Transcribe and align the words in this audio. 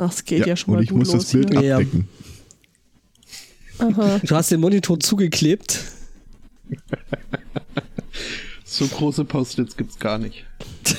Ach, 0.00 0.10
es 0.10 0.24
geht 0.24 0.46
ja, 0.46 0.56
schon 0.56 0.72
und 0.72 0.76
mal 0.78 0.82
ich 0.82 0.88
gut 0.88 0.98
muss 0.98 1.12
los 1.12 1.24
das 1.24 1.32
Bild 1.32 1.50
hier. 1.50 1.62
Ja. 1.62 1.76
abdecken. 1.76 2.08
Aha. 3.78 4.18
Du 4.22 4.34
hast 4.34 4.50
den 4.50 4.60
Monitor 4.60 4.98
zugeklebt. 4.98 5.84
So 8.64 8.86
große 8.86 9.24
Post-its 9.24 9.76
gibt's 9.76 9.98
gar 9.98 10.18
nicht. 10.18 10.44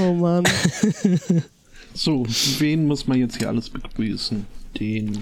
Oh 0.00 0.14
Mann. 0.14 0.44
So, 1.94 2.24
wen 2.58 2.86
muss 2.86 3.06
man 3.06 3.18
jetzt 3.18 3.36
hier 3.36 3.48
alles 3.48 3.68
begrüßen? 3.68 4.46
Den 4.80 5.18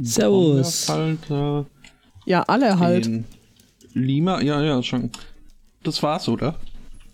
Servus. 0.00 0.90
Ja, 2.24 2.42
alle 2.44 2.78
halt. 2.78 3.04
den 3.04 3.26
Lima, 3.92 4.40
ja, 4.40 4.62
ja, 4.62 4.82
schon. 4.82 5.10
Das 5.82 6.02
war's, 6.02 6.26
oder? 6.28 6.58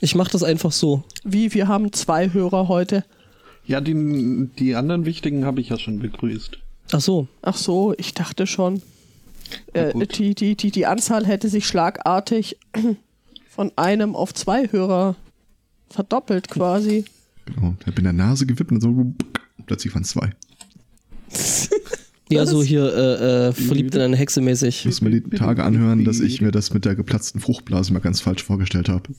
Ich 0.00 0.14
mach 0.14 0.28
das 0.28 0.44
einfach 0.44 0.70
so. 0.70 1.02
Wie, 1.24 1.52
wir 1.52 1.66
haben 1.66 1.92
zwei 1.92 2.32
Hörer 2.32 2.68
heute. 2.68 3.04
Ja, 3.66 3.80
die, 3.80 4.48
die 4.58 4.74
anderen 4.74 5.04
wichtigen 5.04 5.44
habe 5.44 5.60
ich 5.60 5.70
ja 5.70 5.78
schon 5.78 5.98
begrüßt. 5.98 6.58
Ach 6.92 7.00
so. 7.00 7.28
Ach 7.42 7.56
so, 7.56 7.94
ich 7.96 8.14
dachte 8.14 8.46
schon. 8.46 8.82
Äh, 9.72 9.92
die, 10.06 10.34
die, 10.34 10.54
die, 10.56 10.70
die 10.70 10.86
Anzahl 10.86 11.26
hätte 11.26 11.48
sich 11.48 11.66
schlagartig 11.66 12.58
von 13.48 13.72
einem 13.76 14.16
auf 14.16 14.34
zwei 14.34 14.68
Hörer 14.70 15.16
verdoppelt 15.90 16.48
quasi. 16.48 17.04
Genau. 17.46 17.74
Ich 17.80 17.86
hab 17.86 17.98
in 17.98 18.04
der 18.04 18.12
Nase 18.12 18.46
gewippt 18.46 18.72
und 18.72 18.80
so 18.80 19.14
plötzlich 19.66 19.94
waren 19.94 20.02
es 20.02 20.10
zwei. 20.10 20.32
Ja, 22.30 22.46
so 22.46 22.62
hier 22.62 22.84
äh, 22.86 23.48
äh, 23.48 23.52
verliebt 23.52 23.94
in 23.94 24.00
eine 24.00 24.16
Hexe 24.16 24.40
mäßig. 24.40 24.80
Ich 24.80 24.86
muss 24.86 25.02
mir 25.02 25.10
die 25.10 25.36
Tage 25.36 25.62
anhören, 25.62 26.06
dass 26.06 26.20
ich 26.20 26.40
mir 26.40 26.50
das 26.52 26.72
mit 26.72 26.86
der 26.86 26.94
geplatzten 26.94 27.38
Fruchtblase 27.38 27.92
mal 27.92 28.00
ganz 28.00 28.22
falsch 28.22 28.42
vorgestellt 28.42 28.88
habe. 28.88 29.10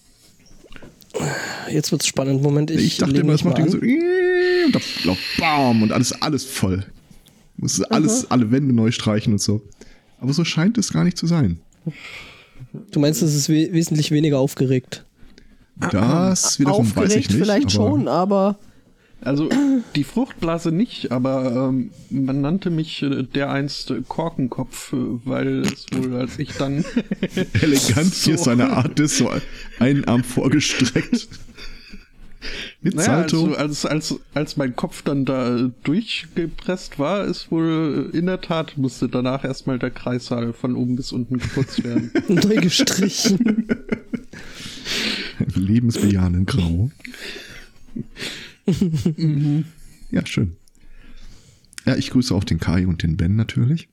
Jetzt 1.69 1.91
wird's 1.91 2.07
spannend. 2.07 2.41
Moment, 2.41 2.71
ich, 2.71 2.83
Ich, 2.83 2.97
dachte 2.97 3.15
immer, 3.15 3.33
das 3.33 3.43
macht 3.43 3.59
irgendwie 3.59 3.77
so 3.77 3.83
an. 3.83 4.24
Und 4.65 4.75
da 4.75 4.79
glaub, 5.01 5.17
bam 5.37 5.81
und 5.83 5.91
alles, 5.91 6.11
alles 6.21 6.43
voll. 6.45 6.83
Muss 7.57 7.81
alles, 7.83 8.29
alle 8.29 8.51
Wände 8.51 8.73
neu 8.73 8.91
streichen 8.91 9.33
und 9.33 9.41
so. 9.41 9.61
Aber 10.19 10.33
so 10.33 10.43
scheint 10.43 10.77
es 10.77 10.91
gar 10.91 11.03
nicht 11.03 11.17
zu 11.17 11.27
sein. 11.27 11.59
Du 12.91 12.99
meinst, 12.99 13.21
es 13.21 13.33
ist 13.35 13.49
we 13.49 13.71
wesentlich 13.71 14.11
weniger 14.11 14.39
aufgeregt. 14.39 15.05
Das 15.91 16.59
wiederum 16.59 16.85
weiß 16.85 17.03
Aufgeregt 17.03 17.25
ich 17.25 17.29
nicht. 17.29 17.37
vielleicht 17.37 17.75
aber 17.77 17.89
schon, 17.89 18.07
aber 18.07 18.57
Also 19.21 19.49
die 19.95 20.03
Fruchtblase 20.03 20.71
nicht, 20.71 21.11
aber 21.11 21.69
ähm, 21.69 21.91
man 22.09 22.41
nannte 22.41 22.69
mich 22.69 23.01
äh, 23.03 23.23
dereinst 23.23 23.91
äh, 23.91 24.01
Korkenkopf, 24.07 24.93
äh, 24.93 24.97
weil 25.25 25.61
es 25.61 25.85
wohl, 25.93 26.15
als 26.15 26.39
ich 26.39 26.53
dann 26.53 26.85
Elegant 27.61 28.13
hier 28.13 28.37
So. 28.37 28.43
seine 28.45 28.69
Art 28.71 28.99
ist, 28.99 29.17
so 29.17 29.29
einen 29.79 30.05
Arm 30.05 30.23
vorgestreckt. 30.23 31.27
Mit 32.85 32.93
Naja, 32.93 33.27
Salto. 33.27 33.45
also 33.45 33.55
als, 33.55 33.85
als, 33.87 34.19
als 34.35 34.57
mein 34.57 34.75
Kopf 34.75 35.01
dann 35.01 35.25
da 35.25 35.71
durchgepresst 35.83 36.99
war, 36.99 37.25
ist 37.25 37.49
wohl 37.49 38.11
äh, 38.13 38.15
in 38.15 38.27
der 38.27 38.41
Tat 38.41 38.77
musste 38.77 39.09
danach 39.09 39.43
erstmal 39.43 39.79
der 39.79 39.89
Kreissaal 39.89 40.53
von 40.53 40.75
oben 40.75 40.95
bis 40.95 41.11
unten 41.11 41.39
geputzt 41.39 41.83
werden. 41.83 42.11
Neu 42.27 42.57
gestrichen. 42.57 43.67
Lebensbejahenden 45.55 46.45
Grau. 46.45 46.91
ja, 50.11 50.23
schön. 50.27 50.55
Ja, 51.87 51.95
ich 51.95 52.11
grüße 52.11 52.35
auch 52.35 52.43
den 52.43 52.59
Kai 52.59 52.85
und 52.85 53.01
den 53.01 53.17
Ben 53.17 53.35
natürlich. 53.35 53.89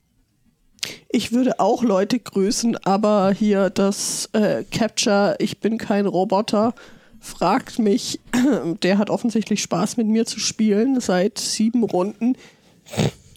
ich 1.09 1.31
würde 1.31 1.59
auch 1.59 1.81
Leute 1.81 2.19
grüßen, 2.19 2.77
aber 2.85 3.31
hier 3.31 3.71
das 3.71 4.29
äh, 4.33 4.63
Capture, 4.65 5.35
ich 5.39 5.59
bin 5.61 5.79
kein 5.79 6.05
Roboter, 6.05 6.75
fragt 7.23 7.79
mich, 7.79 8.19
der 8.83 8.97
hat 8.97 9.09
offensichtlich 9.09 9.61
Spaß 9.63 9.97
mit 9.97 10.07
mir 10.07 10.25
zu 10.25 10.39
spielen 10.39 10.99
seit 10.99 11.39
sieben 11.39 11.83
Runden. 11.83 12.35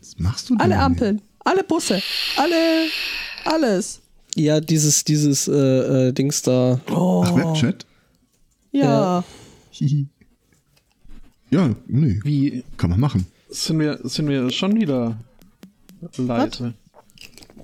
Was 0.01 0.19
machst 0.19 0.51
du 0.51 0.55
denn? 0.57 0.61
Alle 0.61 0.79
Ampeln, 0.81 1.23
alle 1.45 1.63
Busse, 1.63 2.03
alle, 2.37 2.89
alles. 3.45 4.01
ja, 4.35 4.61
dieses, 4.61 5.05
dieses 5.05 5.47
äh, 5.49 6.09
äh, 6.09 6.13
Dings 6.13 6.43
da. 6.43 6.81
Oh, 6.91 7.25
Ach, 7.27 7.35
Webchat? 7.37 7.87
ja. 8.73 9.25
Hihi. 9.71 10.07
Ja, 11.49 11.71
nee, 11.87 12.19
Wie 12.25 12.65
kann 12.77 12.91
man 12.91 12.99
machen. 12.99 13.25
sind 13.49 13.79
wir, 13.79 14.01
sind 14.03 14.29
wir 14.29 14.51
schon 14.51 14.75
wieder 14.81 15.17
leise? 16.17 16.75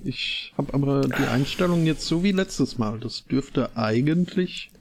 Ich 0.05 0.53
habe 0.57 0.73
aber 0.73 1.01
die 1.01 1.27
Einstellung 1.27 1.85
jetzt 1.85 2.05
so 2.05 2.23
wie 2.23 2.31
letztes 2.31 2.77
Mal. 2.77 2.97
Das 3.01 3.25
dürfte 3.25 3.75
eigentlich. 3.75 4.71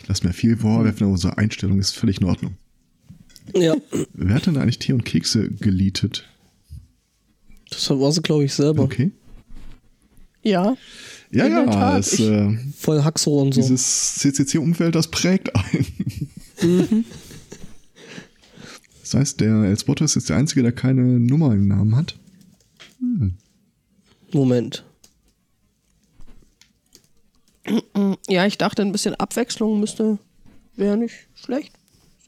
Ich 0.00 0.08
lasse 0.08 0.26
mir 0.26 0.32
viel 0.32 0.56
vorwerfen, 0.56 1.04
aber 1.04 1.12
unsere 1.12 1.38
Einstellung 1.38 1.78
ist 1.78 1.92
völlig 1.96 2.20
in 2.20 2.26
Ordnung. 2.26 2.56
Ja, 3.54 3.74
Wer 4.14 4.34
hat 4.36 4.46
denn 4.46 4.56
eigentlich 4.56 4.78
Tee 4.78 4.92
und 4.94 5.04
Kekse 5.04 5.50
geleatet? 5.50 6.28
das 7.70 7.90
war 7.90 8.12
sie, 8.12 8.22
glaube 8.22 8.44
ich, 8.44 8.54
selber. 8.54 8.82
Okay. 8.84 9.10
Ja, 10.42 10.76
Ja, 11.30 11.46
In 11.46 11.52
der 11.54 11.64
ja, 11.64 11.70
Tat, 11.70 12.00
es, 12.00 12.20
äh, 12.20 12.56
Voll 12.76 13.02
Haxo 13.02 13.40
und 13.42 13.52
so. 13.54 13.60
dieses 13.60 14.14
CCC-Umfeld, 14.16 14.94
das 14.94 15.08
prägt 15.10 15.50
ein. 15.56 17.04
Das 19.00 19.14
heißt, 19.14 19.40
der 19.40 19.64
Elspotter 19.64 20.04
ist 20.04 20.14
jetzt 20.14 20.28
der 20.30 20.36
Einzige, 20.36 20.62
der 20.62 20.72
keine 20.72 21.02
Nummer 21.02 21.52
im 21.52 21.66
Namen 21.68 21.96
hat. 21.96 22.16
Moment. 24.32 24.84
Ja, 28.28 28.46
ich 28.46 28.58
dachte, 28.58 28.82
ein 28.82 28.92
bisschen 28.92 29.14
Abwechslung 29.14 29.80
müsste, 29.80 30.18
wäre 30.76 30.96
nicht 30.96 31.14
schlecht. 31.34 31.72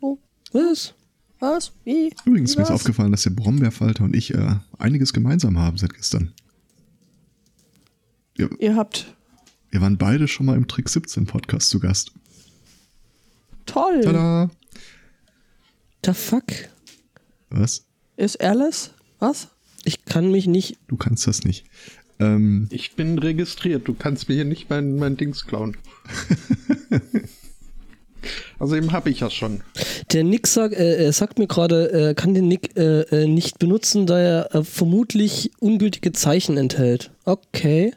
So, 0.01 0.19
Was? 0.53 0.95
was? 1.39 1.73
Wie? 1.85 2.11
Übrigens, 2.25 2.55
Wie 2.55 2.59
mir 2.59 2.65
ist 2.65 2.71
aufgefallen, 2.71 3.11
dass 3.11 3.23
der 3.25 3.31
Brombeerfalter 3.31 4.05
und 4.05 4.17
ich 4.17 4.33
äh, 4.33 4.57
einiges 4.79 5.13
gemeinsam 5.13 5.59
haben 5.59 5.77
seit 5.77 5.95
gestern. 5.95 6.33
Wir, 8.35 8.51
Ihr 8.61 8.77
habt 8.77 9.13
wir 9.71 9.81
waren 9.83 9.99
beide 9.99 10.27
schon 10.29 10.47
mal 10.47 10.57
im 10.57 10.69
Trick 10.69 10.89
17 10.89 11.27
Podcast 11.27 11.69
zu 11.69 11.81
Gast. 11.81 12.13
toll. 13.67 14.01
Tada! 14.03 14.51
The 16.05 16.15
fuck? 16.15 16.45
Was? 17.51 17.85
Ist 18.17 18.41
Alice? 18.41 18.93
Was? 19.19 19.49
Ich 19.85 20.05
kann 20.05 20.31
mich 20.31 20.47
nicht. 20.47 20.79
Du 20.89 20.97
kannst 20.97 21.27
das 21.27 21.45
nicht. 21.45 21.67
Ähm, 22.19 22.69
Ich 22.71 22.95
bin 22.97 23.19
registriert. 23.19 23.87
Du 23.89 23.95
kannst 23.95 24.29
mir 24.29 24.35
hier 24.35 24.45
nicht 24.45 24.71
mein, 24.71 24.97
mein 24.97 25.17
Dings 25.17 25.47
klauen. 25.47 25.77
also 28.59 28.77
eben 28.77 28.93
habe 28.93 29.11
ich 29.11 29.21
ja 29.21 29.31
schon. 29.31 29.61
Der 30.13 30.25
Nick 30.25 30.47
sagt, 30.47 30.75
äh, 30.75 31.05
er 31.05 31.13
sagt 31.13 31.39
mir 31.39 31.47
gerade, 31.47 32.11
äh, 32.11 32.15
kann 32.15 32.35
den 32.35 32.49
Nick 32.49 32.77
äh, 32.77 33.03
äh, 33.03 33.27
nicht 33.27 33.59
benutzen, 33.59 34.07
da 34.07 34.19
er 34.19 34.55
äh, 34.55 34.65
vermutlich 34.65 35.51
ungültige 35.61 36.13
Zeichen 36.13 36.57
enthält. 36.57 37.11
Okay. 37.25 37.93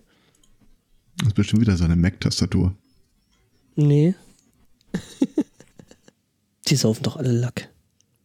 das 1.17 1.29
ist 1.29 1.35
bestimmt 1.35 1.61
wieder 1.61 1.77
seine 1.77 1.95
Mac-Tastatur. 1.95 2.73
Nee. 3.75 4.15
Die 6.67 6.75
saufen 6.75 7.03
doch 7.03 7.15
alle 7.17 7.31
Lack. 7.31 7.69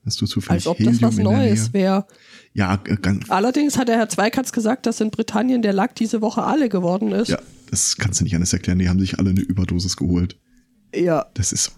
Hast 0.05 0.21
du 0.21 0.27
zufällig 0.27 0.67
Als 0.67 0.67
ob 0.67 0.79
das 0.79 1.01
was 1.01 1.17
Neues 1.17 1.73
wäre. 1.73 2.07
Ja, 2.55 2.81
äh, 2.87 2.97
ganz, 2.97 3.29
Allerdings 3.31 3.77
hat 3.77 3.89
der 3.89 3.97
Herr 3.97 4.09
Zweikatz 4.09 4.53
gesagt, 4.53 4.87
dass 4.87 5.01
in 5.01 5.11
Britannien 5.11 5.61
der 5.61 5.73
Lack 5.73 5.97
diese 5.97 6.21
Woche 6.23 6.45
alle 6.45 6.69
geworden 6.69 7.11
ist. 7.13 7.29
ja, 7.29 7.39
das 7.71 7.97
kannst 7.97 8.21
du 8.21 8.25
nicht 8.25 8.35
anders 8.35 8.53
erklären. 8.53 8.79
Die 8.79 8.89
haben 8.89 9.01
sich 9.01 9.19
alle 9.19 9.31
eine 9.31 9.41
Überdosis 9.41 9.97
geholt. 9.97 10.39
Ja. 10.95 11.27
Das 11.35 11.53
ist. 11.53 11.73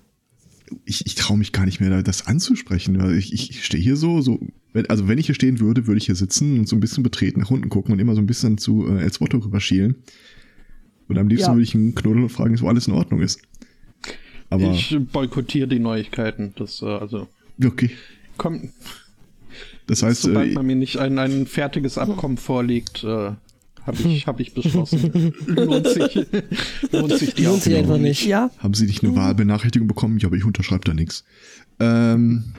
Ich, 0.85 1.07
ich 1.07 1.15
traue 1.15 1.39
mich 1.39 1.53
gar 1.53 1.65
nicht 1.65 1.81
mehr, 1.81 2.03
das 2.03 2.27
anzusprechen. 2.27 3.01
weil 3.01 3.17
Ich, 3.17 3.33
ich, 3.33 3.65
stehe 3.65 3.83
hier 3.83 3.97
so, 3.97 4.21
so. 4.21 4.41
Wenn, 4.73 4.85
also, 4.91 5.09
wenn 5.09 5.17
ich 5.17 5.27
hier 5.27 5.35
stehen 5.35 5.61
würde, 5.61 5.87
würde 5.87 5.99
ich 5.99 6.07
hier 6.07 6.17
sitzen 6.17 6.59
und 6.59 6.69
so 6.69 6.77
ein 6.77 6.81
bisschen 6.81 7.03
betreten 7.03 7.41
nach 7.41 7.51
unten 7.51 7.69
gucken 7.69 7.93
und 7.93 7.99
immer 8.01 8.15
so 8.15 8.21
ein 8.21 8.27
bisschen 8.27 8.59
zu 8.59 8.87
äh, 8.89 9.01
Elswotto 9.03 9.39
rüberschielen. 9.39 10.03
Und 11.09 11.19
am 11.19 11.29
liebsten 11.29 11.51
Ja. 11.51 11.55
würde 11.55 11.63
ich 11.63 11.75
ihn 11.75 11.95
knuddeln 11.95 12.25
und 12.25 12.31
fragen, 12.31 12.61
wo 12.61 12.69
alles 12.69 12.89
in 12.89 12.93
Ordnung 12.95 13.23
ist. 13.23 13.41
Aber, 14.51 14.73
ich 14.73 14.97
boykottiere 15.13 15.69
die 15.69 15.79
Neuigkeiten. 15.79 16.53
Das, 16.57 16.83
äh, 16.83 16.87
also, 16.87 17.29
okay. 17.65 17.91
kommt, 18.37 18.71
Das 19.87 20.03
heißt, 20.03 20.23
sobald 20.23 20.51
äh, 20.51 20.55
man 20.55 20.67
mir 20.67 20.77
nicht 20.77 20.99
ein, 20.99 21.19
ein 21.19 21.47
fertiges 21.47 21.97
Abkommen 21.99 22.37
vorlegt, 22.39 23.05
äh, 23.05 23.33
habe 23.87 24.03
ich, 24.05 24.27
hab 24.27 24.41
ich 24.41 24.53
beschlossen. 24.53 25.33
lohnt 25.47 25.87
sich, 25.87 26.27
lohnt 26.91 27.13
sich 27.13 27.35
die 27.35 27.45
Lohnt 27.45 27.63
sich 27.63 27.77
einfach 27.77 27.99
nicht. 27.99 28.27
Ja. 28.27 28.51
haben 28.59 28.75
Sie 28.75 28.87
nicht 28.87 29.05
eine 29.05 29.15
Wahlbenachrichtigung 29.15 29.87
bekommen? 29.87 30.19
Ja, 30.19 30.27
aber 30.29 30.37
ich 30.37 30.45
unterschreibe 30.45 30.85
da 30.85 30.93
nichts. 30.95 31.25
Ähm, 31.79 32.53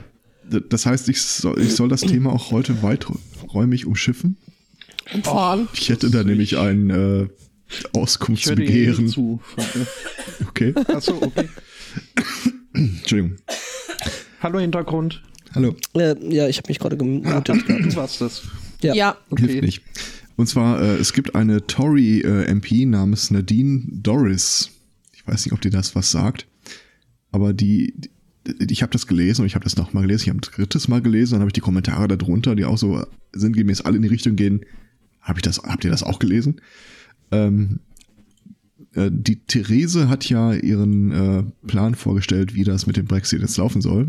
das 0.70 0.86
heißt, 0.86 1.10
ich 1.10 1.22
soll, 1.22 1.60
ich 1.60 1.76
soll 1.76 1.90
das 1.90 2.02
Thema 2.02 2.32
auch 2.32 2.52
heute 2.52 2.82
weiträumig 2.82 3.86
umschiffen. 3.86 4.38
Fahren. 5.24 5.68
Ich 5.74 5.90
hätte 5.90 6.10
da 6.10 6.24
nämlich 6.24 6.58
ein 6.58 6.90
äh, 6.90 6.94
Ich 6.94 6.96
höre 6.96 7.28
dir 7.28 7.98
eh 7.98 8.00
Auskunftsbegehren. 8.00 9.08
zu. 9.10 9.42
Okay, 10.48 10.74
Achso, 10.88 11.16
okay. 11.22 11.50
Entschuldigung. 12.74 13.38
Hallo 14.42 14.60
Hintergrund. 14.60 15.22
Hallo, 15.54 15.76
Äh, 15.96 16.16
ja, 16.34 16.48
ich 16.48 16.58
habe 16.58 16.70
mich 16.70 16.80
gerade 16.80 16.98
gemutet. 16.98 17.50
Du 17.68 17.96
warst 17.96 18.22
das. 18.22 18.44
Ja. 18.82 18.94
Ja. 18.94 19.18
hilft 19.38 19.62
nicht. 19.62 19.82
Und 20.36 20.48
zwar, 20.48 20.82
äh, 20.82 20.96
es 20.98 21.14
gibt 21.14 21.36
eine 21.36 21.66
Tory-MP 21.66 22.86
namens 22.86 23.32
Nadine 23.32 23.84
Doris. 23.88 24.70
Ich 25.14 25.26
weiß 25.28 25.46
nicht, 25.46 25.54
ob 25.54 25.62
dir 25.62 25.72
das 25.72 25.96
was 25.96 26.12
sagt. 26.12 26.48
Aber 27.32 27.54
die, 27.54 27.94
ich 28.70 28.82
habe 28.82 28.92
das 28.92 29.08
gelesen 29.08 29.42
und 29.42 29.48
ich 29.48 29.56
habe 29.56 29.64
das 29.64 29.78
nochmal 29.78 30.04
gelesen, 30.04 30.24
ich 30.24 30.30
habe 30.30 30.38
ein 30.38 30.42
drittes 30.42 30.88
Mal 30.88 31.02
gelesen, 31.02 31.34
dann 31.34 31.42
habe 31.42 31.50
ich 31.50 31.54
die 31.54 31.62
Kommentare 31.62 32.08
darunter, 32.08 32.56
die 32.56 32.66
auch 32.66 32.78
so 32.78 33.04
sinngemäß 33.34 33.82
alle 33.82 33.98
in 33.98 34.04
die 34.04 34.08
Richtung 34.10 34.36
gehen. 34.36 34.62
Hab 35.22 35.38
ich 35.38 35.42
das, 35.42 35.60
habt 35.64 35.84
ihr 35.84 35.92
das 35.92 36.04
auch 36.04 36.20
gelesen? 36.20 36.62
Ähm, 37.32 37.80
äh, 38.94 39.10
die 39.12 39.38
Therese 39.44 40.08
hat 40.08 40.30
ja 40.30 40.54
ihren 40.54 41.12
äh, 41.12 41.44
Plan 41.68 41.96
vorgestellt, 41.96 42.54
wie 42.54 42.64
das 42.64 42.88
mit 42.88 42.96
dem 42.96 43.06
Brexit 43.06 43.42
jetzt 43.42 43.58
laufen 43.58 43.82
soll. 43.82 44.08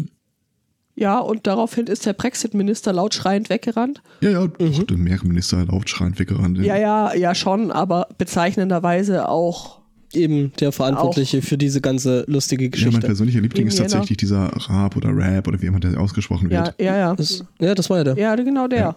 Ja, 0.99 1.21
und 1.21 1.47
daraufhin 1.47 1.87
ist 1.87 2.07
der 2.07 2.13
Brexit-Minister 2.13 2.93
laut 2.93 3.15
schreiend 3.15 3.51
weggerannt. 3.51 4.03
Ja, 4.21 4.31
ja, 4.31 4.41
mhm. 4.59 4.85
der 4.85 4.97
Mehrminister 4.97 5.65
laut 5.65 5.89
schreiend 5.89 6.19
weggerannt. 6.19 6.59
Ja, 6.59 6.77
ja, 6.77 7.15
ja, 7.15 7.37
schon, 7.37 7.71
aber 7.71 8.09
bezeichnenderweise 8.19 9.29
auch. 9.29 9.79
Eben 10.15 10.53
der 10.59 10.73
Verantwortliche 10.73 11.39
auch. 11.39 11.43
für 11.43 11.59
diese 11.59 11.83
ganze 11.83 12.25
lustige 12.29 12.71
Geschichte. 12.71 12.91
Ja, 12.91 12.99
mein 12.99 13.07
persönlicher 13.07 13.43
Liebling 13.43 13.67
ist 13.67 13.77
tatsächlich 13.77 14.17
dieser 14.17 14.51
Rap 14.71 14.97
oder 14.97 15.15
Rap 15.15 15.47
oder 15.47 15.61
wie 15.61 15.67
immer 15.67 15.81
der 15.81 16.01
ausgesprochen 16.01 16.49
wird. 16.49 16.75
Ja, 16.79 16.87
ja, 16.87 16.97
ja. 16.97 17.15
Das, 17.15 17.45
ja, 17.61 17.75
das 17.75 17.91
war 17.91 17.99
ja 17.99 18.05
der. 18.05 18.17
Ja, 18.17 18.35
genau 18.35 18.69
der. 18.69 18.79
Ja. 18.79 18.97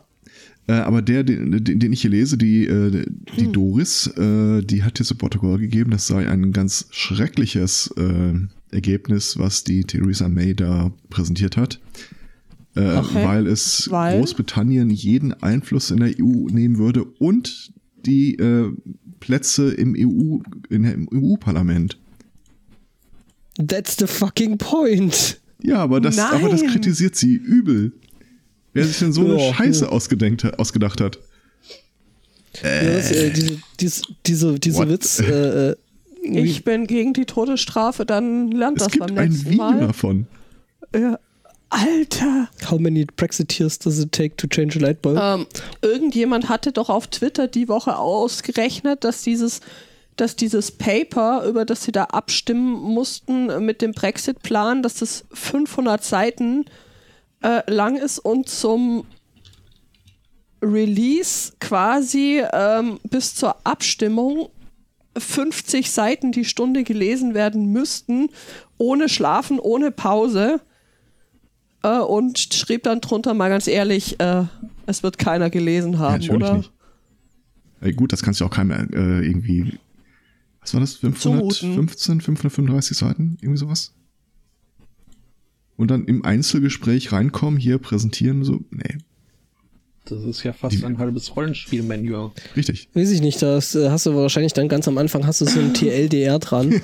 Äh, 0.68 0.80
aber 0.80 1.01
der, 1.01 1.25
den, 1.25 1.63
den, 1.63 1.92
ich 1.92 2.01
hier 2.01 2.12
lese, 2.12 2.38
die, 2.38 2.65
äh, 2.65 3.06
die 3.38 3.45
hm. 3.45 3.51
Doris, 3.51 4.07
äh, 4.07 4.62
die 4.62 4.83
hat 4.83 4.97
hier 4.97 5.06
zu 5.06 5.15
Protokoll 5.15 5.59
gegeben, 5.59 5.92
das 5.92 6.07
sei 6.07 6.30
ein 6.30 6.54
ganz 6.54 6.88
schreckliches 6.92 7.94
äh, 7.97 8.33
Ergebnis, 8.71 9.38
was 9.38 9.63
die 9.63 9.83
Theresa 9.83 10.27
May 10.27 10.56
da 10.56 10.91
präsentiert 11.09 11.57
hat. 11.57 11.79
Äh, 12.75 12.97
okay. 12.97 13.25
Weil 13.25 13.47
es 13.47 13.89
weil? 13.91 14.19
Großbritannien 14.19 14.89
jeden 14.89 15.33
Einfluss 15.44 15.91
in 15.91 15.97
der 15.97 16.13
EU 16.19 16.47
nehmen 16.50 16.77
würde 16.77 17.03
und 17.03 17.73
die 18.06 18.35
äh, 18.35 18.71
Plätze 19.19 19.71
im 19.71 19.95
EU, 19.97 20.39
in, 20.69 20.85
im 20.85 21.09
EU-Parlament. 21.13 21.97
That's 23.68 23.97
the 24.00 24.07
fucking 24.07 24.57
point. 24.57 25.41
Ja, 25.62 25.77
aber 25.77 26.01
das, 26.01 26.18
aber 26.18 26.50
das 26.50 26.63
kritisiert 26.63 27.15
sie 27.15 27.35
übel. 27.35 27.94
Wer 28.73 28.85
sich 28.85 29.00
denn 29.00 29.12
so 29.12 29.25
eine 29.25 29.35
oh, 29.35 29.53
Scheiße 29.53 29.88
oh. 29.88 29.91
ausgedenkt, 29.91 30.57
ausgedacht 30.57 31.01
hat. 31.01 31.19
Äh, 32.63 32.85
ja, 32.85 32.94
das, 32.94 33.12
äh, 33.12 33.31
diese, 33.31 33.59
diese, 33.79 34.01
diese, 34.25 34.59
diese 34.59 34.89
Witz. 34.89 35.19
Äh, 35.19 35.71
äh 35.71 35.75
ich 36.21 36.63
bin 36.63 36.88
gegen 36.88 37.13
die 37.13 37.25
Todesstrafe, 37.25 38.06
dann 38.06 38.51
lernt 38.51 38.79
es 38.79 38.88
das 38.88 38.97
beim 38.97 39.15
nächsten 39.15 39.47
ein 39.47 39.51
Video 39.51 39.65
Mal. 39.65 39.79
davon. 39.79 40.27
Ja. 40.95 41.19
Alter! 41.69 42.50
How 42.69 42.77
many 42.77 43.06
Brexiteers 43.06 43.79
does 43.79 43.97
it 44.00 44.12
take 44.12 44.35
to 44.35 44.45
change 44.45 44.77
a 44.77 44.81
light 44.81 45.01
bulb? 45.01 45.18
Ähm, 45.18 45.47
irgendjemand 45.81 46.50
hatte 46.50 46.73
doch 46.73 46.89
auf 46.89 47.07
Twitter 47.07 47.47
die 47.47 47.69
Woche 47.69 47.97
ausgerechnet, 47.97 49.06
dass 49.06 49.23
dieses, 49.23 49.62
dass 50.18 50.35
dieses 50.35 50.71
Paper, 50.71 51.45
über 51.45 51.63
das 51.63 51.85
sie 51.85 51.94
da 51.94 52.06
abstimmen 52.06 52.73
mussten 52.73 53.65
mit 53.65 53.81
dem 53.81 53.94
Brexit-Plan, 53.94 54.83
dass 54.83 54.95
das 54.95 55.23
500 55.31 56.03
Seiten 56.03 56.65
äh, 57.41 57.62
lang 57.71 57.95
ist 57.95 58.19
und 58.19 58.50
zum 58.50 59.06
Release 60.62 61.53
quasi 61.62 62.44
ähm, 62.51 63.00
bis 63.09 63.33
zur 63.33 63.56
Abstimmung 63.65 64.50
50 65.17 65.91
Seiten 65.91 66.31
die 66.31 66.45
Stunde 66.45 66.83
gelesen 66.83 67.33
werden 67.33 67.71
müssten, 67.71 68.29
ohne 68.77 69.09
Schlafen, 69.09 69.59
ohne 69.59 69.91
Pause 69.91 70.61
äh, 71.83 71.99
und 71.99 72.39
schrieb 72.39 72.83
dann 72.83 73.01
drunter 73.01 73.33
mal 73.33 73.49
ganz 73.49 73.67
ehrlich, 73.67 74.19
äh, 74.19 74.45
es 74.85 75.03
wird 75.03 75.17
keiner 75.17 75.49
gelesen 75.49 75.99
haben, 75.99 76.21
ja, 76.21 76.33
oder? 76.33 76.57
Nicht. 76.57 76.71
Ey, 77.81 77.93
gut, 77.93 78.13
das 78.13 78.21
kannst 78.21 78.39
du 78.39 78.45
auch 78.45 78.51
keinem 78.51 78.71
äh, 78.93 79.25
irgendwie. 79.25 79.79
Was 80.61 80.73
war 80.73 80.81
das? 80.81 80.95
515, 80.95 82.21
535 82.21 82.97
Seiten? 82.97 83.37
Irgendwie 83.41 83.57
sowas? 83.57 83.93
Und 85.75 85.89
dann 85.89 86.05
im 86.05 86.23
Einzelgespräch 86.23 87.11
reinkommen, 87.11 87.59
hier 87.59 87.79
präsentieren, 87.79 88.43
so, 88.43 88.59
nee, 88.69 88.97
das 90.06 90.24
ist 90.24 90.44
ja 90.44 90.51
fast 90.51 90.75
Die, 90.75 90.83
ein 90.83 90.98
halbes 90.98 91.36
Rollenspiel-Manual. 91.36 92.31
Richtig. 92.56 92.89
Weiß 92.94 93.12
ich 93.12 93.21
nicht, 93.21 93.42
da 93.42 93.57
äh, 93.57 93.89
hast 93.89 94.06
du 94.06 94.15
wahrscheinlich 94.15 94.53
dann 94.53 94.68
ganz 94.68 94.88
am 94.88 94.98
Anfang 94.98 95.27
hast 95.27 95.42
du 95.42 95.45
so 95.45 95.59
ein 95.59 95.74
TLDR 95.75 96.39
dran. 96.39 96.81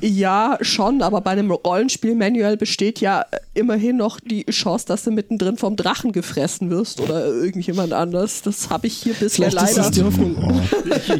ja, 0.00 0.58
schon, 0.60 1.02
aber 1.02 1.20
bei 1.20 1.30
einem 1.30 1.52
Rollenspiel-Manual 1.52 2.56
besteht 2.56 3.00
ja 3.00 3.24
immerhin 3.54 3.96
noch 3.96 4.18
die 4.18 4.44
Chance, 4.46 4.86
dass 4.88 5.04
du 5.04 5.12
mittendrin 5.12 5.56
vom 5.56 5.76
Drachen 5.76 6.10
gefressen 6.10 6.68
wirst 6.68 7.00
oder 7.00 7.26
irgendjemand 7.26 7.92
anders. 7.92 8.42
Das 8.42 8.70
habe 8.70 8.88
ich 8.88 8.94
hier 8.94 9.14
bisher 9.14 9.50
vielleicht 9.50 9.56
leider. 9.56 9.88
Ist 9.88 9.96
die 9.96 10.02
Hoffnung. 10.02 10.36
Oh. 10.36 10.60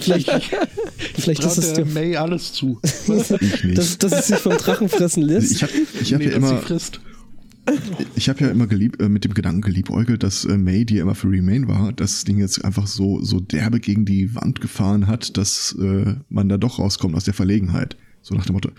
vielleicht 0.00 0.28
vielleicht 1.14 1.44
ist 1.44 1.58
es 1.58 1.72
der 1.74 1.86
May 1.86 2.16
alles 2.16 2.52
zu. 2.52 2.80
dass, 3.06 3.98
dass 3.98 4.12
es 4.12 4.26
sich 4.26 4.36
vom 4.36 4.56
Drachen 4.56 4.88
fressen 4.88 5.22
lässt. 5.22 5.52
Ich 5.52 5.62
habe 5.62 5.72
ich 6.00 6.12
hab 6.12 6.20
nee, 6.20 6.28
ja 6.30 6.32
immer. 6.32 6.58
Frisst. 6.58 6.98
Ich 8.14 8.28
habe 8.28 8.40
ja 8.40 8.50
immer 8.50 8.66
gelieb, 8.66 9.00
äh, 9.00 9.08
mit 9.08 9.24
dem 9.24 9.34
Gedanken 9.34 9.62
geliebäugelt, 9.62 10.22
dass 10.22 10.44
äh, 10.44 10.58
May, 10.58 10.84
die 10.84 10.96
ja 10.96 11.02
immer 11.02 11.14
für 11.14 11.30
Remain 11.30 11.66
war, 11.68 11.92
das 11.92 12.24
Ding 12.24 12.38
jetzt 12.38 12.64
einfach 12.64 12.86
so, 12.86 13.22
so 13.22 13.40
derbe 13.40 13.80
gegen 13.80 14.04
die 14.04 14.34
Wand 14.34 14.60
gefahren 14.60 15.06
hat, 15.06 15.36
dass 15.36 15.74
äh, 15.80 16.16
man 16.28 16.48
da 16.48 16.58
doch 16.58 16.78
rauskommt 16.78 17.14
aus 17.14 17.24
der 17.24 17.34
Verlegenheit. 17.34 17.96
So 18.22 18.34
nach 18.34 18.46
dem 18.46 18.54
Motto, 18.54 18.70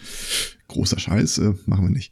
großer 0.67 0.99
Scheiß, 0.99 1.39
äh, 1.39 1.53
machen 1.65 1.85
wir 1.85 1.91
nicht. 1.91 2.11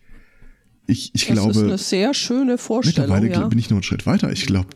Ich, 0.85 1.11
ich 1.13 1.27
das 1.27 1.33
glaube. 1.33 1.49
Das 1.49 1.57
ist 1.57 1.63
eine 1.63 1.77
sehr 1.77 2.13
schöne 2.13 2.57
Vorstellung. 2.57 3.09
Mittlerweile 3.09 3.31
ja. 3.31 3.47
bin 3.47 3.59
ich 3.59 3.69
noch 3.69 3.77
einen 3.77 3.83
Schritt 3.83 4.05
weiter. 4.05 4.31
Ich 4.31 4.45
glaube, 4.45 4.69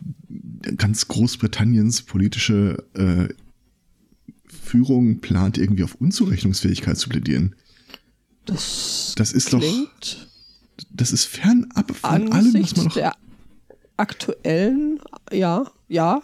ganz 0.76 1.08
Großbritanniens 1.08 2.02
politische 2.02 2.84
äh, 2.94 3.28
Führung 4.46 5.20
plant 5.20 5.58
irgendwie 5.58 5.84
auf 5.84 5.94
Unzurechnungsfähigkeit 5.96 6.96
zu 6.96 7.08
plädieren. 7.08 7.54
Das, 8.44 9.14
das 9.16 9.32
ist 9.32 9.52
doch 9.52 9.62
das 10.90 11.12
ist 11.12 11.24
fernab 11.24 11.94
von 11.94 12.32
allem, 12.32 12.54
was 12.54 12.76
man 12.76 12.86
noch. 12.86 12.94
Der 12.94 13.14
aktuellen, 13.96 15.00
ja, 15.32 15.70
ja. 15.88 16.20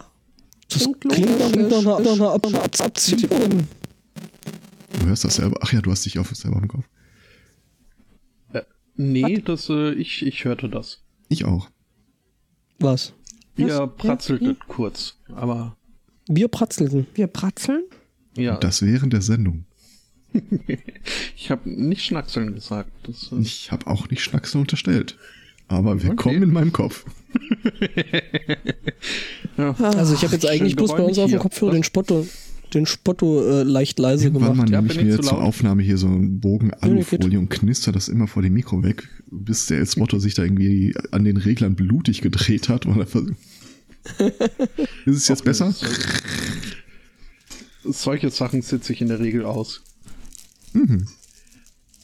Das 0.68 0.88
klingt, 1.00 1.40
doch 1.40 1.82
nach 1.82 1.98
einer 1.98 2.62
Abziehung. 2.62 3.68
Du 4.98 5.06
hörst 5.06 5.24
das 5.24 5.36
selber. 5.36 5.58
Ach 5.60 5.72
ja, 5.72 5.80
du 5.80 5.90
hast 5.90 6.04
dich 6.04 6.18
auf 6.18 6.34
selber 6.34 6.58
im 6.58 6.68
Kopf. 6.68 6.84
Äh, 8.52 8.62
nee, 8.96 9.38
das, 9.38 9.68
äh, 9.68 9.92
ich, 9.92 10.24
ich 10.24 10.44
hörte 10.44 10.68
das. 10.68 11.02
Ich 11.28 11.44
auch. 11.44 11.68
Was? 12.78 13.12
Wir 13.56 13.86
pratzelten 13.86 14.48
ja? 14.48 14.56
kurz, 14.66 15.18
aber. 15.28 15.76
Wir 16.26 16.48
pratzelten. 16.48 17.06
Wir 17.14 17.26
pratzeln? 17.26 17.84
Ja. 18.36 18.54
Und 18.54 18.64
das 18.64 18.82
während 18.82 19.12
der 19.12 19.22
Sendung. 19.22 19.66
Ich 21.36 21.50
habe 21.50 21.68
nicht 21.68 22.04
Schnackseln 22.04 22.54
gesagt. 22.54 22.90
Das, 23.04 23.32
äh 23.32 23.40
ich 23.40 23.72
habe 23.72 23.86
auch 23.86 24.08
nicht 24.10 24.22
Schnackseln 24.22 24.62
unterstellt. 24.62 25.16
Aber 25.68 26.02
wir 26.02 26.10
okay. 26.10 26.16
kommen 26.16 26.42
in 26.42 26.52
meinem 26.52 26.72
Kopf. 26.72 27.06
ja. 29.56 29.72
Also 29.72 30.14
ich 30.14 30.22
habe 30.22 30.34
jetzt 30.34 30.46
eigentlich 30.46 30.76
bloß 30.76 30.92
bei 30.92 31.02
uns 31.02 31.18
auf 31.18 31.30
dem 31.30 31.40
Kopfhörer 31.40 31.72
den 31.72 31.84
Spotto, 31.84 32.26
den 32.74 32.86
Spotto 32.86 33.42
äh, 33.42 33.62
leicht 33.62 33.98
leise 33.98 34.26
Irgendwann 34.26 34.52
gemacht. 34.52 34.70
Mal 34.70 34.82
nehme 34.82 34.92
ich 34.92 35.02
mir 35.02 35.20
zur 35.20 35.42
Aufnahme 35.42 35.82
hier 35.82 35.96
so 35.96 36.06
einen 36.06 36.40
Bogen 36.40 36.74
Alufolie 36.74 37.38
und 37.38 37.48
knister 37.48 37.92
das 37.92 38.08
immer 38.08 38.26
vor 38.26 38.42
dem 38.42 38.52
Mikro 38.52 38.82
weg, 38.82 39.08
bis 39.30 39.66
der 39.66 39.86
Spotto 39.86 40.18
sich 40.18 40.34
da 40.34 40.42
irgendwie 40.42 40.94
an 41.12 41.24
den 41.24 41.38
Reglern 41.38 41.76
blutig 41.76 42.20
gedreht 42.20 42.68
hat. 42.68 42.86
Ist 45.06 45.16
es 45.16 45.28
jetzt 45.28 45.44
besser? 45.44 45.74
Solche 47.84 48.30
Sachen 48.30 48.62
sitze 48.62 48.92
ich 48.92 49.00
in 49.00 49.08
der 49.08 49.20
Regel 49.20 49.44
aus. 49.44 49.82
Mhm. 50.74 51.06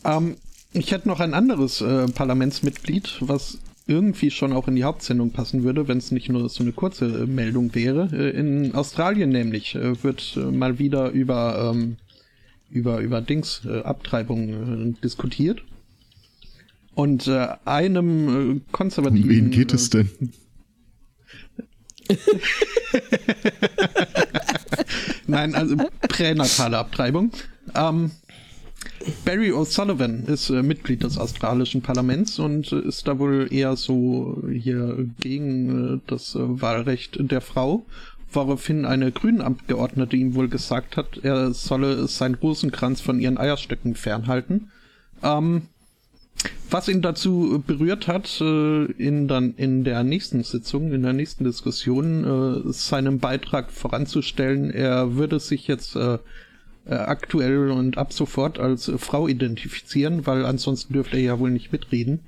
Ähm, 0.05 0.37
ich 0.73 0.93
hätte 0.93 1.09
noch 1.09 1.21
ein 1.21 1.35
anderes 1.35 1.81
äh, 1.81 2.07
Parlamentsmitglied, 2.07 3.19
was 3.21 3.59
irgendwie 3.87 4.31
schon 4.31 4.53
auch 4.53 4.69
in 4.69 4.77
die 4.77 4.85
Hauptsendung 4.85 5.33
passen 5.33 5.65
würde, 5.65 5.89
wenn 5.89 5.99
es 5.99 6.13
nicht 6.13 6.29
nur 6.29 6.49
so 6.49 6.63
eine 6.63 6.73
kurze 6.73 7.07
äh, 7.07 7.27
Meldung 7.27 7.75
wäre. 7.75 8.09
Äh, 8.13 8.31
in 8.39 8.73
Australien 8.75 9.31
nämlich 9.31 9.75
äh, 9.75 10.03
wird 10.03 10.37
äh, 10.37 10.41
mal 10.41 10.79
wieder 10.79 11.11
über 11.11 11.73
ähm, 11.75 11.97
über 12.71 13.01
über 13.01 13.21
Dings 13.21 13.63
äh, 13.67 13.81
Abtreibung 13.81 14.97
diskutiert. 15.03 15.63
Und 16.95 17.29
einem 17.29 18.63
konservativen. 18.73 19.23
Um 19.23 19.31
wen 19.31 19.51
geht 19.51 19.73
es 19.73 19.91
denn? 19.91 20.11
Nein, 25.27 25.55
also 25.55 25.77
pränatale 26.09 26.77
Abtreibung. 26.77 27.31
Ähm, 27.75 28.11
Barry 29.25 29.51
O'Sullivan 29.53 30.27
ist 30.27 30.51
äh, 30.51 30.63
Mitglied 30.63 31.03
des 31.03 31.17
australischen 31.17 31.81
Parlaments 31.81 32.39
und 32.39 32.71
äh, 32.73 32.81
ist 32.81 33.09
da 33.09 33.19
wohl 33.19 33.49
eher 33.51 33.77
so 33.77 34.43
hier 34.51 35.07
gegen 35.21 35.95
äh, 35.95 36.01
das 36.07 36.35
äh, 36.35 36.41
Wahlrecht 36.41 37.17
der 37.19 37.41
Frau, 37.41 37.87
woraufhin 38.31 38.85
eine 38.85 39.11
Grünabgeordnete 39.11 40.17
ihm 40.17 40.35
wohl 40.35 40.49
gesagt 40.49 40.97
hat, 40.97 41.19
er 41.23 41.53
solle 41.53 42.07
seinen 42.09 42.35
Rosenkranz 42.35 43.01
von 43.01 43.21
ihren 43.21 43.39
Eierstöcken 43.39 43.95
fernhalten. 43.95 44.71
Ähm, 45.23 45.63
was 46.71 46.89
ihn 46.89 47.03
dazu 47.03 47.63
berührt 47.67 48.07
hat, 48.07 48.41
äh, 48.41 48.85
in, 48.85 49.29
dann, 49.29 49.55
in 49.57 49.83
der 49.83 50.05
nächsten 50.05 50.43
Sitzung, 50.43 50.93
in 50.93 51.03
der 51.03 51.15
nächsten 51.15 51.45
Diskussion, 51.45 52.67
äh, 52.69 52.73
seinen 52.73 53.19
Beitrag 53.19 53.71
voranzustellen, 53.71 54.71
er 54.71 55.17
würde 55.17 55.41
sich 55.41 55.67
jetzt 55.67 55.97
äh, 56.91 56.95
aktuell 56.95 57.71
und 57.71 57.97
ab 57.97 58.13
sofort 58.13 58.59
als 58.59 58.89
äh, 58.89 58.99
Frau 58.99 59.29
identifizieren, 59.29 60.27
weil 60.27 60.45
ansonsten 60.45 60.93
dürfte 60.93 61.17
er 61.17 61.23
ja 61.23 61.39
wohl 61.39 61.51
nicht 61.51 61.73
mitreden. 61.73 62.21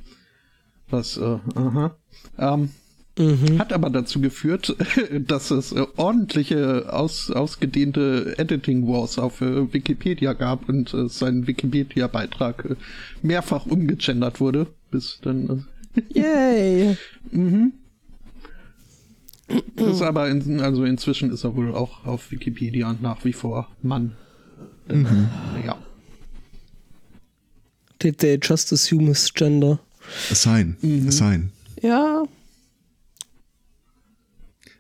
Was, 0.89 1.17
äh, 1.17 1.39
aha. 1.55 1.97
Ähm, 2.39 2.71
Mhm. 3.19 3.59
Hat 3.59 3.75
aber 3.75 3.91
dazu 3.91 4.23
geführt, 4.23 4.75
dass 5.27 5.51
es 5.51 5.73
äh, 5.73 5.85
ordentliche, 5.97 6.91
aus, 6.91 7.31
ausgedehnte 7.31 8.39
Editing 8.39 8.89
Wars 8.89 9.19
auf 9.19 9.43
äh, 9.43 9.71
Wikipedia 9.73 10.33
gab 10.33 10.67
und 10.69 10.95
sein 11.09 11.47
Wikipedia-Beitrag 11.47 12.77
mehrfach 13.21 13.67
umgegendert 13.67 14.41
wurde, 14.41 14.67
bis 14.91 15.19
dann. 15.21 15.67
Yay! 16.15 16.97
mhm. 17.31 17.75
Ist 19.77 20.01
aber 20.01 20.31
in, 20.31 20.61
also 20.61 20.85
inzwischen 20.85 21.31
ist 21.31 21.45
er 21.45 21.55
wohl 21.55 21.75
auch 21.75 22.07
auf 22.07 22.31
Wikipedia 22.31 22.97
nach 23.03 23.27
wie 23.27 23.35
vor 23.35 23.69
Mann. 23.83 24.17
Äh, 24.93 25.67
Ja. 25.67 25.79
Did 28.03 28.19
they 28.19 28.39
just 28.43 28.73
assume 28.73 29.07
his 29.07 29.33
gender? 29.33 29.79
Assign. 30.31 30.77
Assign. 31.07 31.53
Ja, 31.81 32.25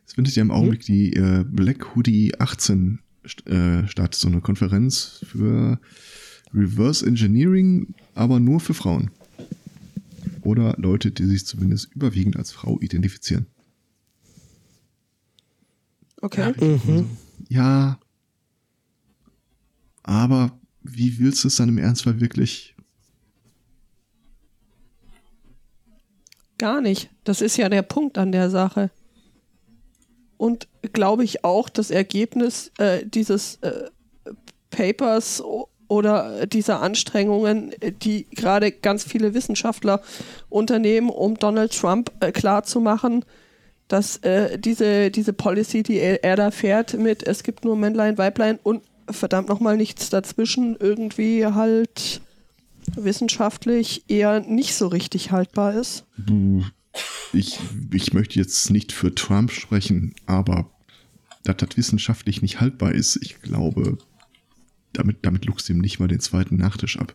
Es 0.06 0.14
findet 0.14 0.34
ja 0.36 0.42
im 0.42 0.50
Augenblick 0.50 0.82
die 0.84 1.14
äh, 1.14 1.42
Black 1.48 1.94
Hoodie 1.94 2.38
18 2.38 2.98
st 3.26 3.46
äh, 3.46 3.88
statt, 3.88 4.14
so 4.14 4.28
eine 4.28 4.40
Konferenz 4.42 5.24
für 5.26 5.80
Reverse 6.52 7.06
Engineering, 7.06 7.94
aber 8.14 8.38
nur 8.38 8.60
für 8.60 8.74
Frauen. 8.74 9.10
Oder 10.42 10.74
Leute, 10.76 11.12
die 11.12 11.24
sich 11.24 11.46
zumindest 11.46 11.94
überwiegend 11.94 12.36
als 12.36 12.52
Frau 12.52 12.78
identifizieren. 12.80 13.46
okay. 16.20 16.52
Ja, 17.48 17.98
aber 20.02 20.58
wie 20.82 21.18
willst 21.18 21.44
du 21.44 21.48
es 21.48 21.56
dann 21.56 21.68
im 21.68 21.78
Ernstfall 21.78 22.20
wirklich? 22.20 22.74
Gar 26.58 26.80
nicht. 26.80 27.10
Das 27.24 27.40
ist 27.40 27.56
ja 27.56 27.68
der 27.68 27.82
Punkt 27.82 28.18
an 28.18 28.32
der 28.32 28.50
Sache. 28.50 28.90
Und 30.36 30.68
glaube 30.92 31.24
ich 31.24 31.44
auch, 31.44 31.68
das 31.68 31.90
Ergebnis 31.90 32.72
äh, 32.78 33.06
dieses 33.06 33.56
äh, 33.62 33.90
Papers 34.70 35.42
oder 35.88 36.46
dieser 36.46 36.80
Anstrengungen, 36.80 37.74
die 38.02 38.26
gerade 38.30 38.72
ganz 38.72 39.04
viele 39.04 39.34
Wissenschaftler 39.34 40.00
unternehmen, 40.48 41.10
um 41.10 41.36
Donald 41.36 41.78
Trump 41.78 42.10
äh, 42.20 42.32
klarzumachen, 42.32 43.24
dass 43.88 44.16
äh, 44.18 44.58
diese, 44.58 45.10
diese 45.10 45.32
Policy, 45.32 45.82
die 45.82 45.98
er, 45.98 46.24
er 46.24 46.36
da 46.36 46.50
fährt, 46.50 46.94
mit 46.94 47.26
es 47.26 47.42
gibt 47.42 47.64
nur 47.64 47.76
Männlein, 47.76 48.16
Weiblein 48.16 48.58
und 48.62 48.82
verdammt 49.08 49.48
nochmal 49.48 49.76
nichts 49.76 50.10
dazwischen, 50.10 50.76
irgendwie 50.78 51.46
halt 51.46 52.20
wissenschaftlich 52.96 54.04
eher 54.08 54.40
nicht 54.40 54.74
so 54.74 54.88
richtig 54.88 55.30
haltbar 55.30 55.74
ist. 55.74 56.04
Ich, 57.32 57.58
ich 57.92 58.12
möchte 58.12 58.38
jetzt 58.38 58.70
nicht 58.70 58.92
für 58.92 59.14
Trump 59.14 59.50
sprechen, 59.50 60.14
aber 60.26 60.70
dass 61.44 61.56
das 61.56 61.76
wissenschaftlich 61.76 62.42
nicht 62.42 62.60
haltbar 62.60 62.92
ist, 62.92 63.16
ich 63.22 63.40
glaube, 63.40 63.98
damit, 64.92 65.18
damit 65.22 65.44
luchst 65.46 65.68
du 65.68 65.72
ihm 65.72 65.80
nicht 65.80 65.98
mal 65.98 66.08
den 66.08 66.20
zweiten 66.20 66.56
Nachtisch 66.56 66.98
ab. 66.98 67.14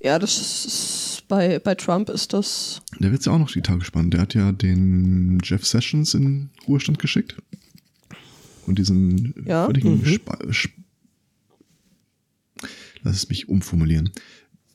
Ja, 0.00 0.18
das 0.18 0.38
ist 0.66 1.22
bei, 1.28 1.60
bei 1.60 1.76
Trump 1.76 2.08
ist 2.10 2.32
das. 2.32 2.82
Der 2.98 3.12
wird 3.12 3.24
ja 3.24 3.32
auch 3.32 3.38
noch 3.38 3.52
die 3.52 3.62
Tage 3.62 3.84
spannend. 3.84 4.14
Der 4.14 4.20
hat 4.20 4.34
ja 4.34 4.50
den 4.50 5.38
Jeff 5.44 5.64
Sessions 5.64 6.14
in 6.14 6.50
Ruhestand 6.66 6.98
geschickt. 6.98 7.36
Und 8.66 8.78
diesen 8.78 9.34
Ja, 9.46 9.66
völligen 9.66 9.98
mhm. 9.98 10.04
Spa 10.04 10.38
Sp 10.48 10.72
Lass 13.02 13.16
es 13.16 13.28
mich 13.28 13.48
umformulieren. 13.48 14.10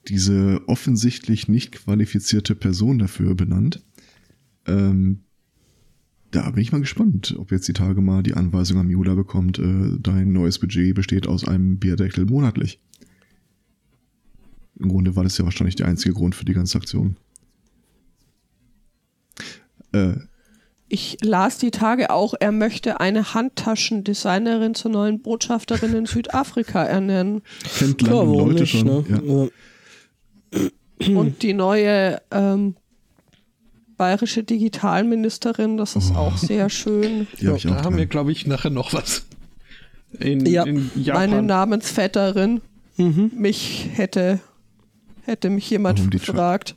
Diese 0.07 0.61
offensichtlich 0.67 1.47
nicht 1.47 1.71
qualifizierte 1.71 2.55
Person 2.55 2.99
dafür 2.99 3.35
benannt. 3.35 3.83
Ähm, 4.65 5.23
da 6.31 6.49
bin 6.51 6.61
ich 6.61 6.71
mal 6.71 6.81
gespannt, 6.81 7.35
ob 7.37 7.51
jetzt 7.51 7.67
die 7.67 7.73
Tage 7.73 8.01
mal 8.01 8.23
die 8.23 8.33
Anweisung 8.33 8.79
am 8.79 8.89
Jula 8.89 9.15
bekommt, 9.15 9.59
äh, 9.59 9.97
dein 9.99 10.33
neues 10.33 10.59
Budget 10.59 10.93
besteht 10.93 11.25
aus 11.25 11.47
einem 11.47 11.79
Bierdeckel 11.79 12.25
monatlich. 12.25 12.81
Im 14.79 14.89
Grunde 14.89 15.15
war 15.15 15.23
das 15.23 15.37
ja 15.37 15.45
wahrscheinlich 15.45 15.75
der 15.75 15.87
einzige 15.87 16.13
Grund 16.13 16.35
für 16.35 16.45
die 16.45 16.53
ganze 16.53 16.77
Aktion. 16.77 17.15
Äh, 19.93 20.17
Ich 20.89 21.17
las 21.21 21.57
die 21.57 21.71
Tage 21.71 22.11
auch, 22.11 22.33
er 22.39 22.51
möchte 22.53 22.99
eine 23.01 23.33
Handtaschendesignerin 23.33 24.73
zur 24.73 24.91
neuen 24.91 25.21
Botschafterin 25.21 25.93
in 25.93 26.05
Südafrika 26.05 26.83
ernennen. 26.83 27.41
kennt 27.77 27.97
Klar, 27.97 28.23
Leute 28.25 28.61
nicht, 28.61 28.71
schon. 28.71 28.85
ne? 28.85 29.49
Ja. 30.53 30.61
Ja. 31.09 31.17
Und 31.19 31.43
die 31.43 31.53
neue 31.53 32.21
ähm, 32.31 32.75
bayerische 33.97 34.43
Digitalministerin, 34.43 35.77
das 35.77 35.95
ist 35.95 36.11
Oh. 36.15 36.19
auch 36.19 36.37
sehr 36.37 36.69
schön. 36.69 37.27
Die 37.39 37.47
hab 37.49 37.57
ich 37.57 37.63
da 37.63 37.83
haben 37.83 37.97
wir, 37.97 38.05
dran. 38.05 38.09
glaube 38.09 38.31
ich, 38.31 38.47
nachher 38.47 38.69
noch 38.71 38.93
was. 38.93 39.25
In, 40.19 40.45
Ja. 40.45 40.63
in 40.63 40.89
Meine. 41.05 41.43
Namensvetterin, 41.43 42.61
Mhm. 42.95 43.31
mich 43.35 43.89
hätte, 43.93 44.39
hätte 45.23 45.49
mich 45.49 45.69
jemand 45.69 45.99
Warum 45.99 46.11
die 46.11 46.17
Tra- 46.19 46.25
gefragt. 46.27 46.75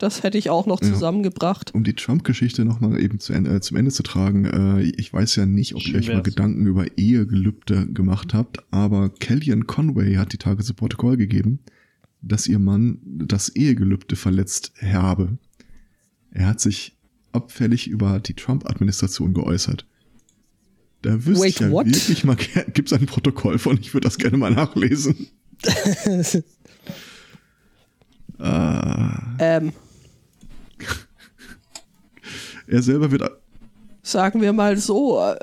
Das 0.00 0.22
hätte 0.22 0.38
ich 0.38 0.48
auch 0.48 0.64
noch 0.66 0.80
Ja. 0.82 0.88
zusammengebracht. 0.88 1.74
Um 1.74 1.84
die 1.84 1.92
Trump-Geschichte 1.92 2.64
nochmal 2.64 2.98
eben 3.00 3.20
zu, 3.20 3.34
Ende- 3.34 3.54
äh, 3.54 3.60
zum 3.60 3.76
Ende 3.76 3.90
zu 3.90 4.02
tragen, 4.02 4.46
äh, 4.46 4.80
ich 4.82 5.12
weiß 5.12 5.36
ja 5.36 5.44
nicht, 5.44 5.74
ob 5.74 5.86
ihr 5.86 5.96
euch 5.98 6.08
mal. 6.08 6.22
Gedanken 6.22 6.66
über 6.66 6.86
Ehegelübde 6.96 7.86
gemacht 7.92 8.32
habt, 8.32 8.64
aber 8.72 9.10
Kellyanne 9.10 9.64
Conway 9.64 10.14
hat 10.14 10.32
die 10.32 10.38
Tage 10.38 10.64
zu 10.64 10.72
Protokoll 10.72 11.18
gegeben, 11.18 11.58
dass 12.22 12.46
ihr 12.48 12.58
Mann 12.58 12.98
das 13.04 13.50
Ehegelübde 13.50 14.16
verletzt 14.16 14.72
habe. 14.82 15.36
Er 16.30 16.46
hat 16.46 16.60
sich 16.60 16.96
abfällig 17.32 17.86
über 17.86 18.20
die 18.20 18.34
Trump-Administration 18.34 19.34
geäußert. 19.34 19.84
Da 21.02 21.26
wüsste 21.26 21.44
Wait, 21.44 21.50
ich 21.50 21.60
ja 21.60 21.70
what? 21.70 21.86
wirklich 21.86 22.24
mal, 22.24 22.36
gibt 22.72 22.90
es 22.90 22.98
ein 22.98 23.04
Protokoll 23.04 23.58
von, 23.58 23.78
ich 23.78 23.92
würde 23.92 24.04
das 24.06 24.16
gerne 24.16 24.38
mal 24.38 24.50
nachlesen. 24.50 25.26
Ah, 28.38 29.22
Ähm, 29.38 29.72
er 32.70 32.82
selber 32.82 33.10
wird 33.10 33.22
sagen 34.02 34.40
wir 34.40 34.52
mal 34.52 34.76
so, 34.78 35.20
äh, 35.20 35.36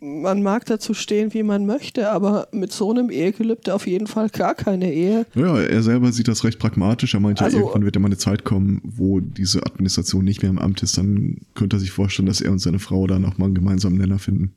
man 0.00 0.42
mag 0.42 0.64
dazu 0.66 0.94
stehen, 0.94 1.34
wie 1.34 1.42
man 1.42 1.66
möchte, 1.66 2.10
aber 2.10 2.48
mit 2.52 2.72
so 2.72 2.90
einem 2.90 3.10
Ehegelübde 3.10 3.74
auf 3.74 3.86
jeden 3.86 4.06
Fall 4.06 4.30
gar 4.30 4.54
keine 4.54 4.92
Ehe. 4.92 5.26
Ja, 5.34 5.58
er 5.60 5.82
selber 5.82 6.12
sieht 6.12 6.28
das 6.28 6.44
recht 6.44 6.58
pragmatisch. 6.58 7.14
Er 7.14 7.20
meint 7.20 7.42
Also- 7.42 7.56
ja, 7.58 7.62
irgendwann 7.62 7.84
wird 7.84 7.96
ja 7.96 8.00
mal 8.00 8.06
eine 8.08 8.16
Zeit 8.16 8.44
kommen, 8.44 8.80
wo 8.84 9.20
diese 9.20 9.64
Administration 9.66 10.24
nicht 10.24 10.42
mehr 10.42 10.50
im 10.50 10.58
Amt 10.58 10.82
ist. 10.82 10.96
Dann 10.96 11.42
könnte 11.54 11.76
er 11.76 11.80
sich 11.80 11.90
vorstellen, 11.90 12.26
dass 12.26 12.40
er 12.40 12.50
und 12.52 12.60
seine 12.60 12.78
Frau 12.78 13.06
da 13.06 13.18
nochmal 13.18 13.46
einen 13.46 13.54
gemeinsamen 13.54 13.98
Nenner 13.98 14.18
finden. 14.18 14.52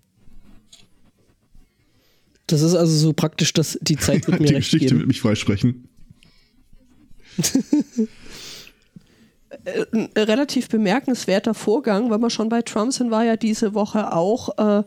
Das 2.48 2.62
ist 2.62 2.75
also 2.75 2.94
so 2.96 3.13
praktisch, 3.13 3.54
dass 3.54 3.78
die 3.82 3.98
Zeit 3.98 4.28
wird 4.28 4.40
mir 4.40 4.48
die 4.48 4.54
recht 4.56 4.66
Geschichte 4.72 4.88
geben. 4.88 5.00
wird 5.00 5.08
mich 5.08 5.22
freisprechen. 5.22 5.88
Äh, 9.65 9.86
Ein 9.94 10.10
relativ 10.18 10.70
bemerkenswerter 10.70 11.53
Vorgang, 11.53 12.10
wenn 12.12 12.22
wir 12.22 12.30
schon 12.30 12.50
bei 12.50 12.62
Trump 12.62 12.94
sind, 12.94 13.12
war 13.12 13.24
ja 13.24 13.36
diese 13.36 13.74
Woche 13.74 14.13
auch, 14.13 14.58
äh, 14.58 14.84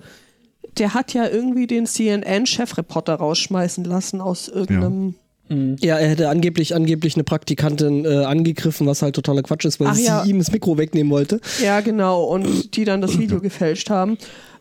der 0.79 0.95
hat 0.95 1.15
ja 1.15 1.29
irgendwie 1.29 1.67
den 1.67 1.87
CNN-Chefreporter 1.87 3.15
rausschmeißen 3.15 3.85
lassen 3.85 4.21
aus 4.21 4.49
irgendeinem. 4.49 5.15
Ja, 5.49 5.99
er 5.99 6.09
hätte 6.09 6.31
angeblich, 6.31 6.75
angeblich 6.75 7.15
eine 7.17 7.25
Praktikantin 7.25 8.07
äh, 8.07 8.25
angegriffen, 8.25 8.87
was 8.87 9.03
halt 9.03 9.15
totaler 9.15 9.43
Quatsch 9.43 9.67
ist, 9.67 9.79
weil 9.79 9.89
Ach 9.89 9.95
sie 9.95 10.07
ja. 10.07 10.25
ihm 10.25 10.39
das 10.39 10.51
Mikro 10.51 10.79
wegnehmen 10.79 11.13
wollte. 11.13 11.39
Ja, 11.63 11.81
genau, 11.81 12.25
und 12.25 12.75
die 12.77 12.85
dann 12.85 13.03
das 13.03 13.19
Video 13.19 13.41
gefälscht 13.43 13.91
haben. 13.91 14.17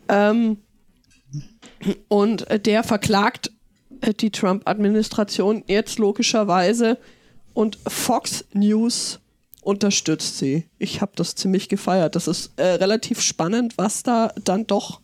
Ähm, 0.08 0.58
und 2.08 2.46
der 2.66 2.84
verklagt 2.84 3.50
äh, 4.02 4.12
die 4.12 4.30
Trump-Administration 4.30 5.64
jetzt 5.66 5.98
logischerweise 5.98 6.98
und 7.54 7.78
Fox 7.88 8.44
News 8.52 9.20
unterstützt 9.64 10.38
sie. 10.38 10.66
Ich 10.78 11.00
habe 11.00 11.12
das 11.16 11.34
ziemlich 11.34 11.68
gefeiert. 11.68 12.14
Das 12.16 12.28
ist 12.28 12.52
äh, 12.56 12.64
relativ 12.64 13.20
spannend, 13.20 13.76
was 13.78 14.02
da 14.02 14.32
dann 14.44 14.66
doch 14.66 15.00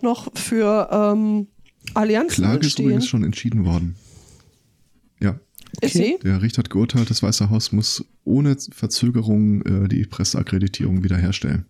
noch 0.00 0.28
für 0.34 0.88
ähm, 0.90 1.46
Allianzen 1.94 2.44
Klage 2.44 2.58
ist 2.60 2.64
entstehen. 2.66 2.86
übrigens 2.86 3.06
schon 3.08 3.24
entschieden 3.24 3.64
worden. 3.64 3.96
Ja, 5.20 5.38
Ist 5.80 5.92
sie? 5.94 6.18
der 6.22 6.42
Richter 6.42 6.60
hat 6.60 6.70
geurteilt, 6.70 7.10
das 7.10 7.22
Weiße 7.22 7.50
Haus 7.50 7.70
muss 7.72 8.04
ohne 8.24 8.56
Verzögerung 8.72 9.62
äh, 9.62 9.88
die 9.88 10.04
Presseakkreditierung 10.06 11.04
wiederherstellen. 11.04 11.66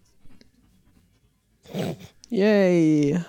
Yay. 2.31 3.21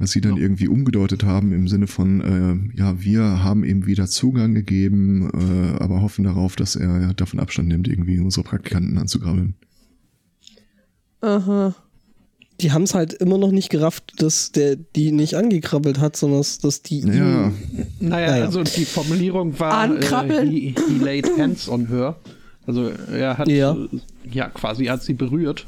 Was 0.00 0.12
sie 0.12 0.20
dann 0.20 0.36
irgendwie 0.36 0.68
umgedeutet 0.68 1.24
haben 1.24 1.52
im 1.52 1.66
Sinne 1.66 1.88
von, 1.88 2.20
äh, 2.20 2.78
ja, 2.78 3.02
wir 3.02 3.42
haben 3.42 3.64
ihm 3.64 3.84
wieder 3.86 4.06
Zugang 4.06 4.54
gegeben, 4.54 5.28
äh, 5.34 5.82
aber 5.82 6.00
hoffen 6.02 6.22
darauf, 6.24 6.54
dass 6.54 6.76
er 6.76 7.14
davon 7.14 7.40
Abstand 7.40 7.66
nimmt, 7.68 7.88
irgendwie 7.88 8.20
unsere 8.20 8.44
Praktikanten 8.44 8.96
anzugrabbeln. 8.98 9.54
Aha. 11.20 11.74
die 12.60 12.72
haben 12.72 12.82
es 12.82 12.94
halt 12.94 13.12
immer 13.14 13.38
noch 13.38 13.52
nicht 13.52 13.70
gerafft, 13.70 14.20
dass 14.20 14.50
der 14.50 14.74
die 14.74 15.12
nicht 15.12 15.34
angekrabbelt 15.34 16.00
hat, 16.00 16.16
sondern 16.16 16.40
dass, 16.40 16.58
dass 16.58 16.82
die 16.82 17.00
Ja, 17.00 17.46
ihm- 17.48 17.52
Naja, 18.00 18.30
Naja. 18.32 18.44
also 18.44 18.64
die 18.64 18.84
Formulierung 18.84 19.58
war, 19.60 19.84
äh, 19.84 19.94
Ankrabbeln. 19.96 20.50
he, 20.50 20.74
he 20.88 20.98
laid 21.04 21.28
hands 21.38 21.68
on 21.68 21.86
her. 21.88 22.16
Also 22.66 22.88
er 23.12 23.38
hat 23.38 23.48
Ja. 23.48 23.74
äh, 23.76 23.88
ja 24.30 24.48
quasi 24.48 24.86
er 24.86 24.94
hat 24.94 25.02
sie 25.04 25.14
berührt. 25.14 25.66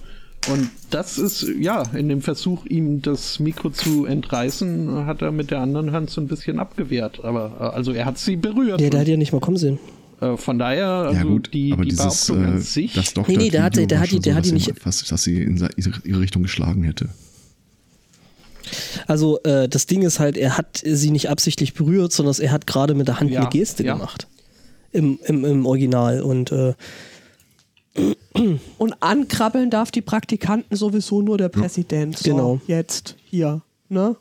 Und 0.49 0.71
das 0.89 1.19
ist, 1.19 1.47
ja, 1.61 1.83
in 1.95 2.09
dem 2.09 2.23
Versuch, 2.23 2.65
ihm 2.65 3.03
das 3.03 3.39
Mikro 3.41 3.71
zu 3.71 4.07
entreißen, 4.07 5.05
hat 5.07 5.21
er 5.23 5.33
mit 5.33 5.51
der 5.51 5.61
anderen 5.61 5.93
Hand 5.93 6.09
so 6.11 6.21
ein 6.21 6.29
bisschen 6.29 6.59
abgewehrt. 6.59 7.23
Aber 7.25 7.53
äh, 7.61 7.77
also 7.77 7.93
er 7.93 8.07
hat 8.07 8.19
sie 8.19 8.37
berührt. 8.37 8.81
Ja, 8.81 8.89
der 8.91 9.01
hat 9.01 9.09
ja 9.09 9.17
nicht 9.19 9.33
mal 9.33 9.41
kommen 9.41 9.59
sehen. 9.59 9.79
äh, 10.21 10.37
von 10.39 10.59
daher, 10.59 10.87
also 10.89 11.15
ja 11.19 11.23
gut, 11.25 11.51
die, 11.53 11.73
aber 11.73 11.83
die 11.85 11.91
dieses, 11.91 12.27
Behauptung 12.27 12.45
an 12.53 12.59
äh, 12.59 12.61
sich. 12.63 12.95
das 12.95 13.15
Nee, 13.29 13.37
nee, 13.37 13.51
der 13.51 13.63
hat- 13.65 13.77
der 13.77 14.01
hat 14.01 14.11
die- 14.11 14.19
der 14.21 14.33
so, 14.33 14.37
hat 14.39 14.45
die 14.47 14.49
dass 14.51 14.53
nicht- 14.55 14.75
sie 14.75 14.81
Fast, 14.81 15.13
dass 15.13 15.23
sie 15.23 15.43
in 15.43 15.57
ihre 16.05 16.21
Richtung 16.21 16.43
geschlagen 16.43 16.85
hätte. 16.85 17.11
Also 19.07 19.41
äh, 19.43 19.69
das 19.69 19.87
Ding 19.87 20.03
ist 20.03 20.21
halt, 20.21 20.37
er 20.37 20.57
hat 20.57 20.81
sie 20.85 21.11
nicht 21.11 21.29
absichtlich 21.29 21.75
berührt, 21.75 22.13
sondern 22.13 22.35
er 22.41 22.53
hat 22.53 22.67
gerade 22.67 22.95
mit 22.95 23.09
der 23.09 23.21
Hand 23.21 23.31
Ja, 23.31 23.41
eine 23.41 23.49
Geste 23.51 23.85
ja. 23.85 23.95
gemacht. 23.95 24.27
Im, 24.93 25.19
im, 25.27 25.45
Im 25.45 25.67
Original. 25.67 26.21
Und 26.23 26.51
äh, 26.53 26.75
Und 28.79 28.95
ankrabbeln 29.01 29.71
darf 29.71 29.91
die 29.91 30.03
Praktikanten 30.03 30.77
sowieso 30.77 31.23
nur 31.23 31.37
der 31.39 31.49
Präsident. 31.49 32.19
So, 32.19 32.31
Genau. 32.31 32.61
Jetzt, 32.67 33.17
hier, 33.25 33.63
ne? 33.89 34.17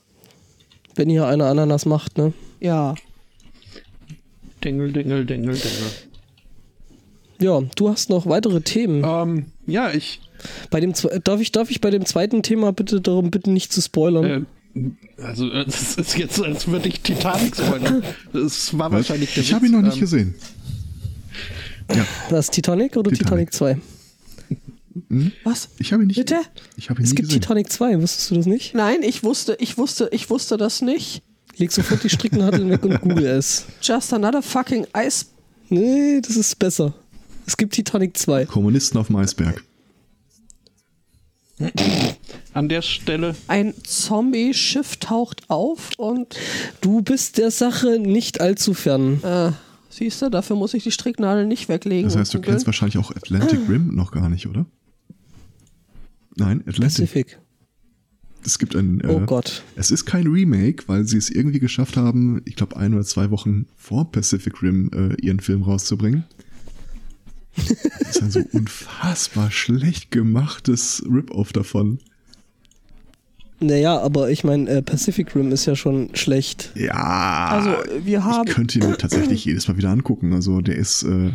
wenn 0.99 1.09
hier 1.09 1.27
einer 1.27 1.45
Ananas 1.45 1.85
macht, 1.85 2.17
ne? 2.17 2.33
Ja. 2.59 2.93
Dingel, 4.63 4.91
dingel, 4.91 5.25
dingel, 5.25 5.55
dingel. 5.55 5.91
Ja, 7.41 7.61
du 7.75 7.89
hast 7.89 8.09
noch 8.09 8.27
weitere 8.27 8.59
Themen. 8.61 9.03
Ähm, 9.05 9.45
ja, 9.65 9.91
ich 9.91 10.19
Bei 10.69 10.81
dem 10.81 10.93
darf 11.23 11.39
ich 11.39 11.53
darf 11.53 11.71
ich 11.71 11.79
bei 11.79 11.89
dem 11.89 12.05
zweiten 12.05 12.43
Thema 12.43 12.73
bitte 12.73 12.99
darum 12.99 13.31
bitten 13.31 13.53
nicht 13.53 13.71
zu 13.71 13.81
spoilern. 13.81 14.45
Äh, 14.75 15.21
also, 15.23 15.49
äh, 15.49 15.63
das 15.63 15.95
ist 15.95 16.17
jetzt, 16.17 16.41
als 16.41 16.67
würde 16.67 16.89
ich 16.89 16.99
Titanic 16.99 17.55
spoilern. 17.55 18.03
Das 18.33 18.77
war 18.77 18.91
wahrscheinlich 18.91 19.33
der 19.33 19.43
ich 19.43 19.53
habe 19.53 19.67
ihn 19.67 19.71
noch 19.71 19.81
nicht 19.81 19.95
ähm, 19.95 19.99
gesehen. 20.01 20.35
Ja, 21.95 22.05
Was 22.29 22.49
Titanic 22.51 22.95
oder 22.97 23.11
Titanic, 23.11 23.51
Titanic. 23.51 23.53
2? 23.53 23.77
Was? 25.43 25.69
ich 25.79 25.93
habe 25.93 26.03
ihn 26.03 26.07
nicht. 26.07 26.17
Bitte? 26.17 26.37
Ich 26.77 26.89
habe 26.89 26.99
ihn 27.01 27.03
Es 27.05 27.11
nie 27.11 27.15
gibt 27.17 27.29
gesehen. 27.29 27.41
Titanic 27.41 27.71
2, 27.71 28.01
wusstest 28.01 28.31
du 28.31 28.35
das 28.35 28.45
nicht? 28.45 28.73
Nein, 28.75 29.01
ich 29.03 29.23
wusste, 29.23 29.55
ich 29.59 29.77
wusste, 29.77 30.09
ich 30.11 30.29
wusste 30.29 30.57
das 30.57 30.81
nicht. 30.81 31.21
Leg 31.57 31.71
sofort 31.71 32.03
die 32.03 32.09
Stricknadeln 32.09 32.69
weg 32.69 32.83
und 32.85 33.01
google 33.01 33.25
es. 33.25 33.65
Just 33.81 34.13
another 34.13 34.41
fucking 34.41 34.85
ice. 34.95 35.25
Nee, 35.69 36.21
das 36.21 36.35
ist 36.35 36.57
besser. 36.57 36.93
Es 37.45 37.57
gibt 37.57 37.73
Titanic 37.73 38.17
2. 38.17 38.45
Kommunisten 38.45 38.99
auf 38.99 39.07
dem 39.07 39.15
Eisberg. 39.17 39.63
An 42.53 42.69
der 42.69 42.81
Stelle, 42.81 43.35
Ein 43.47 43.73
Zombie-Schiff 43.83 44.97
taucht 44.97 45.49
auf 45.49 45.89
und 45.97 46.35
Du 46.81 47.01
bist 47.01 47.37
der 47.37 47.51
Sache 47.51 47.99
nicht 47.99 48.39
allzu 48.39 48.73
fern. 48.73 49.21
äh, 49.23 49.51
siehst 49.99 50.21
du, 50.21 50.29
dafür 50.29 50.55
muss 50.55 50.73
ich 50.73 50.83
die 50.83 50.91
Stricknadel 50.91 51.45
nicht 51.45 51.69
weglegen. 51.69 52.05
Das 52.05 52.17
heißt, 52.17 52.33
du 52.33 52.41
kennst 52.41 52.65
wahrscheinlich 52.65 52.97
auch 52.97 53.11
Atlantic 53.11 53.59
Rim 53.69 53.93
noch 53.93 54.11
gar 54.11 54.29
nicht, 54.29 54.47
oder? 54.47 54.65
Nein, 56.35 56.61
Atlantic. 56.61 56.81
Pacific. 56.81 57.39
Es 58.45 58.57
gibt 58.57 58.75
ein. 58.75 59.01
Äh, 59.01 59.07
Oh 59.07 59.19
Gott. 59.19 59.63
Es 59.75 59.91
ist 59.91 60.05
kein 60.05 60.25
Remake, 60.27 60.85
weil 60.87 61.05
sie 61.05 61.17
es 61.17 61.29
irgendwie 61.29 61.59
geschafft 61.59 61.97
haben, 61.97 62.41
ich 62.45 62.55
glaube 62.55 62.77
ein 62.77 62.93
oder 62.93 63.03
zwei 63.03 63.29
Wochen 63.31 63.67
vor 63.75 64.11
Pacific 64.11 64.61
Rim 64.63 64.89
äh, 64.93 65.21
ihren 65.21 65.41
Film 65.41 65.63
rauszubringen. 65.63 66.23
Das 67.55 68.09
ist 68.09 68.21
ein 68.23 68.31
so 68.31 68.39
unfassbar 68.53 69.51
schlecht 69.51 70.11
gemachtes 70.11 71.03
Rip-Off 71.09 71.51
davon. 71.51 71.99
Naja, 73.61 73.99
aber 73.99 74.29
ich 74.29 74.43
meine, 74.43 74.69
äh, 74.69 74.81
Pacific 74.81 75.35
Rim 75.35 75.51
ist 75.51 75.65
ja 75.65 75.75
schon 75.75 76.15
schlecht. 76.15 76.71
Ja. 76.75 77.47
Also, 77.49 77.71
wir 78.05 78.23
haben- 78.23 78.47
Ich 78.47 78.53
könnte 78.55 78.79
ihn 78.79 78.87
mir 78.89 78.97
tatsächlich 78.97 79.43
jedes 79.45 79.67
Mal 79.67 79.77
wieder 79.77 79.89
angucken. 79.89 80.33
Also 80.33 80.61
der 80.61 80.75
ist. 80.75 81.03
Äh, 81.03 81.31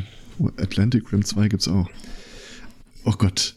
Atlantic 0.61 1.12
Rim 1.12 1.25
2 1.25 1.49
gibt's 1.49 1.69
auch. 1.69 1.88
Oh 3.04 3.12
Gott. 3.19 3.54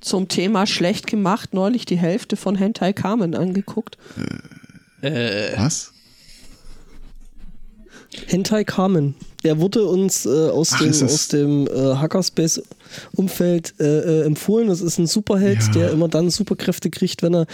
Zum 0.00 0.28
Thema 0.28 0.66
schlecht 0.66 1.06
gemacht 1.06 1.52
neulich 1.52 1.84
die 1.84 1.98
Hälfte 1.98 2.36
von 2.36 2.54
Hentai 2.56 2.92
Carmen 2.94 3.34
angeguckt. 3.34 3.98
Was? 5.02 5.92
Hentai 8.26 8.64
Carmen. 8.64 9.14
Der 9.44 9.58
wurde 9.60 9.84
uns 9.84 10.26
äh, 10.26 10.28
aus, 10.28 10.72
Ach, 10.74 10.80
dem, 10.80 10.90
aus 10.90 11.28
dem 11.28 11.66
äh, 11.66 11.70
Hackerspace-Umfeld 11.96 13.74
äh, 13.80 13.84
äh, 13.84 14.24
empfohlen. 14.26 14.68
Das 14.68 14.80
ist 14.80 14.98
ein 14.98 15.06
Superheld, 15.06 15.62
Ja. 15.66 15.72
der 15.72 15.90
immer 15.92 16.08
dann 16.08 16.28
Superkräfte 16.30 16.90
kriegt, 16.90 17.22
wenn 17.22 17.34
er, 17.34 17.46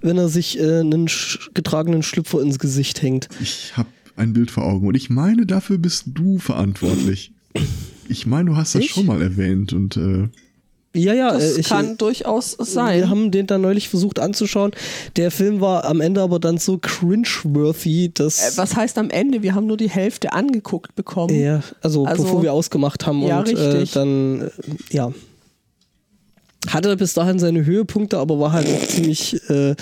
wenn 0.00 0.16
er 0.16 0.28
sich 0.28 0.58
äh, 0.58 0.80
einen 0.80 1.08
sch 1.08 1.50
getragenen 1.54 2.02
Schlüpfer 2.02 2.40
ins 2.40 2.58
Gesicht 2.58 3.02
hängt. 3.02 3.28
Ich 3.40 3.76
habe 3.76 3.88
ein 4.16 4.32
Bild 4.32 4.50
vor 4.50 4.64
Augen 4.64 4.86
und 4.86 4.94
ich 4.94 5.10
meine, 5.10 5.44
dafür 5.46 5.78
bist 5.78 6.04
du 6.14 6.38
verantwortlich. 6.38 7.32
Ich 8.08 8.26
meine, 8.26 8.50
du 8.50 8.56
hast 8.56 8.74
das 8.74 8.82
Ich? 8.84 8.90
schon 8.92 9.06
mal 9.06 9.20
erwähnt 9.20 9.72
und 9.72 9.96
äh, 9.96 10.28
Ja, 10.96 11.12
ja, 11.12 11.36
äh, 11.36 11.58
ich, 11.58 11.68
kann 11.68 11.96
durchaus 11.98 12.52
sein. 12.52 13.00
Wir 13.00 13.10
haben 13.10 13.30
den 13.32 13.48
dann 13.48 13.62
neulich 13.62 13.88
versucht 13.88 14.20
anzuschauen. 14.20 14.70
Der 15.16 15.32
Film 15.32 15.60
war 15.60 15.84
am 15.86 16.00
Ende 16.00 16.20
aber 16.22 16.38
dann 16.38 16.58
so 16.58 16.78
cringe-worthy, 16.78 18.04
Äh, 18.06 18.08
dass. 18.14 18.56
was 18.56 18.76
heißt 18.76 18.96
am 18.98 19.10
Ende? 19.10 19.42
Wir 19.42 19.54
haben 19.56 19.66
nur 19.66 19.76
die 19.76 19.90
Hälfte 19.90 20.32
angeguckt 20.32 20.94
bekommen. 20.94 21.34
ja, 21.34 21.62
also, 21.82 22.06
Also- 22.06 22.22
bevor 22.22 22.42
wir 22.44 22.52
ausgemacht 22.52 23.06
haben 23.06 23.22
Ja, 23.22 23.40
und 23.40 23.48
äh, 23.48 23.84
dann, 23.92 24.42
äh, 24.42 24.50
ja. 24.90 25.12
Hatte 26.68 26.96
bis 26.96 27.12
dahin 27.12 27.38
seine 27.38 27.66
Höhepunkte, 27.66 28.16
aber 28.18 28.38
war 28.38 28.52
halt 28.52 28.66
auch 28.68 28.86
ziemlich 28.88 29.34
äh, 29.50 29.74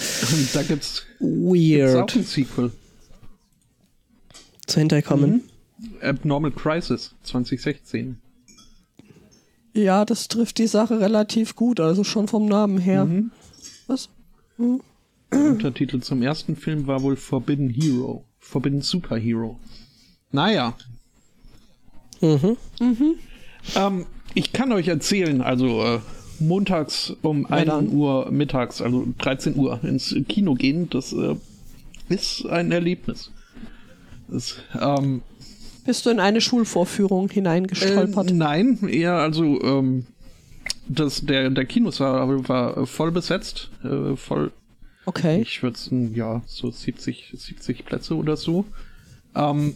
da 0.53 0.63
gibt's, 0.63 0.63
gibt's 0.67 1.03
auch 1.21 1.21
weird 1.21 2.17
ein 2.17 2.25
Sequel. 2.25 2.73
zu 4.67 4.81
hinterkommen. 4.81 5.43
Abnormal 6.01 6.51
Crisis 6.51 7.15
2016. 7.23 8.17
Ja, 9.75 10.05
das 10.05 10.29
trifft 10.29 10.59
die 10.59 10.67
Sache 10.67 11.01
relativ 11.01 11.57
gut, 11.57 11.81
also 11.81 12.05
schon 12.05 12.29
vom 12.29 12.47
Namen 12.47 12.79
her. 12.79 13.09
Was? 13.87 14.09
Der 14.59 15.41
Untertitel 15.51 16.01
zum 16.01 16.23
ersten 16.23 16.57
Film 16.57 16.87
war 16.87 17.03
wohl 17.03 17.17
Forbidden 17.17 17.71
Hero. 17.71 18.25
Forbidden 18.39 18.83
Superhero. 18.83 19.59
Naja. 20.31 20.75
Mhm. 22.21 22.57
Ähm, 23.75 24.07
ich 24.35 24.53
kann 24.53 24.73
euch 24.73 24.89
erzählen, 24.89 25.41
also 25.41 25.83
äh, 25.83 26.01
montags 26.39 27.15
um 27.23 27.47
1 27.47 27.67
dann. 27.67 27.93
Uhr 27.93 28.31
mittags, 28.31 28.83
also 28.83 29.07
13 29.19 29.57
Uhr 29.57 29.83
ins 29.85 30.15
Kino 30.29 30.55
gehen, 30.55 30.91
das 30.91 31.13
äh, 31.13 31.37
ist 32.09 32.47
ein 32.47 32.73
Erlebnis. 32.73 33.31
Das, 34.29 34.57
ähm, 34.81 35.23
Bist 35.85 36.07
du 36.07 36.11
in 36.11 36.21
eine 36.21 36.41
Schulvorführung 36.41 37.29
hineingestolpert? 37.29 38.31
Äh, 38.31 38.35
nein, 38.35 38.89
eher 38.89 39.15
also 39.15 39.61
ähm, 39.63 40.07
das, 40.89 41.23
der, 41.23 41.51
der 41.51 41.65
Kinosaal 41.65 42.49
war 42.49 42.87
voll 42.87 43.11
besetzt, 43.11 43.71
äh, 43.85 44.17
voll 44.17 44.53
okay. 45.07 45.43
Ich 45.43 45.63
würde 45.63 45.79
ja, 46.15 46.43
so 46.47 46.71
70, 46.71 47.33
70 47.35 47.85
Plätze 47.85 48.17
oder 48.17 48.37
so. 48.37 48.65
Ähm, 49.35 49.75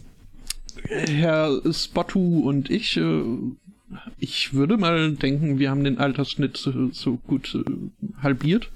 Herr 0.83 1.61
Spottu 1.73 2.47
und 2.47 2.69
ich, 2.69 2.97
äh, 2.97 3.23
ich 4.19 4.53
würde 4.53 4.77
mal 4.77 5.11
denken, 5.13 5.59
wir 5.59 5.69
haben 5.69 5.83
den 5.83 5.97
Altersschnitt 5.97 6.65
äh, 6.67 6.93
so 6.93 7.17
gut 7.27 7.55
äh, 7.55 8.21
halbiert. 8.21 8.69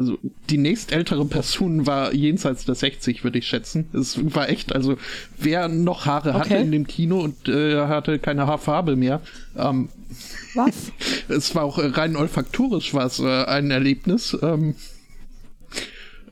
Also 0.00 0.16
die 0.48 0.56
nächstältere 0.56 1.26
Person 1.26 1.86
war 1.86 2.14
jenseits 2.14 2.64
der 2.64 2.74
60, 2.74 3.22
würde 3.22 3.38
ich 3.38 3.46
schätzen. 3.46 3.90
Es 3.92 4.18
war 4.34 4.48
echt, 4.48 4.74
also 4.74 4.96
wer 5.36 5.68
noch 5.68 6.06
Haare 6.06 6.32
hatte 6.32 6.54
Okay. 6.54 6.62
in 6.62 6.72
dem 6.72 6.86
Kino 6.86 7.20
und 7.20 7.50
äh, 7.50 7.86
hatte 7.86 8.18
keine 8.18 8.46
Haarfarbe 8.46 8.96
mehr, 8.96 9.20
ähm, 9.58 9.90
Was? 10.54 10.90
es 11.28 11.54
war 11.54 11.64
auch 11.64 11.76
äh, 11.76 11.84
rein 11.88 12.16
olfaktorisch 12.16 12.94
war 12.94 13.04
es 13.04 13.18
äh, 13.18 13.44
ein 13.44 13.70
Erlebnis. 13.70 14.34
Ähm, 14.40 14.74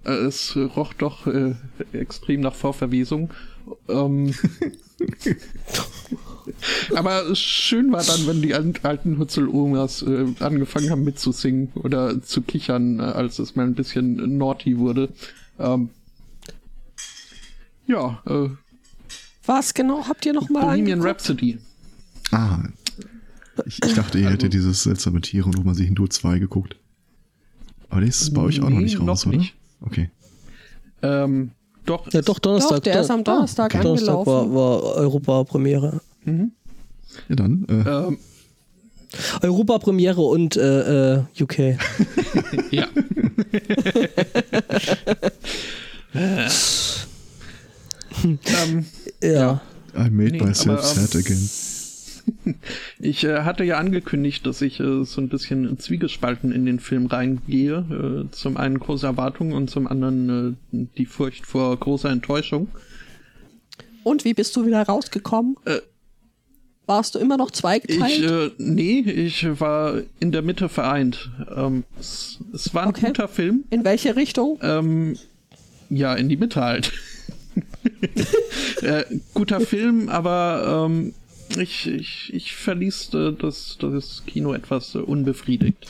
äh, 0.07 0.13
es 0.13 0.57
roch 0.57 0.95
doch 0.95 1.27
äh, 1.27 1.55
extrem 1.93 2.41
nach 2.41 2.55
Vorverwesung. 2.55 3.35
Ähm, 3.91 4.35
aber 6.95 7.35
schön 7.35 7.93
war 7.93 8.03
dann, 8.03 8.27
wenn 8.27 8.43
die 8.43 8.55
al- 8.55 8.73
alten 8.83 9.19
Hutzel-Omas 9.19 10.03
äh, 10.03 10.27
angefangen 10.41 10.91
haben 10.91 11.05
mitzusingen 11.05 11.71
oder 11.75 12.23
zu 12.23 12.43
kichern, 12.43 12.99
äh, 13.01 13.03
als 13.03 13.39
es 13.39 13.57
mal 13.57 13.65
ein 13.67 13.75
bisschen 13.75 14.39
naughty 14.39 14.79
wurde. 14.79 15.09
Ähm, 15.59 15.91
ja, 17.87 18.23
äh, 18.27 18.49
Was 19.47 19.73
genau 19.75 20.07
habt 20.09 20.25
ihr 20.27 20.33
nochmal 20.33 20.63
Bohemian 20.65 20.99
angeguckt? 21.01 21.21
Rhapsody. 21.21 21.59
ah. 22.33 22.59
Ich, 23.67 23.83
ich 23.85 23.95
dachte, 23.95 24.21
ihr 24.21 24.31
hättet 24.31 24.53
dieses 24.53 24.85
seltsame 24.85 25.21
Tiere 25.21 25.47
und 25.47 25.59
wo 25.59 25.63
man 25.63 25.75
sich 25.75 25.89
in 25.89 25.97
Dur 25.97 26.09
2 26.09 26.39
geguckt. 26.39 26.77
Aber 27.91 28.01
der 28.01 28.09
ist 28.09 28.33
bei 28.33 28.41
euch 28.43 28.61
auch 28.61 28.71
noch 28.71 28.77
Nee, 28.79 28.85
nicht 28.85 29.01
raus, 29.01 29.25
noch 29.25 29.33
oder? 29.33 29.39
nicht. 29.39 29.55
Okay. 29.81 30.11
Ähm, 31.03 31.51
doch, 31.85 32.07
Ja, 32.13 32.23
doch, 32.23 32.39
Donnerstag. 32.39 32.77
Doch, 32.77 32.83
der 32.85 33.01
ist 33.01 33.11
am 33.11 33.25
Donnerstag 33.25 33.75
okay. 33.75 33.83
Donnerstag 33.83 34.27
war, 34.27 34.43
angelaufen. 34.43 34.55
war 34.55 34.83
Europa-Premiere. 35.03 36.01
Ja, 37.29 37.37
dann. 37.37 37.67
Äh, 37.69 37.89
Ähm, 37.89 38.19
Europa-Premiere 39.43 40.21
und 40.21 40.57
äh, 40.57 41.15
äh, 41.17 41.23
UK. 41.41 41.59
Ja. 42.71 42.87
ähm, 48.25 48.85
Ja. 49.23 49.61
I 49.97 50.11
made 50.11 50.33
Nee, 50.33 50.43
myself 50.43 50.81
aber, 50.81 50.89
ähm, 50.89 51.07
sad 51.07 51.17
again. 51.17 51.51
Ich 52.99 53.25
äh, 53.25 53.41
hatte 53.43 53.65
ja 53.65 53.79
angekündigt, 53.79 54.45
dass 54.45 54.61
ich 54.61 54.81
äh, 54.81 55.03
so 55.05 55.21
ein 55.23 55.31
bisschen 55.31 55.79
zwiegespalten 55.79 56.53
in 56.53 56.67
den 56.67 56.79
Film 56.79 57.07
reingehe. 57.07 58.27
Äh, 58.29 58.31
zum 58.33 58.59
einen 58.59 58.79
große 58.79 59.07
Erwartungen 59.07 59.55
und 59.55 59.71
zum 59.71 59.87
anderen 59.87 60.59
äh, 60.73 60.87
die 60.99 61.07
Furcht 61.07 61.47
vor 61.47 61.75
großer 61.79 62.11
Enttäuschung. 62.11 62.69
Und 64.03 64.27
wie 64.27 64.35
bist 64.35 64.55
du 64.57 64.67
wieder 64.67 64.83
rausgekommen? 64.83 65.57
Warst 66.89 67.15
du 67.15 67.19
immer 67.19 67.37
noch 67.37 67.51
zweigeteilt? 67.51 68.19
Ich, 68.19 68.25
äh, 68.25 68.51
nee, 68.57 69.01
ich 69.01 69.47
war 69.61 70.01
in 70.21 70.33
der 70.33 70.41
Mitte 70.41 70.71
vereint. 70.71 71.31
Ähm, 71.55 71.85
es, 72.01 72.39
es 72.55 72.73
war 72.73 72.85
ein 72.85 72.89
Okay. 72.89 73.07
guter 73.09 73.29
Film. 73.29 73.65
In 73.69 73.85
welche 73.85 74.17
Richtung? 74.17 74.59
Ähm, 74.63 75.17
ja, 75.91 76.15
in 76.15 76.31
die 76.31 76.39
Mitte 76.39 76.63
halt. 76.63 76.93
äh, 78.83 79.05
guter 79.35 79.61
Film, 79.61 80.09
aber 80.09 80.87
ähm, 80.89 81.13
ich, 81.59 81.87
ich, 81.87 82.33
ich 82.33 82.55
verließ 82.55 83.13
äh, 83.15 83.33
das, 83.33 83.77
das 83.79 84.23
Kino 84.27 84.55
etwas 84.55 84.95
äh, 84.95 84.99
unbefriedigt. 84.99 85.87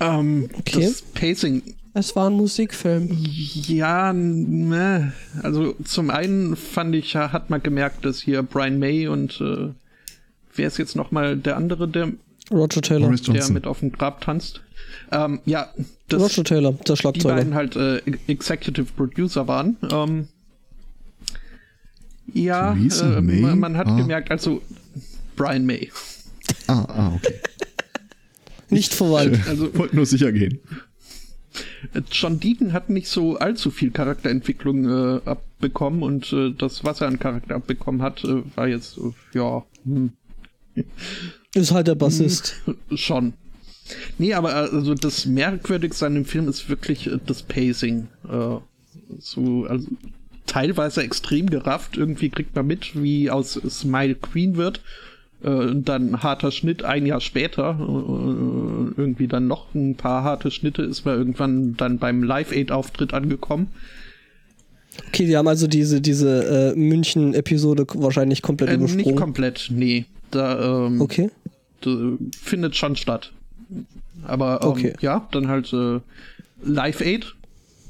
Ähm, 0.00 0.48
Okay. 0.58 0.80
Das 0.82 1.02
Pacing, 1.02 1.62
Es 1.98 2.14
war 2.14 2.30
ein 2.30 2.34
Musikfilm. 2.34 3.08
ja, 3.10 4.12
ne. 4.12 5.12
Also 5.42 5.74
zum 5.84 6.10
einen 6.10 6.54
fand 6.54 6.94
ich, 6.94 7.16
hat 7.16 7.50
man 7.50 7.60
gemerkt, 7.60 8.04
dass 8.04 8.20
hier 8.20 8.44
Brian 8.44 8.78
May 8.78 9.08
und 9.08 9.40
äh, 9.40 9.70
wer 10.54 10.66
ist 10.68 10.78
jetzt 10.78 10.94
nochmal 10.94 11.36
der 11.36 11.56
andere, 11.56 11.88
der, 11.88 12.12
Roger 12.52 12.82
Taylor. 12.82 13.10
Der 13.12 13.50
mit 13.50 13.66
auf 13.66 13.80
dem 13.80 13.90
Grab 13.90 14.20
tanzt? 14.20 14.62
Ähm, 15.10 15.40
ja, 15.44 15.70
das, 16.08 16.22
Roger 16.22 16.44
Taylor, 16.44 16.72
der 16.72 16.94
die 16.94 17.00
Schlagzeuger. 17.00 17.34
beiden 17.34 17.54
halt 17.54 17.74
äh, 17.74 18.00
Executive 18.28 18.86
Producer 18.96 19.48
waren. 19.48 19.76
Ähm, 19.90 20.28
ja, 22.32 22.74
äh, 22.74 23.20
May? 23.20 23.40
man, 23.40 23.58
man 23.58 23.76
hat 23.76 23.88
Ah. 23.88 23.96
gemerkt, 23.96 24.30
also 24.30 24.62
Brian 25.34 25.66
May. 25.66 25.90
Ah, 26.68 26.84
ah, 26.88 27.12
okay. 27.16 27.34
Nicht 28.70 28.94
verwandt. 28.94 29.40
Also 29.48 29.76
Wollte 29.76 29.96
nur 29.96 30.06
sicher 30.06 30.30
gehen. 30.30 30.60
John 32.10 32.40
Deacon 32.40 32.72
hat 32.72 32.90
nicht 32.90 33.08
so 33.08 33.38
allzu 33.38 33.70
viel 33.70 33.90
Charakterentwicklung 33.90 34.84
äh, 34.84 35.20
abbekommen 35.24 36.02
und 36.02 36.32
äh, 36.32 36.52
das, 36.52 36.84
was 36.84 37.00
er 37.00 37.08
an 37.08 37.18
Charakter 37.18 37.56
abbekommen 37.56 38.02
hat, 38.02 38.24
äh, 38.24 38.42
war 38.56 38.68
jetzt, 38.68 38.98
äh, 38.98 39.12
ja, 39.38 39.64
hm, 39.84 40.12
Ist 41.54 41.72
halt 41.72 41.88
der 41.88 41.94
Bassist. 41.94 42.56
schon. 42.94 43.34
Nee, 44.18 44.34
aber 44.34 44.54
also 44.54 44.94
das 44.94 45.26
Merkwürdigste 45.26 46.06
an 46.06 46.14
dem 46.14 46.24
Film 46.24 46.48
ist 46.48 46.68
wirklich 46.68 47.06
äh, 47.06 47.18
das 47.24 47.42
Pacing. 47.42 48.08
Äh, 48.28 48.58
so, 49.18 49.64
also 49.64 49.88
teilweise 50.46 51.02
extrem 51.02 51.48
gerafft. 51.48 51.96
Irgendwie 51.96 52.28
kriegt 52.28 52.54
man 52.54 52.66
mit, 52.66 53.00
wie 53.00 53.30
aus 53.30 53.52
Smile 53.68 54.14
Queen 54.14 54.56
wird. 54.56 54.82
Äh, 55.42 55.48
und 55.50 55.88
dann 55.88 56.22
harter 56.22 56.50
Schnitt 56.50 56.82
ein 56.84 57.06
Jahr 57.06 57.20
später. 57.20 57.76
Äh, 57.80 59.00
irgendwie 59.00 59.28
dann 59.28 59.46
noch 59.46 59.74
ein 59.74 59.94
paar 59.96 60.24
harte 60.24 60.50
Schnitte 60.50 60.82
ist 60.82 61.04
man 61.04 61.16
irgendwann 61.18 61.76
dann 61.76 61.98
beim 61.98 62.22
Live-Aid-Auftritt 62.22 63.14
angekommen. 63.14 63.68
Okay, 65.08 65.26
die 65.26 65.36
haben 65.36 65.46
also 65.48 65.66
diese, 65.68 66.00
diese 66.00 66.72
äh, 66.74 66.76
München-Episode 66.76 67.86
wahrscheinlich 67.94 68.42
komplett 68.42 68.70
Äh, 68.70 68.76
nicht 68.78 68.92
übersprungen. 68.94 69.16
komplett, 69.18 69.68
nee. 69.72 70.06
Da 70.30 70.86
ähm, 70.86 71.00
Okay. 71.00 71.30
d- 71.84 72.18
findet 72.36 72.74
schon 72.76 72.96
statt. 72.96 73.32
Aber 74.26 74.60
ähm, 74.62 74.68
Okay. 74.68 74.92
ja, 75.00 75.28
dann 75.30 75.46
halt 75.48 75.72
äh, 75.72 76.00
Live 76.64 77.00
Aid. 77.00 77.34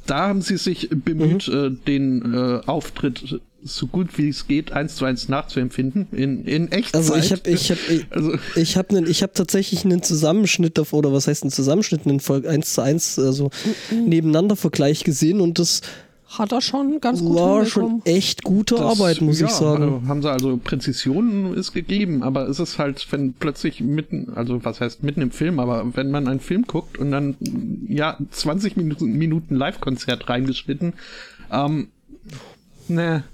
Da 0.06 0.28
haben 0.28 0.42
sie 0.42 0.56
sich 0.58 0.88
bemüht, 0.90 1.48
Mhm. 1.48 1.80
den 1.86 2.34
Auftritt 2.66 3.40
so 3.64 3.86
gut 3.86 4.16
wie 4.18 4.28
es 4.28 4.46
geht 4.46 4.72
eins 4.72 4.94
zu 4.96 5.04
eins 5.04 5.28
nachzuempfinden 5.28 6.08
in 6.12 6.44
in 6.44 6.70
Echtzeit. 6.70 6.94
Also 6.94 7.16
ich 7.16 7.32
habe 7.32 7.50
ich 7.50 7.70
hab, 7.70 7.78
ich, 7.90 8.06
also 8.10 8.32
ich 8.54 8.76
hab 8.76 8.92
nen, 8.92 9.06
ich 9.06 9.22
hab 9.22 9.34
tatsächlich 9.34 9.84
einen 9.84 10.02
Zusammenschnitt 10.02 10.78
davor, 10.78 11.00
oder 11.00 11.12
was 11.12 11.26
heißt 11.26 11.44
ein 11.44 11.50
Zusammenschnitt, 11.50 12.06
einen 12.06 12.20
Folge 12.20 12.48
1 12.48 12.74
zu 12.74 12.82
1, 12.82 13.18
also 13.18 13.50
nebeneinander 13.92 14.54
Vergleich 14.56 15.02
gesehen 15.04 15.40
und 15.40 15.58
das 15.58 15.80
Hat 16.28 16.52
er 16.52 16.60
schon 16.60 17.00
ganz 17.00 17.20
gut 17.20 17.34
war 17.36 17.64
schon 17.66 18.00
echt 18.04 18.44
gute 18.44 18.74
das- 18.76 18.84
Arbeit, 18.84 19.20
muss 19.22 19.40
ja, 19.40 19.46
ich 19.46 19.52
sagen. 19.52 19.82
also 19.82 20.02
haben 20.08 20.22
sie 20.22 20.30
also 20.30 20.56
Präzision 20.58 21.54
ist 21.54 21.72
gegeben, 21.72 22.22
aber 22.22 22.48
es 22.48 22.60
ist 22.60 22.78
halt, 22.78 23.06
wenn 23.10 23.32
plötzlich 23.32 23.80
mitten, 23.80 24.32
also 24.34 24.62
was 24.64 24.80
heißt 24.80 25.02
mitten 25.02 25.20
im 25.22 25.30
Film, 25.30 25.58
aber 25.58 25.96
wenn 25.96 26.10
man 26.10 26.28
einen 26.28 26.40
Film 26.40 26.64
guckt 26.66 26.96
und 26.98 27.10
dann 27.10 27.34
ja 27.88 28.18
20 28.30 28.76
Minuten, 28.76 29.12
Minuten 29.14 29.56
Live-Konzert 29.56 30.28
reingeschnitten, 30.28 30.92
ähm, 31.50 31.88
ne, 32.88 33.24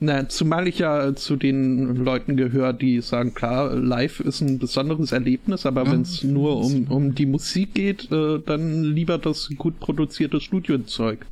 ne, 0.00 0.26
zumal 0.28 0.68
ich 0.68 0.78
ja 0.78 1.14
zu 1.14 1.36
den 1.36 1.96
Leuten 1.96 2.36
gehöre, 2.36 2.72
die 2.72 3.00
sagen, 3.00 3.34
klar, 3.34 3.74
live 3.74 4.20
ist 4.20 4.40
ein 4.40 4.58
besonderes 4.58 5.12
Erlebnis, 5.12 5.66
aber 5.66 5.90
wenn 5.90 6.02
es 6.02 6.22
nur 6.22 6.58
um, 6.58 6.86
um 6.88 7.14
die 7.14 7.26
Musik 7.26 7.74
geht, 7.74 8.10
äh, 8.12 8.38
dann 8.44 8.84
lieber 8.84 9.18
das 9.18 9.48
gut 9.56 9.80
produzierte 9.80 10.40
Studiozeug. 10.40 11.26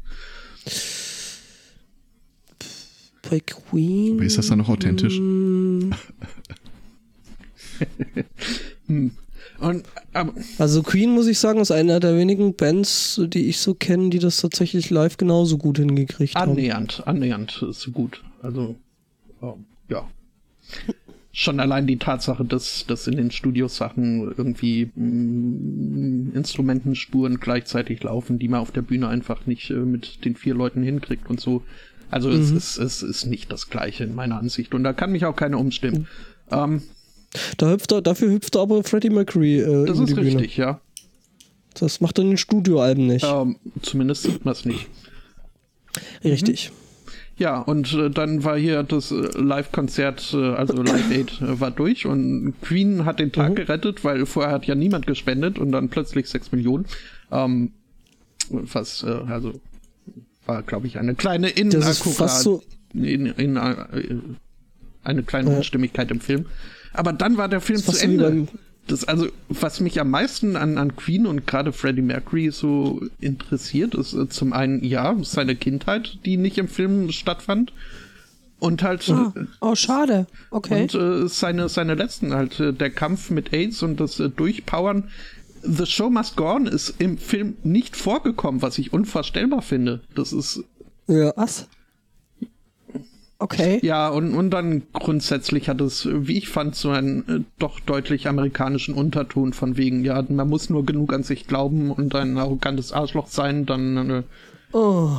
Bei 3.29 3.40
Queen. 3.40 4.16
Aber 4.16 4.24
ist 4.24 4.38
das 4.38 4.48
dann 4.48 4.59
noch 4.59 4.68
authentisch? 4.68 5.18
Und 9.64 9.85
aber 10.12 10.35
Also 10.59 10.83
Queen, 10.83 11.11
muss 11.11 11.27
ich 11.27 11.38
sagen, 11.38 11.61
ist 11.61 11.70
einer 11.70 11.98
der 11.98 12.18
wenigen 12.18 12.55
Bands, 12.55 13.20
die 13.27 13.48
ich 13.48 13.59
so 13.59 13.74
kenne, 13.74 14.11
die 14.11 14.18
das 14.18 14.37
tatsächlich 14.40 14.90
live 14.90 15.16
genauso 15.16 15.57
gut 15.57 15.79
hingekriegt 15.79 16.35
haben. 16.35 16.53
Annähernd, 16.53 17.03
annähernd 17.07 17.64
so 17.70 17.90
gut. 17.90 18.22
Also, 18.42 18.77
ähm, 19.42 19.64
ja. 19.88 20.07
Schon 21.33 21.61
allein 21.61 21.87
die 21.87 21.96
Tatsache, 21.96 22.44
dass, 22.44 22.85
dass 22.87 23.07
in 23.07 23.16
den 23.16 23.31
Studios 23.31 23.77
Sachen 23.77 24.33
irgendwie 24.37 24.90
mm, 24.94 26.33
Instrumentenspuren 26.35 27.40
gleichzeitig 27.40 28.03
laufen, 28.03 28.38
die 28.38 28.48
man 28.48 28.61
auf 28.61 28.70
der 28.70 28.83
Bühne 28.83 29.09
einfach 29.09 29.46
nicht 29.46 29.70
äh, 29.70 29.74
mit 29.74 30.24
den 30.24 30.37
vier 30.37 30.55
Leuten 30.55 30.83
hinkriegt 30.83 31.29
und 31.31 31.40
so. 31.40 31.62
Also 32.11 32.31
es, 32.31 32.50
ist, 32.50 32.77
es 32.77 33.03
ist 33.03 33.24
nicht 33.24 33.50
das 33.50 33.70
Gleiche 33.70 34.05
in 34.05 34.14
meiner 34.14 34.38
Ansicht. 34.38 34.74
Und 34.74 34.85
da 34.85 34.92
kann 34.92 35.11
mich 35.11 35.24
auch 35.24 35.35
keiner 35.35 35.59
umstimmen. 35.59 36.07
Ähm, 36.53 36.83
Da 37.59 37.70
hüpft 37.70 37.92
er, 37.92 38.01
dafür 38.03 38.31
hüpft 38.31 38.55
er 38.55 38.62
aber 38.62 38.83
Freddie 38.85 39.11
Mercury 39.11 39.59
äh, 39.61 39.87
das 39.87 39.99
ist 39.99 40.09
die 40.11 40.14
Bühne. 40.14 40.27
richtig, 40.40 40.57
ja. 40.57 40.81
Das 41.79 42.01
macht 42.01 42.18
er 42.18 42.23
in 42.23 42.31
den 42.31 42.37
Studioalben 42.38 43.07
nicht. 43.07 43.25
Ähm, 43.29 43.57
zumindest 43.83 44.23
sieht 44.23 44.44
man 44.44 44.53
es 44.53 44.64
nicht. 44.64 44.88
Richtig. 46.25 46.70
Ja, 47.37 47.59
und 47.59 47.92
äh, 47.94 48.11
dann 48.11 48.44
war 48.44 48.57
hier 48.57 48.85
das 48.85 49.11
äh, 49.11 49.16
Live-Konzert, 49.37 50.33
äh, 50.35 50.53
also 50.55 50.81
Live 50.83 51.11
Aid 51.11 51.40
äh, 51.40 51.59
war 51.61 51.73
durch 51.73 52.07
und 52.07 52.55
Queen 52.62 53.05
hat 53.05 53.18
den 53.18 53.33
Tag 53.33 53.51
Mhm. 53.51 53.55
gerettet, 53.57 54.05
weil 54.05 54.25
vorher 54.25 54.53
hat 54.53 54.66
ja 54.66 54.77
niemand 54.77 55.07
gespendet 55.09 55.59
und 55.59 55.73
dann 55.73 55.88
plötzlich 55.88 56.29
6 56.29 56.53
Millionen. 56.53 56.87
Ähm, 57.33 57.73
was, 58.51 59.03
äh, 59.03 59.07
also 59.27 59.61
war, 60.47 60.62
glaube 60.62 60.87
ich, 60.87 60.99
eine 60.99 61.16
kleine 61.16 61.49
fast 61.49 62.42
so- 62.42 62.62
in, 62.92 63.27
in, 63.27 63.57
äh, 63.57 63.75
eine 65.03 65.23
kleine. 65.25 65.57
Unstimmigkeit 65.57 66.11
im 66.12 66.20
Film. 66.20 66.47
Aber 66.94 67.12
dann 67.12 67.37
war 67.37 67.48
der 67.48 67.61
Film 67.61 67.80
zu 67.80 67.96
Ende. 68.00 68.48
Das, 68.87 69.04
also, 69.04 69.28
was 69.48 69.80
mich 69.80 69.98
am 70.00 70.11
meisten 70.11 70.57
an, 70.57 70.76
an 70.76 70.94
Queen 70.94 71.26
und 71.26 71.46
gerade 71.46 71.72
Freddie 71.72 72.02
Mercury 72.02 72.50
so 72.50 73.00
interessiert, 73.18 73.94
ist 73.94 74.12
äh, 74.12 74.28
zum 74.28 74.52
einen, 74.52 74.85
ja, 74.85 75.16
seine 75.22 75.57
Kindheit, 75.57 76.18
die 76.26 76.37
nicht 76.37 76.59
im 76.59 76.68
Film 76.68 77.11
stattfand. 77.11 77.72
Und 78.61 78.83
halt 78.83 79.09
Ah, 79.11 79.33
oh, 79.61 79.74
schade. 79.74 80.26
Okay. 80.50 80.83
und 80.83 80.94
äh, 80.94 81.28
seine, 81.28 81.68
seine 81.68 81.94
letzten, 81.94 82.33
halt 82.35 82.61
äh, 82.61 82.72
der 82.72 82.90
Kampf 82.90 83.30
mit 83.30 83.52
AIDS 83.52 83.83
und 83.83 84.00
das 84.00 84.20
äh, 84.20 84.28
Durchpowern. 84.28 85.09
The 85.62 85.87
Show 85.87 86.11
Must 86.11 86.37
Go 86.37 86.52
On 86.54 86.66
ist 86.66 86.94
im 86.98 87.16
Film 87.18 87.57
nicht 87.62 87.96
vorgekommen, 87.96 88.61
was 88.62 88.78
ich 88.78 88.92
unvorstellbar 88.92 89.62
finde. 89.62 90.00
Das 90.14 90.33
ist 90.33 90.62
Ja. 91.07 91.33
Was? 91.37 91.68
Okay. 93.44 93.78
Ja, 93.83 94.09
und, 94.09 94.35
und 94.35 94.48
dann 94.48 94.85
grundsätzlich 94.94 95.68
hat 95.68 95.83
es, 95.83 96.09
wie 96.11 96.38
ich 96.38 96.48
fand, 96.48 96.74
so 96.74 96.88
einen 96.88 97.28
äh, 97.28 97.40
doch 97.59 97.78
deutlich 97.78 98.26
amerikanischen 98.26 98.94
Unterton 98.94 99.52
von 99.52 99.76
wegen, 99.76 100.02
ja, 100.02 100.24
man 100.26 100.48
muss 100.48 100.70
nur 100.70 100.87
genug 100.87 101.12
an 101.12 101.24
sich 101.24 101.46
glauben 101.46 101.90
und 101.90 102.14
ein 102.14 102.38
arrogantes 102.38 102.90
Arschloch 102.92 103.26
sein, 103.26 103.66
dann 103.66 104.09
äh, 104.11 104.22
Oh, 104.72 105.11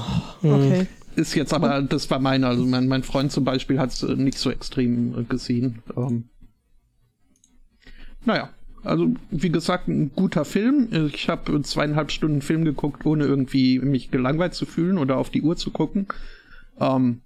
okay. 0.41 0.87
ist 1.15 1.35
jetzt 1.35 1.53
aber, 1.53 1.83
das 1.83 2.09
war 2.09 2.17
meine, 2.17 2.47
also 2.47 2.65
mein, 2.65 2.87
mein 2.87 3.03
Freund 3.03 3.31
zum 3.31 3.43
Beispiel 3.43 3.77
hat 3.77 3.91
es 3.91 4.01
äh, 4.01 4.15
nicht 4.15 4.39
so 4.39 4.49
extrem 4.49 5.19
äh, 5.19 5.23
gesehen. 5.23 5.83
Ähm, 5.95 6.23
naja, 8.25 8.49
also 8.83 9.13
wie 9.29 9.51
gesagt, 9.51 9.87
ein 9.87 10.11
guter 10.15 10.45
Film. 10.45 10.89
Ich 11.13 11.29
habe 11.29 11.61
zweieinhalb 11.61 12.11
Stunden 12.11 12.41
Film 12.41 12.65
geguckt, 12.65 13.05
ohne 13.05 13.25
irgendwie 13.25 13.77
mich 13.77 14.09
gelangweilt 14.09 14.55
zu 14.55 14.65
fühlen 14.65 14.97
oder 14.97 15.17
auf 15.17 15.29
die 15.29 15.43
Uhr 15.43 15.57
zu 15.57 15.69
gucken. 15.69 16.07
Ähm, 16.79 17.21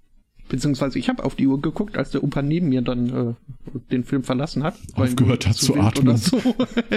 beziehungsweise 0.50 0.98
ich 0.98 1.08
habe 1.08 1.24
auf 1.24 1.34
die 1.34 1.46
Uhr 1.46 1.62
geguckt, 1.62 1.96
als 1.96 2.10
der 2.10 2.22
Opa 2.22 2.42
neben 2.42 2.68
mir 2.68 2.82
dann 2.82 3.08
äh, 3.08 3.78
den 3.90 4.04
Film 4.04 4.24
verlassen 4.24 4.62
hat. 4.62 4.76
Aufgehört 4.94 5.46
hat 5.46 5.56
zu 5.56 5.74
wild 5.74 5.84
atmen. 5.84 6.16
So. 6.18 6.38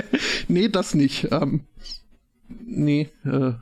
nee, 0.49 0.67
das 0.67 0.93
nicht. 0.93 1.29
Ähm, 1.31 1.61
nee, 2.65 3.09
äh, 3.23 3.53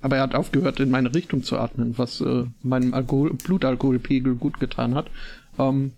aber 0.00 0.16
er 0.16 0.22
hat 0.22 0.34
aufgehört, 0.34 0.78
in 0.80 0.90
meine 0.90 1.14
Richtung 1.14 1.42
zu 1.42 1.58
atmen, 1.58 1.96
was 1.96 2.20
äh, 2.20 2.44
meinem 2.62 2.92
Alkohol 2.92 3.34
Blutalkoholpegel 3.34 4.34
gut 4.34 4.60
getan 4.60 4.94
hat. 4.94 5.10
Ähm, 5.58 5.92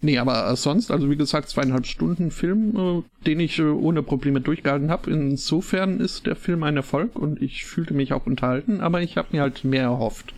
nee, 0.00 0.18
aber 0.18 0.50
äh, 0.50 0.56
sonst, 0.56 0.90
also 0.90 1.10
wie 1.10 1.16
gesagt, 1.16 1.48
zweieinhalb 1.48 1.86
Stunden 1.86 2.30
Film, 2.30 2.76
äh, 2.76 3.26
den 3.26 3.40
ich 3.40 3.58
äh, 3.58 3.64
ohne 3.64 4.02
Probleme 4.02 4.40
durchgehalten 4.40 4.90
habe. 4.90 5.10
Insofern 5.10 6.00
ist 6.00 6.26
der 6.26 6.36
Film 6.36 6.62
ein 6.62 6.76
Erfolg 6.76 7.16
und 7.16 7.42
ich 7.42 7.64
fühlte 7.64 7.92
mich 7.92 8.12
auch 8.12 8.26
unterhalten, 8.26 8.80
aber 8.80 9.02
ich 9.02 9.16
habe 9.16 9.28
mir 9.32 9.42
halt 9.42 9.64
mehr 9.64 9.82
erhofft. 9.82 10.32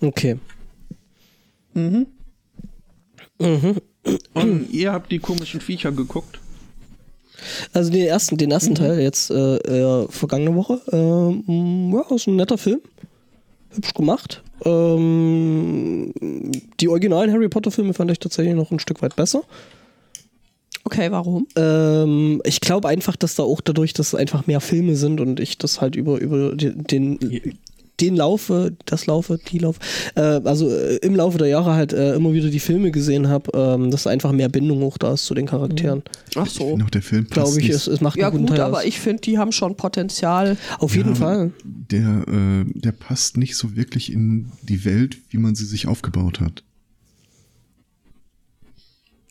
Okay. 0.00 0.38
Und 1.74 2.06
ihr 4.70 4.92
habt 4.92 5.10
die 5.12 5.18
komischen 5.18 5.60
Viecher 5.60 5.92
geguckt. 5.92 6.38
Also 7.72 7.90
den 7.90 8.06
ersten, 8.06 8.36
den 8.36 8.50
ersten 8.50 8.74
Teil 8.74 9.00
jetzt 9.00 9.30
äh, 9.30 9.56
äh, 9.56 10.08
vergangene 10.08 10.54
Woche. 10.54 10.80
Ähm, 10.92 11.92
ja, 11.92 12.14
ist 12.14 12.26
ein 12.26 12.36
netter 12.36 12.58
Film. 12.58 12.80
Hübsch 13.70 13.94
gemacht. 13.94 14.42
Ähm, 14.64 16.12
die 16.80 16.88
originalen 16.88 17.30
Harry 17.30 17.48
Potter 17.48 17.70
Filme 17.70 17.92
fand 17.92 18.10
ich 18.10 18.18
tatsächlich 18.18 18.54
noch 18.54 18.70
ein 18.70 18.78
Stück 18.78 19.02
weit 19.02 19.16
besser. 19.16 19.42
Okay, 20.84 21.10
warum? 21.10 21.46
Ähm, 21.56 22.40
ich 22.44 22.60
glaube 22.60 22.88
einfach, 22.88 23.16
dass 23.16 23.34
da 23.34 23.42
auch 23.42 23.60
dadurch, 23.60 23.92
dass 23.92 24.08
es 24.08 24.14
einfach 24.14 24.46
mehr 24.46 24.60
Filme 24.60 24.96
sind 24.96 25.20
und 25.20 25.40
ich 25.40 25.58
das 25.58 25.80
halt 25.80 25.96
über, 25.96 26.18
über 26.18 26.54
den, 26.54 26.84
den, 26.84 27.58
den 28.00 28.16
Laufe, 28.16 28.76
das 28.84 29.06
Laufe, 29.06 29.38
die 29.50 29.58
Laufe, 29.58 29.80
äh, 30.16 30.20
also 30.20 30.70
äh, 30.70 30.96
im 30.96 31.16
Laufe 31.16 31.38
der 31.38 31.48
Jahre 31.48 31.72
halt 31.74 31.92
äh, 31.92 32.14
immer 32.14 32.32
wieder 32.32 32.48
die 32.50 32.60
Filme 32.60 32.90
gesehen 32.90 33.28
habe, 33.28 33.50
ähm, 33.54 33.90
dass 33.90 34.06
einfach 34.06 34.32
mehr 34.32 34.48
Bindung 34.48 34.82
auch 34.82 34.98
da 34.98 35.14
ist 35.14 35.24
zu 35.26 35.34
den 35.34 35.46
Charakteren. 35.46 36.02
Ach 36.34 36.46
Ich 36.46 36.52
so. 36.52 36.68
finde 36.70 36.84
auch, 36.84 36.90
der 36.90 37.02
Film 37.02 37.24
passt 37.24 37.34
Glaube 37.34 37.60
ich, 37.60 37.68
nicht. 37.68 37.76
es, 37.76 37.86
es 37.86 38.00
macht 38.00 38.18
Ja 38.18 38.26
einen 38.28 38.32
guten 38.38 38.46
gut, 38.48 38.56
Teil 38.56 38.66
aber 38.66 38.78
aus. 38.78 38.84
ich 38.84 39.00
finde, 39.00 39.22
die 39.22 39.38
haben 39.38 39.52
schon 39.52 39.76
Potenzial. 39.76 40.56
Auf 40.78 40.94
jeden 40.94 41.10
Ja, 41.10 41.14
Fall. 41.14 41.52
Der, 41.64 42.24
äh, 42.28 42.64
der 42.74 42.92
passt 42.92 43.36
nicht 43.36 43.56
so 43.56 43.76
wirklich 43.76 44.12
in 44.12 44.52
die 44.62 44.84
Welt, 44.84 45.16
wie 45.30 45.38
man 45.38 45.54
sie 45.54 45.64
sich 45.64 45.86
aufgebaut 45.86 46.40
hat. 46.40 46.62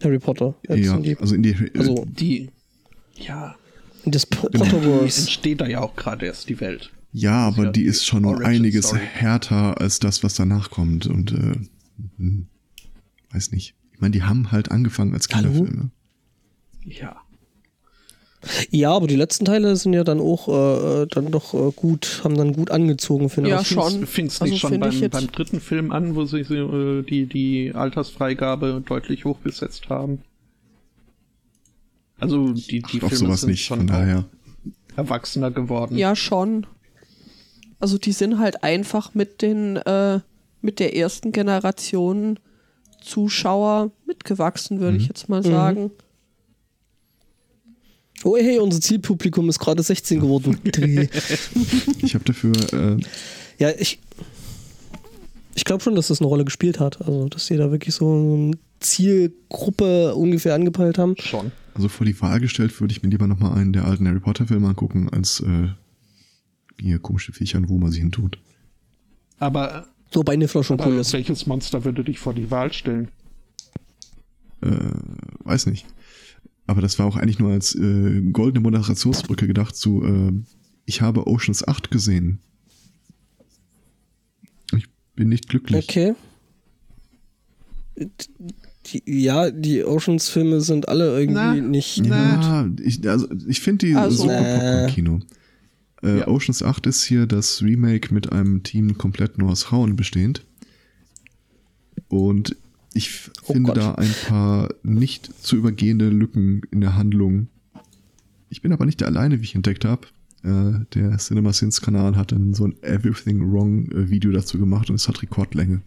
Harry 0.03 0.19
Potter. 0.19 0.53
Jetzt 0.67 0.85
Ja, 0.85 0.97
die, 0.97 1.17
also 1.17 1.35
in 1.35 1.43
die, 1.43 1.55
also 1.77 2.05
Die, 2.07 2.49
ja, 3.17 3.55
in 4.03 4.11
das 4.11 4.25
die 4.25 4.35
Potterverse. 4.37 5.21
entsteht 5.21 5.61
da 5.61 5.67
ja 5.67 5.81
auch 5.81 5.95
gerade 5.95 6.25
erst 6.25 6.49
die 6.49 6.59
Welt. 6.59 6.91
Ja, 7.15 7.47
aber 7.47 7.65
ja 7.65 7.71
die 7.71 7.83
ist 7.83 8.05
schon 8.05 8.25
um 8.25 8.37
einiges 8.37 8.87
Story. 8.87 9.01
härter 9.13 9.79
als 9.79 9.99
das, 9.99 10.23
was 10.23 10.33
danach 10.35 10.69
kommt. 10.69 11.07
Und 11.07 11.31
äh, 11.31 11.55
hm, 12.17 12.47
weiß 13.31 13.51
nicht. 13.51 13.75
Ich 13.93 14.01
meine, 14.01 14.11
die 14.11 14.23
haben 14.23 14.51
halt 14.51 14.71
angefangen 14.71 15.13
als 15.13 15.27
Hallo? 15.33 15.49
Kinderfilme. 15.51 15.89
Ja. 16.83 17.15
Ja, 18.69 18.91
aber 18.91 19.07
die 19.07 19.15
letzten 19.15 19.45
Teile 19.45 19.75
sind 19.75 19.93
ja 19.93 20.03
dann 20.03 20.19
auch 20.19 20.47
äh, 20.49 21.07
dann 21.07 21.31
doch 21.31 21.53
äh, 21.55 21.71
gut, 21.75 22.21
haben 22.23 22.37
dann 22.37 22.53
gut 22.53 22.69
angezogen, 22.69 23.29
finde 23.29 23.49
Ja, 23.49 23.61
ich. 23.61 23.67
schon. 23.67 24.05
Fing's 24.05 24.39
Also 24.39 24.53
nicht 24.53 24.61
schon 24.61 24.79
beim, 24.79 25.09
beim 25.09 25.31
dritten 25.31 25.59
Film 25.59 25.91
an, 25.91 26.13
wo 26.15 26.25
sie 26.25 26.41
äh, 26.41 27.01
die, 27.01 27.25
die 27.25 27.73
Altersfreigabe 27.73 28.83
deutlich 28.85 29.25
hochgesetzt 29.25 29.89
haben? 29.89 30.19
Also 32.19 32.53
die, 32.53 32.81
die 32.81 32.83
Ach, 32.83 33.09
Filme 33.09 33.15
sowas 33.15 33.41
sind 33.41 33.49
nicht, 33.51 33.65
schon 33.65 33.79
von 33.79 33.87
daher. 33.87 34.19
auch 34.19 34.97
erwachsener 34.97 35.51
geworden. 35.51 35.97
Ja, 35.97 36.15
schon. 36.15 36.67
Also 37.79 37.97
die 37.97 38.11
sind 38.11 38.39
halt 38.39 38.63
einfach 38.63 39.13
mit 39.13 39.41
den, 39.41 39.77
äh, 39.77 40.19
mit 40.61 40.79
der 40.79 40.95
ersten 40.95 41.31
Generation 41.31 42.39
Zuschauer 43.01 43.91
mitgewachsen, 44.07 44.79
würde 44.79 44.97
ich 44.97 45.07
jetzt 45.07 45.29
mal 45.29 45.43
sagen. 45.43 45.91
Oh 48.23 48.35
hey, 48.37 48.57
unser 48.57 48.81
Zielpublikum 48.81 49.47
ist 49.49 49.59
gerade 49.59 49.83
16 49.83 50.19
geworden. 50.19 50.57
Ich 52.01 52.15
habe 52.15 52.25
dafür, 52.25 52.53
äh, 52.73 52.97
ja, 53.59 53.69
ich 53.77 53.99
ich 55.55 55.63
glaube 55.63 55.81
schon, 55.81 55.95
dass 55.95 56.07
das 56.07 56.19
eine 56.19 56.27
Rolle 56.27 56.45
gespielt 56.45 56.79
hat. 56.79 57.01
Also, 57.01 57.29
dass 57.29 57.47
die 57.47 57.55
da 57.55 57.71
wirklich 57.71 57.95
so 57.95 58.11
eine 58.11 58.57
Zielgruppe 58.79 60.13
ungefähr 60.13 60.53
angepeilt 60.53 60.97
haben. 60.97 61.15
Schon. 61.17 61.51
also 61.73 61.87
vor 61.87 62.05
die 62.05 62.19
Wahl 62.21 62.39
gestellt, 62.39 62.79
würde 62.79 62.91
ich 62.91 63.01
mir 63.01 63.09
lieber 63.09 63.25
nochmal 63.25 63.57
einen 63.57 63.73
der 63.73 63.85
alten 63.85 64.07
Harry 64.07 64.19
Potter 64.19 64.47
Filme 64.47 64.67
angucken, 64.67 65.09
als 65.09 65.39
äh, 65.39 65.69
hier 66.79 66.99
komische 66.99 67.31
Viechern, 67.33 67.69
wo 67.69 67.77
man 67.77 67.91
sie 67.91 67.99
hin 67.99 68.11
tut. 68.11 68.37
Aber, 69.39 69.87
Wobei 70.13 70.35
Niffler 70.35 70.63
schon 70.63 70.79
cool 70.79 70.85
aber 70.87 70.99
ist. 71.01 71.13
welches 71.13 71.45
Monster 71.45 71.83
würde 71.83 72.03
dich 72.03 72.19
vor 72.19 72.33
die 72.33 72.49
Wahl 72.51 72.71
stellen? 72.71 73.09
Äh, 74.61 74.69
weiß 75.43 75.65
nicht. 75.67 75.85
Aber 76.67 76.81
das 76.81 76.97
war 76.99 77.05
auch 77.05 77.15
eigentlich 77.17 77.39
nur 77.39 77.51
als 77.51 77.75
äh, 77.75 78.21
goldene 78.31 78.61
Moderationsbrücke 78.61 79.45
gedacht 79.47 79.75
zu, 79.75 80.03
äh, 80.03 80.31
ich 80.85 81.01
habe 81.01 81.27
Oceans 81.27 81.67
8 81.67 81.91
gesehen. 81.91 82.39
Ich 84.75 84.85
bin 85.15 85.29
nicht 85.29 85.47
glücklich. 85.49 85.87
Okay. 85.89 86.15
Die, 88.87 89.03
ja, 89.05 89.49
die 89.51 89.83
Oceans-Filme 89.83 90.61
sind 90.61 90.87
alle 90.89 91.17
irgendwie 91.19 91.33
Na, 91.61 91.67
nicht. 91.67 92.05
Ja, 92.05 92.69
ich, 92.83 93.07
also 93.09 93.27
ich 93.47 93.59
finde 93.61 93.87
die 93.87 93.95
Also- 93.95 94.23
super 94.23 94.41
Nee. 94.41 94.53
Popcorn-Kino. 94.59 95.19
Äh, 96.05 96.19
Ja. 96.19 96.27
Oceans 96.27 96.61
8 96.63 96.85
ist 96.87 97.03
hier 97.03 97.25
das 97.25 97.61
Remake 97.61 98.13
mit 98.13 98.31
einem 98.31 98.63
Team 98.63 98.97
komplett 98.97 99.37
nur 99.37 99.49
aus 99.49 99.63
Frauen 99.63 99.95
bestehend. 99.95 100.45
Und 102.07 102.55
ich 102.93 103.29
Oh 103.47 103.53
finde 103.53 103.67
Gott. 103.73 103.77
da 103.77 103.95
ein 103.95 104.13
paar 104.27 104.69
nicht 104.83 105.29
zu 105.43 105.57
übergehende 105.57 106.09
Lücken 106.09 106.61
in 106.71 106.81
der 106.81 106.95
Handlung. 106.95 107.47
Ich 108.49 108.61
bin 108.61 108.71
aber 108.71 108.85
nicht 108.85 109.01
der 109.01 109.07
alleine, 109.07 109.39
wie 109.39 109.43
ich 109.43 109.55
entdeckt 109.55 109.83
habe. 109.85 110.07
Äh, 110.43 110.85
der 110.93 111.17
CinemaSins-Kanal 111.17 112.15
hat 112.15 112.31
dann 112.31 112.53
so 112.53 112.65
ein 112.67 112.75
Everything 112.83 113.51
Wrong-Video 113.51 114.31
dazu 114.31 114.59
gemacht 114.59 114.89
und 114.89 114.95
es 114.95 115.07
hat 115.07 115.21
Rekordlänge. 115.21 115.81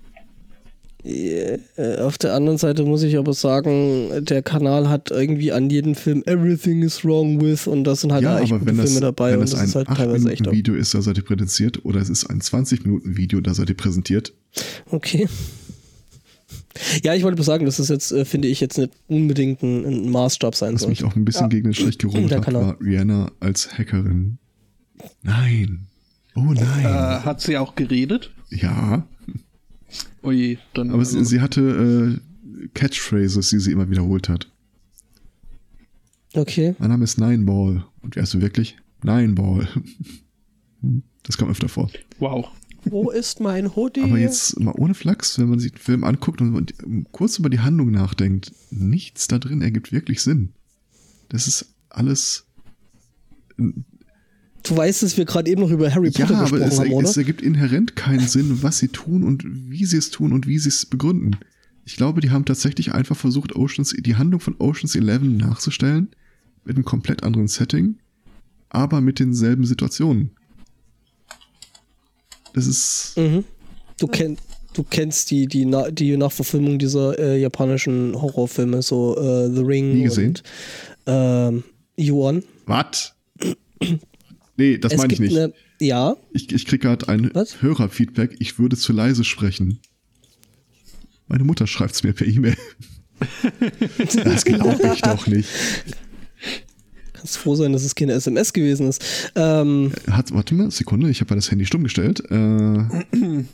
Äh, 1.05 1.59
auf 2.01 2.19
der 2.19 2.35
anderen 2.35 2.59
Seite 2.59 2.83
muss 2.85 3.03
ich 3.05 3.17
aber 3.17 3.33
sagen, 3.33 4.25
der 4.25 4.43
Kanal 4.43 4.89
hat 4.89 5.11
irgendwie 5.13 5.53
an 5.53 5.71
jedem 5.71 5.95
Film 5.95 6.23
Everything 6.27 6.83
is 6.83 7.05
wrong 7.05 7.41
with 7.41 7.67
und 7.69 7.85
da 7.85 7.95
sind 7.95 8.13
halt 8.13 8.25
ja, 8.25 8.39
echt 8.41 8.51
aber 8.51 8.59
gute 8.59 8.71
wenn 8.73 8.77
das, 8.79 8.87
Filme 8.91 9.01
dabei 9.01 9.31
wenn 9.33 9.39
und 9.39 9.43
das 9.45 9.51
das 9.53 9.61
ein 9.61 9.67
ist 9.69 9.75
halt 9.77 9.87
teilweise 9.89 10.29
echt 10.31 10.41
8-Minuten-Video 10.43 10.75
ist, 10.75 10.95
da 10.95 11.01
seid 11.03 11.17
ihr 11.17 11.25
präsentiert, 11.25 11.85
oder 11.85 12.01
es 12.01 12.09
ist 12.11 12.27
ein 12.27 12.41
20-Minuten-Video, 12.41 13.41
da 13.41 13.55
seid 13.55 13.69
ihr 13.69 13.77
präsentiert, 13.77 14.33
Okay. 14.91 15.29
Ja, 17.03 17.15
ich 17.15 17.23
wollte 17.25 17.35
bloß 17.37 17.47
sagen, 17.47 17.65
dass 17.67 17.77
das 17.79 17.89
jetzt, 17.89 18.13
äh, 18.13 18.25
finde 18.25 18.49
ich, 18.49 18.61
jetzt 18.61 18.79
nicht 18.79 18.93
unbedingt 19.09 19.63
ein, 19.63 19.85
ein 19.85 20.11
Maßstab 20.11 20.55
sein 20.55 20.75
Was 20.75 20.83
soll. 20.83 20.91
mich 20.91 21.05
auch 21.05 21.17
ein 21.17 21.25
bisschen 21.25 21.43
Ja. 21.43 21.49
gegen 21.49 21.65
den 21.65 21.75
Strich 21.75 21.99
Der 21.99 22.39
hat, 22.41 22.53
war 22.55 22.77
Rihanna 22.81 23.33
als 23.41 23.77
Hackerin. 23.77 24.39
Nein. 25.23 25.87
Oh 26.37 26.53
Äh, 26.53 26.61
nein. 26.61 27.25
hat 27.25 27.41
sie 27.41 27.57
auch 27.59 27.75
geredet? 27.75 28.31
ja, 28.51 29.07
Ui, 30.23 30.59
dann. 30.75 30.91
aber 30.91 31.01
also, 31.01 31.19
sie, 31.19 31.25
sie 31.25 31.41
hatte 31.41 32.21
äh, 32.63 32.69
Catchphrases, 32.75 33.51
die 33.51 33.61
sie 33.61 33.73
immer 33.73 33.89
wiederholt 33.91 34.29
hat. 34.29 34.51
Okay. 36.35 36.75
Mein 36.79 36.91
Name 36.91 37.05
ist 37.05 37.19
Nineball. 37.19 37.85
Und 38.03 38.17
wie 38.17 38.21
heißt 38.21 38.35
du 38.35 38.41
wirklich? 38.41 38.77
Nineball. 39.03 39.69
Hm, 40.81 41.03
Das 41.25 41.37
kommt 41.37 41.51
öfter 41.51 41.69
vor. 41.69 41.91
wow. 42.21 42.49
Wo 42.85 43.11
ist 43.11 43.41
mein 43.41 43.75
Hoodie? 43.77 44.03
Aber 44.03 44.19
jetzt 44.19 44.59
mal 44.61 44.73
ohne 44.79 44.95
Flachs, 44.95 45.39
wenn 45.39 45.49
man 45.51 45.59
sich 45.59 45.73
den 45.73 45.79
Film 45.81 46.05
anguckt 46.05 46.41
und 46.41 46.73
kurz 47.13 47.39
über 47.39 47.51
die 47.51 47.59
Handlung 47.59 47.91
nachdenkt, 47.91 48.53
nichts 48.71 49.27
da 49.27 49.39
drin 49.39 49.61
ergibt 49.61 49.93
wirklich 49.93 50.23
Sinn. 50.23 50.55
Das 51.29 51.47
ist 51.49 51.75
alles 51.91 52.47
Du 54.69 54.77
weißt, 54.77 55.03
dass 55.03 55.17
wir 55.17 55.25
gerade 55.25 55.51
eben 55.51 55.63
noch 55.63 55.71
über 55.71 55.93
Harry 55.95 56.11
Ja, 56.11 56.27
Potter 56.27 56.39
aber 56.41 56.59
gesprochen 56.59 56.63
es, 56.73 56.79
haben, 56.79 56.93
oder? 56.93 57.09
es 57.09 57.17
ergibt 57.17 57.41
inhärent 57.43 57.97
keinen 57.97 58.27
Sinn, 58.29 58.63
was 58.63 58.79
sie 58.79 58.89
tun 58.89 59.25
und 59.25 59.43
wie 59.45 59.85
sie 59.85 59.97
es 59.97 60.11
tun 60.11 60.33
und 60.33 60.47
wie 60.47 60.59
sie 60.59 60.69
es 60.69 60.85
begründen. 60.87 61.37
Ich 61.87 61.97
glaube, 61.97 62.21
die 62.21 62.31
haben 62.31 62.45
tatsächlich 62.45 62.93
einfach 62.93 63.17
versucht, 63.17 63.57
Oceans, 63.57 63.95
die 63.99 64.17
Handlung 64.17 64.41
von 64.41 64.57
Oceans 64.59 64.95
11 64.95 65.23
nachzustellen, 65.23 66.09
mit 66.65 66.77
einem 66.77 66.85
komplett 66.85 67.23
anderen 67.23 67.49
Setting, 67.49 67.97
aber 68.69 69.01
mit 69.01 69.19
denselben 69.21 69.65
Situationen. 69.65 70.31
Das 72.53 72.67
ist, 72.67 73.15
Mhm. 73.17 73.45
Du, 73.99 74.07
kenn, 74.07 74.37
du 74.75 74.83
kennst 74.85 75.31
die, 75.31 75.47
die, 75.47 75.65
Na 75.65 75.91
die 75.91 76.17
Nachverfilmung 76.17 76.79
dieser 76.79 77.19
äh, 77.19 77.41
japanischen 77.41 78.15
Horrorfilme, 78.21 78.83
so 78.83 79.17
äh, 79.19 79.51
The 79.55 79.63
Ring 79.63 79.95
Nie 79.95 80.03
gesehen. 80.05 80.29
und 80.31 80.43
ähm, 81.07 81.65
Yuan. 81.99 82.43
was? 82.67 83.15
Nee, 84.59 84.77
das 84.77 84.97
meine 84.97 85.13
ich 85.13 85.21
nicht. 85.21 85.39
eine, 85.39 85.53
ja, 85.81 86.17
Ich, 86.33 86.53
ich 86.53 86.67
kriege 86.67 86.89
gerade 86.89 87.09
ein 87.09 87.31
Was? 87.33 87.63
Hörerfeedback, 87.63 88.37
ich 88.41 88.59
würde 88.59 88.77
zu 88.77 88.93
leise 88.93 89.23
sprechen. 89.25 89.79
Meine 91.29 91.45
Mutter 91.45 91.67
schreibt 91.67 91.95
es 91.95 92.03
mir 92.03 92.13
per 92.13 92.27
E-Mail. 92.27 92.57
das 94.25 94.45
glaube 94.45 94.91
ich 94.95 95.01
doch 95.03 95.27
nicht. 95.29 95.49
kannst 97.13 97.39
froh 97.39 97.55
sein, 97.55 97.73
dass 97.73 97.85
es 97.85 97.95
keine 97.95 98.13
SMS 98.13 98.53
gewesen 98.53 98.89
ist. 98.89 99.33
Ähm, 99.37 99.93
Hat, 100.11 100.35
warte 100.35 100.55
mal, 100.55 100.71
Sekunde, 100.71 101.09
ich 101.09 101.21
habe 101.21 101.31
ja 101.31 101.37
das 101.37 101.51
Handy 101.51 101.65
stumm 101.65 101.85
gestellt. 101.85 102.23
Äh, 102.31 103.45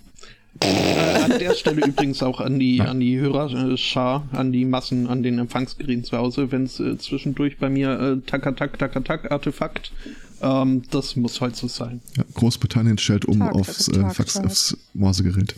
Äh, 0.61 1.23
an 1.25 1.39
der 1.39 1.55
Stelle 1.55 1.81
übrigens 1.87 2.23
auch 2.23 2.41
an 2.41 2.59
die, 2.59 2.81
an 2.81 3.01
die 3.01 3.19
Hörerschar, 3.19 4.29
an 4.33 4.53
die 4.53 4.65
Massen, 4.65 5.07
an 5.09 5.23
den 5.23 5.39
Empfangsgeräten 5.39 6.05
zu 6.05 6.17
Hause, 6.17 6.53
wenn 6.53 6.65
es 6.65 6.79
äh, 6.79 6.97
zwischendurch 6.97 7.59
bei 7.59 7.69
mir 7.69 7.99
äh, 7.99 8.17
Takatak, 8.27 8.79
Takatak, 8.79 9.33
Artefakt, 9.33 9.93
ähm, 10.41 10.83
das 10.91 11.17
muss 11.17 11.41
heute 11.41 11.57
so 11.57 11.69
sein. 11.69 12.01
Ja, 12.17 12.25
Großbritannien 12.35 12.99
stellt 12.99 13.25
um 13.25 13.39
Tag, 13.39 13.55
aufs, 13.55 13.87
Tag, 13.87 13.97
äh, 13.97 14.01
Tag, 14.01 14.17
Fax, 14.17 14.33
Tag. 14.35 14.47
aufs 14.47 14.77
Morsegerät. 14.95 15.55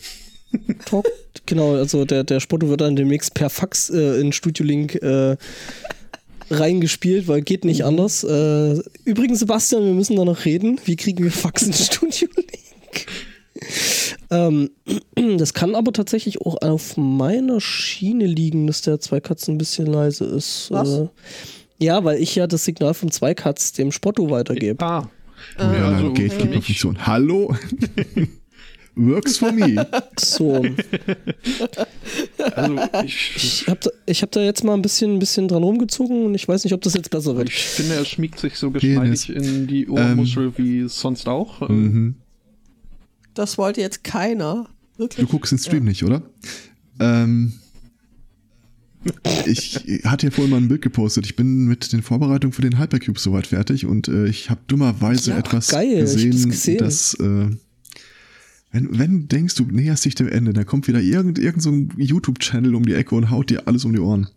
Talk. 0.85 1.05
Genau, 1.45 1.75
also 1.75 2.05
der, 2.05 2.23
der 2.23 2.39
Spotto 2.39 2.69
wird 2.69 2.81
dann 2.81 2.95
demnächst 2.95 3.33
per 3.33 3.49
Fax 3.49 3.89
äh, 3.89 4.19
in 4.19 4.31
Studio 4.33 4.65
Link 4.65 4.95
äh, 4.95 5.37
reingespielt, 6.49 7.27
weil 7.27 7.41
geht 7.41 7.65
nicht 7.65 7.83
anders. 7.83 8.23
Äh, 8.23 8.79
übrigens, 9.05 9.39
Sebastian, 9.39 9.83
wir 9.83 9.93
müssen 9.93 10.15
da 10.15 10.25
noch 10.25 10.45
reden. 10.45 10.79
Wie 10.85 10.95
kriegen 10.95 11.23
wir 11.23 11.31
Fax 11.31 11.63
in 11.63 11.73
Studio 11.73 12.27
Link? 12.35 13.07
ähm, 14.29 14.69
das 15.37 15.53
kann 15.53 15.75
aber 15.75 15.91
tatsächlich 15.91 16.41
auch 16.41 16.61
auf 16.61 16.95
meiner 16.97 17.59
Schiene 17.59 18.25
liegen, 18.25 18.67
dass 18.67 18.81
der 18.81 18.99
Zweikatz 18.99 19.47
ein 19.47 19.57
bisschen 19.57 19.87
leise 19.87 20.25
ist. 20.25 20.69
Was? 20.69 21.09
Ja, 21.79 22.03
weil 22.03 22.21
ich 22.21 22.35
ja 22.35 22.47
das 22.47 22.65
Signal 22.65 22.93
vom 22.93 23.11
Zweikatz 23.11 23.71
dem 23.73 23.91
Spotto 23.91 24.29
weitergebe. 24.29 24.83
Ah. 24.83 25.09
Ja, 25.59 25.73
Ja, 25.73 25.87
also 25.89 26.13
Gatekeeper-Funktion. 26.13 27.05
Hallo? 27.05 27.55
Works 28.95 29.37
for 29.37 29.51
me. 29.51 29.85
So. 30.17 30.65
Also 32.55 32.79
ich, 33.05 33.35
Ich 33.35 33.67
habe 33.67 33.79
da, 33.83 33.89
ich 34.07 34.21
hab 34.23 34.31
da 34.31 34.41
jetzt 34.41 34.63
mal 34.63 34.73
ein 34.73 34.81
bisschen, 34.81 35.13
ein 35.13 35.19
bisschen 35.19 35.47
dran 35.47 35.61
rumgezogen 35.61 36.25
und 36.25 36.33
ich 36.33 36.47
weiß 36.47 36.63
nicht, 36.63 36.73
ob 36.73 36.81
das 36.81 36.95
jetzt 36.95 37.11
besser 37.11 37.35
wird. 37.37 37.49
ich 37.49 37.63
finde, 37.63 37.93
er 37.93 38.05
schmiegt 38.05 38.39
sich 38.39 38.55
so 38.55 38.71
geschmeidig 38.71 39.29
in 39.29 39.67
die 39.67 39.87
Ohrmuschel 39.87 40.57
wie 40.57 40.87
sonst 40.89 41.27
auch. 41.27 41.69
Mhm. 41.69 42.15
Das 43.35 43.59
wollte 43.59 43.81
jetzt 43.81 44.03
keiner. 44.03 44.67
Wirklich? 44.97 45.27
Du 45.27 45.31
guckst 45.31 45.51
den 45.51 45.59
Stream 45.59 45.83
nicht, 45.83 46.03
oder? 46.03 46.23
Ähm, 46.99 47.53
ich 49.45 49.81
hatte 50.03 50.27
ja 50.27 50.31
vorhin 50.31 50.51
mal 50.51 50.57
ein 50.57 50.67
Bild 50.67 50.81
gepostet. 50.81 51.25
Ich 51.25 51.35
bin 51.35 51.65
mit 51.65 51.93
den 51.93 52.01
Vorbereitungen 52.01 52.53
für 52.53 52.61
den 52.61 52.79
Hypercube 52.79 53.19
soweit 53.19 53.47
fertig 53.47 53.85
und 53.85 54.07
äh, 54.07 54.27
ich 54.27 54.49
habe 54.49 54.61
dummerweise 54.67 55.31
Ja, 55.31 55.37
etwas 55.37 55.69
geil, 55.69 55.95
hab 55.95 56.01
das 56.01 56.15
gesehen, 56.15 56.49
gesehen. 56.49 56.77
dass 56.77 57.13
äh, 57.15 57.49
wenn, 58.71 58.99
wenn 58.99 59.21
du 59.21 59.27
denkst, 59.27 59.55
du 59.55 59.63
näherst 59.63 60.05
dich 60.05 60.15
dem 60.15 60.27
Ende, 60.27 60.53
da 60.53 60.63
kommt 60.63 60.87
wieder 60.87 61.01
irgend, 61.01 61.39
irgend 61.39 61.63
so 61.63 61.71
ein 61.71 61.93
YouTube-Channel 61.97 62.75
um 62.75 62.85
die 62.85 62.93
Ecke 62.93 63.15
und 63.15 63.29
haut 63.29 63.49
dir 63.49 63.67
alles 63.67 63.85
um 63.85 63.93
die 63.93 63.99
Ohren. 63.99 64.27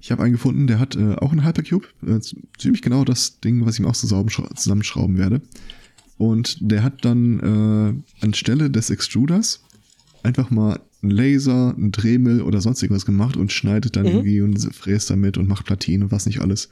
Ich 0.00 0.10
habe 0.10 0.22
einen 0.22 0.32
gefunden, 0.32 0.66
der 0.66 0.78
hat 0.78 0.96
äh, 0.96 1.14
auch 1.14 1.32
einen 1.32 1.44
Hypercube, 1.44 1.86
äh, 2.06 2.20
ziemlich 2.58 2.82
genau 2.82 3.04
das 3.04 3.40
Ding, 3.40 3.64
was 3.64 3.74
ich 3.74 3.80
mir 3.80 3.88
auch 3.88 3.96
zusammen, 3.96 4.28
zusammenschrauben 4.28 5.16
werde. 5.16 5.40
Und 6.18 6.58
der 6.60 6.82
hat 6.82 7.04
dann 7.04 8.02
äh, 8.20 8.24
anstelle 8.24 8.70
des 8.70 8.90
Extruders 8.90 9.62
einfach 10.22 10.50
mal 10.50 10.80
einen 11.02 11.10
Laser, 11.10 11.74
einen 11.76 11.90
Dremel 11.92 12.42
oder 12.42 12.60
sonst 12.60 12.82
irgendwas 12.82 13.04
gemacht 13.06 13.36
und 13.36 13.52
schneidet 13.52 13.96
dann 13.96 14.04
Mhm. 14.04 14.08
irgendwie 14.10 14.40
und 14.42 14.74
fräst 14.74 15.10
damit 15.10 15.36
und 15.38 15.48
macht 15.48 15.66
Platinen 15.66 16.04
und 16.04 16.12
was 16.12 16.26
nicht 16.26 16.40
alles. 16.40 16.68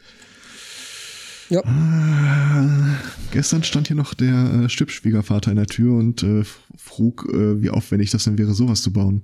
Ja. 1.49 1.65
Ah, 1.65 2.95
gestern 3.33 3.65
stand 3.65 3.89
hier 3.89 3.97
noch 3.97 4.15
der 4.15 4.65
äh, 4.65 4.69
Stippschwiegervater 4.69 5.51
in 5.51 5.57
der 5.57 5.67
Tür 5.67 5.97
und 5.97 6.23
äh, 6.23 6.45
frug, 6.77 7.29
äh, 7.33 7.61
wie 7.61 7.71
aufwendig 7.71 8.11
das 8.11 8.23
denn 8.25 8.39
wäre, 8.39 8.55
sowas 8.55 8.83
zu 8.83 8.93
bauen. 8.93 9.23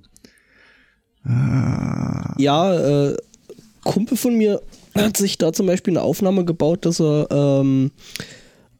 Ah, 1.23 2.35
Ja, 2.37 3.07
äh, 3.09 3.17
Kumpel 3.83 4.17
von 4.17 4.35
mir 4.37 4.61
hat 4.95 5.15
sich 5.17 5.37
da 5.37 5.53
zum 5.53 5.67
Beispiel 5.67 5.93
eine 5.93 6.01
Aufnahme 6.01 6.43
gebaut, 6.43 6.85
dass 6.85 6.99
er 6.99 7.27
ähm, 7.31 7.91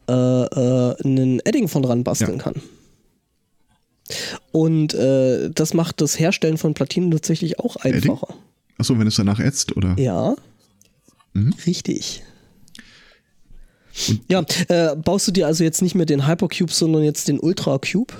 äh, 0.10 0.14
äh, 0.14 0.96
einen 1.06 1.40
Edding 1.46 1.68
von 1.70 1.84
dran 1.84 2.04
basteln 2.04 2.38
Ja. 2.38 2.44
kann. 2.44 2.56
Und 4.52 4.94
äh, 4.94 5.50
das 5.50 5.74
macht 5.74 6.02
das 6.02 6.20
Herstellen 6.20 6.58
von 6.58 6.74
Platinen 6.74 7.12
tatsächlich 7.12 7.60
auch 7.60 7.76
einfacher. 7.78 8.34
achso, 8.78 8.98
wenn 9.00 9.08
es 9.08 9.16
danach 9.16 9.40
ätzt, 9.40 9.76
oder? 9.76 9.96
Ja. 9.98 10.36
Mhm. 11.34 11.54
Richtig. 11.66 12.24
ja, 14.30 14.44
äh, 14.68 14.96
baust 14.96 15.28
du 15.28 15.32
dir 15.32 15.48
also 15.48 15.64
jetzt 15.64 15.82
nicht 15.82 15.96
mehr 15.96 16.06
den 16.06 16.28
Hypercube, 16.28 16.72
sondern 16.72 17.04
jetzt 17.04 17.28
den 17.28 17.40
Ultra 17.40 17.80
Cube? 17.80 18.14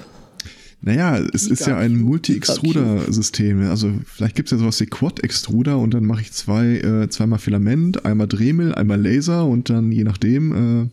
Naja, 0.82 1.18
es 1.34 1.48
ist 1.48 1.66
ja 1.66 1.78
ein. 1.78 1.98
Multi-Extruder-System. 1.98 3.68
Also 3.70 3.94
vielleicht 4.06 4.36
gibt 4.36 4.48
es 4.48 4.52
ja 4.52 4.58
sowas 4.60 4.80
wie 4.80 4.86
Quad-Extruder 4.86 5.78
und 5.80 5.94
dann 5.94 6.06
mache 6.06 6.22
ich 6.22 6.32
zwei, 6.32 6.78
äh, 6.78 7.10
zweimal 7.10 7.40
Filament, 7.40 8.06
einmal 8.06 8.28
Dremel, 8.28 8.76
einmal 8.76 9.02
Laser 9.02 9.46
und 9.46 9.70
dann 9.70 9.92
je 9.92 10.04
nachdem, 10.04 10.84
äh, 10.84 10.90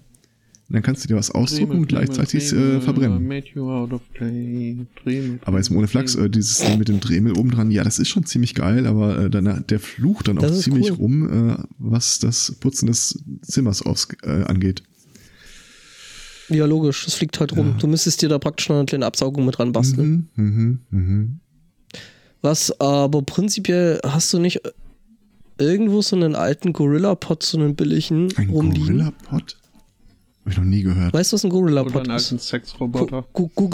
dann 0.69 0.83
kannst 0.83 1.05
du 1.05 1.09
dir 1.09 1.17
was 1.17 1.31
ausdrucken 1.31 1.79
und 1.79 1.89
gleichzeitig 1.89 2.53
äh, 2.53 2.81
verbrennen. 2.81 3.31
Out 3.57 3.93
of 3.93 4.01
clay, 4.15 4.87
Dremel, 5.03 5.39
Aber 5.45 5.59
jetzt 5.59 5.71
mal 5.71 5.79
ohne 5.79 5.89
Flachs, 5.89 6.15
äh, 6.15 6.31
dieses 6.31 6.59
Ding 6.59 6.79
mit 6.79 6.89
dem 6.89 7.01
Dremel 7.01 7.37
oben 7.39 7.51
dran, 7.51 7.71
ja, 7.71 7.85
das 7.85 7.99
ist 7.99 8.09
schon 8.09 8.25
ziemlich 8.25 8.55
geil, 8.55 8.87
aber 8.87 9.19
äh, 9.19 9.31
dann, 9.31 9.65
der 9.69 9.79
flucht 9.79 10.29
dann 10.29 10.39
auch 10.39 10.51
ziemlich 10.53 10.91
cool. 10.93 10.97
rum, 10.97 11.51
äh, 11.51 11.57
was 11.79 12.19
das 12.19 12.57
Putzen 12.61 12.87
des 12.87 13.23
Zimmers 13.43 13.83
aus, 13.83 14.09
äh, 14.23 14.45
angeht. 14.45 14.83
Ja, 16.49 16.67
logisch, 16.67 17.05
das 17.05 17.15
fliegt 17.15 17.41
halt 17.41 17.57
rum. 17.57 17.77
Du 17.79 17.87
müsstest 17.87 18.21
dir 18.23 18.29
da 18.29 18.39
praktisch 18.39 18.69
noch 18.69 18.77
eine 18.77 18.85
kleine 18.85 19.07
Absaugung 19.07 19.47
mit 19.47 19.59
dran 19.59 19.73
basteln. 19.73 20.29
Mhm, 20.35 20.45
mhm, 20.45 20.81
mhm. 20.91 21.41
Was 22.43 22.79
aber 22.81 23.23
prinzipiell 23.23 24.01
hast 24.05 24.33
du 24.33 24.39
nicht 24.39 24.61
irgendwo 25.59 26.03
so 26.03 26.17
einen 26.17 26.35
alten 26.35 26.73
Gorilla-Pod, 26.73 27.43
so 27.43 27.59
einen 27.59 27.75
billigen 27.75 28.29
Ein 28.37 28.51
rumliegen? 28.51 28.99
Gorilla-Pod? 28.99 29.57
Hab 30.45 30.53
ich 30.53 30.57
noch 30.59 30.65
nie 30.65 30.83
gehört. 30.83 31.13
Weißt 31.15 31.33
du, 31.33 31.35
was 31.35 31.45
ein 31.45 31.51
Gorilla-Pod 31.51 31.97
einen 32.03 32.11
alten 32.11 32.37
ist? 32.37 32.49
Sexroboter. 32.49 33.25
Gu 33.33 33.49
gu 33.55 33.71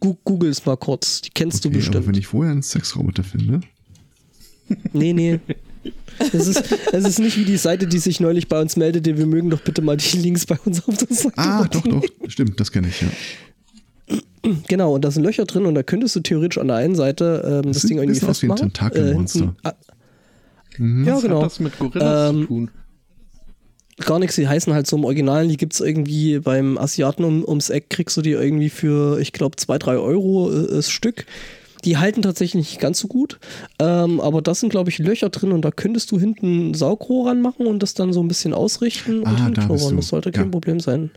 gu 0.00 0.14
Googles 0.24 0.64
mal 0.66 0.76
kurz. 0.76 1.22
Die 1.22 1.30
kennst 1.30 1.64
du 1.64 1.68
Okay, 1.68 1.78
aber 1.78 1.84
bestimmt. 1.86 2.06
wenn 2.08 2.14
ich 2.14 2.26
vorher 2.26 2.52
einen 2.52 2.62
Sexroboter 2.62 3.24
finde, 3.24 3.60
Nee, 4.92 5.12
nee. 5.12 5.40
Es 6.32 6.46
ist, 6.48 6.62
es 6.92 7.04
ist 7.04 7.18
nicht 7.20 7.38
wie 7.38 7.44
die 7.44 7.56
Seite, 7.56 7.86
die 7.86 7.98
sich 7.98 8.18
neulich 8.20 8.48
bei 8.48 8.60
uns 8.60 8.76
meldete. 8.76 9.16
Wir 9.16 9.26
mögen 9.26 9.48
doch 9.50 9.60
bitte 9.60 9.80
mal 9.82 9.96
die 9.96 10.16
Links 10.18 10.44
bei 10.44 10.58
uns 10.64 10.86
auf 10.86 10.96
der 10.96 11.14
Seite. 11.16 11.38
Ah, 11.38 11.58
machen. 11.60 11.70
doch, 11.72 11.82
doch, 11.82 12.02
stimmt, 12.28 12.58
das 12.58 12.72
kenne 12.72 12.88
ich, 12.88 13.00
ja. 13.02 13.08
Genau, 14.68 14.94
und 14.94 15.04
da 15.04 15.10
sind 15.10 15.22
Löcher 15.24 15.44
drin 15.44 15.66
und 15.66 15.74
da 15.74 15.82
könntest 15.82 16.14
du 16.16 16.20
theoretisch 16.20 16.58
an 16.58 16.68
der 16.68 16.76
einen 16.76 16.94
Seite 16.94 17.62
ähm, 17.64 17.72
das 17.72 17.82
sieht 17.82 17.90
Ding 17.90 17.98
irgendwie 17.98 18.14
bisschen 18.20 18.28
aus 18.30 18.42
wie 18.42 18.46
ein 18.46 18.50
festmachen. 18.56 18.72
Tentakelmonster. 18.72 19.38
hinten- 19.40 19.56
ah, 19.64 19.74
Ja, 20.78 21.14
Was 21.16 21.22
genau. 21.22 21.36
hat 21.38 21.46
das 21.46 21.60
mit 21.60 21.78
Gorillas 21.78 22.30
Ähm, 22.30 22.40
zu 22.42 22.46
tun? 22.46 22.70
Gar 23.98 24.18
nichts, 24.18 24.36
die 24.36 24.46
heißen 24.46 24.74
halt 24.74 24.86
so 24.86 24.96
im 24.96 25.04
Original, 25.04 25.48
die 25.48 25.56
gibt's 25.56 25.80
irgendwie 25.80 26.38
beim 26.38 26.76
Asiaten 26.76 27.24
um, 27.24 27.42
ums 27.48 27.70
Eck, 27.70 27.88
kriegst 27.88 28.16
du 28.16 28.22
die 28.22 28.32
irgendwie 28.32 28.68
für, 28.68 29.18
ich 29.20 29.32
glaube, 29.32 29.56
2, 29.56 29.78
3 29.78 29.96
Euro 29.96 30.52
äh, 30.52 30.68
das 30.70 30.90
Stück. 30.90 31.24
Die 31.84 31.96
halten 31.98 32.20
tatsächlich 32.20 32.68
nicht 32.70 32.80
ganz 32.80 32.98
so 32.98 33.06
gut, 33.08 33.38
ähm, 33.78 34.20
aber 34.20 34.42
da 34.42 34.54
sind, 34.54 34.70
glaube 34.70 34.90
ich, 34.90 34.98
Löcher 34.98 35.28
drin 35.30 35.52
und 35.52 35.62
da 35.62 35.70
könntest 35.70 36.10
du 36.10 36.18
hinten 36.18 36.70
ein 36.70 36.74
Saugrohr 36.74 37.28
ranmachen 37.30 37.66
und 37.66 37.82
das 37.82 37.94
dann 37.94 38.12
so 38.12 38.20
ein 38.22 38.28
bisschen 38.28 38.52
ausrichten 38.52 39.20
und 39.20 39.28
Ah, 39.28 39.32
da 39.36 39.44
hinknobbern. 39.44 39.72
bist 39.76 39.90
du. 39.90 39.96
Das 39.96 40.08
sollte 40.08 40.32
kein 40.32 40.46
Ja. 40.46 40.50
Problem 40.50 40.80
sein. 40.80 41.10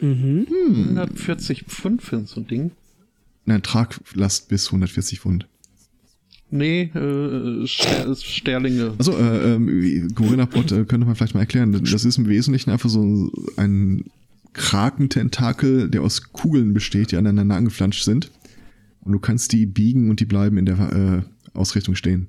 Mhm. 0.00 0.46
140 0.68 1.64
Pfund 1.64 2.02
für 2.02 2.24
so 2.26 2.40
ein 2.40 2.46
Ding. 2.46 2.70
Nein, 3.44 3.62
Traglast 3.62 4.48
bis 4.48 4.66
140 4.68 5.20
Pfund. 5.20 5.46
Nee, 6.50 6.90
äh, 6.94 7.66
Ster 7.66 8.14
Sterlinge. 8.16 8.94
Also, 8.96 9.12
äh, 9.12 9.54
ähm, 9.54 10.08
Gorilla-Pod 10.14 10.72
äh, 10.72 10.84
könnte 10.84 11.06
man 11.06 11.14
vielleicht 11.14 11.34
mal 11.34 11.40
erklären. 11.40 11.72
Das 11.72 12.04
ist 12.04 12.16
im 12.16 12.28
Wesentlichen 12.28 12.70
einfach 12.70 12.88
so 12.88 13.30
ein 13.56 14.04
Krakententakel, 14.54 15.90
der 15.90 16.02
aus 16.02 16.32
Kugeln 16.32 16.72
besteht, 16.72 17.12
die 17.12 17.16
aneinander 17.16 17.56
angeflanscht 17.56 18.02
sind. 18.04 18.30
Und 19.02 19.12
du 19.12 19.18
kannst 19.18 19.52
die 19.52 19.66
biegen 19.66 20.10
und 20.10 20.20
die 20.20 20.24
bleiben 20.24 20.56
in 20.56 20.66
der 20.66 21.24
äh, 21.54 21.56
Ausrichtung 21.56 21.94
stehen. 21.94 22.28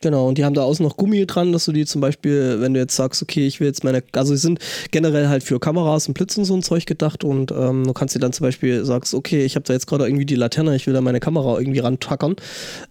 Genau, 0.00 0.28
und 0.28 0.38
die 0.38 0.44
haben 0.44 0.54
da 0.54 0.62
außen 0.62 0.84
noch 0.84 0.96
Gummi 0.96 1.26
dran, 1.26 1.52
dass 1.52 1.64
du 1.64 1.72
die 1.72 1.84
zum 1.84 2.00
Beispiel, 2.00 2.60
wenn 2.60 2.72
du 2.72 2.78
jetzt 2.78 2.94
sagst, 2.94 3.20
okay, 3.20 3.46
ich 3.46 3.58
will 3.58 3.66
jetzt 3.66 3.82
meine, 3.82 4.04
also 4.12 4.32
sie 4.32 4.40
sind 4.40 4.60
generell 4.92 5.28
halt 5.28 5.42
für 5.42 5.58
Kameras 5.58 6.06
und 6.06 6.14
Blitz 6.14 6.36
und 6.38 6.44
so 6.44 6.54
ein 6.54 6.62
Zeug 6.62 6.86
gedacht 6.86 7.24
und 7.24 7.50
ähm, 7.50 7.84
du 7.84 7.92
kannst 7.92 8.14
dir 8.14 8.20
dann 8.20 8.32
zum 8.32 8.44
Beispiel 8.44 8.84
sagst, 8.84 9.12
okay, 9.12 9.44
ich 9.44 9.56
habe 9.56 9.64
da 9.64 9.72
jetzt 9.72 9.88
gerade 9.88 10.06
irgendwie 10.06 10.24
die 10.24 10.36
Laterne, 10.36 10.76
ich 10.76 10.86
will 10.86 10.94
da 10.94 11.00
meine 11.00 11.18
Kamera 11.18 11.58
irgendwie 11.58 11.80
rantackern, 11.80 12.36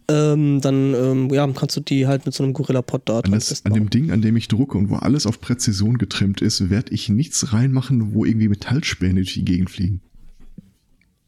ähm, 0.10 0.60
dann 0.60 0.94
ähm, 0.94 1.30
ja, 1.34 1.48
kannst 1.48 1.78
du 1.78 1.80
die 1.80 2.08
halt 2.08 2.26
mit 2.26 2.36
so 2.36 2.44
einem 2.44 2.52
Gorilla-Pod 2.52 3.04
da 3.06 3.18
An, 3.18 3.22
dran 3.24 3.32
das, 3.34 3.66
an 3.66 3.74
dem 3.74 3.90
Ding, 3.90 4.12
an 4.12 4.22
dem 4.22 4.36
ich 4.36 4.50
drucke 4.50 4.78
und 4.78 4.90
wo 4.90 4.96
alles 4.96 5.26
auf 5.26 5.40
Präzision 5.40 5.98
getrimmt 5.98 6.42
ist, 6.42 6.70
werde 6.70 6.94
ich 6.94 7.08
nichts 7.08 7.54
reinmachen, 7.54 8.14
wo 8.14 8.26
irgendwie 8.26 8.50
Metallspäne 8.50 9.16
durch 9.16 9.34
die 9.34 9.46
Gegend 9.46 9.70
fliegen. 9.70 10.02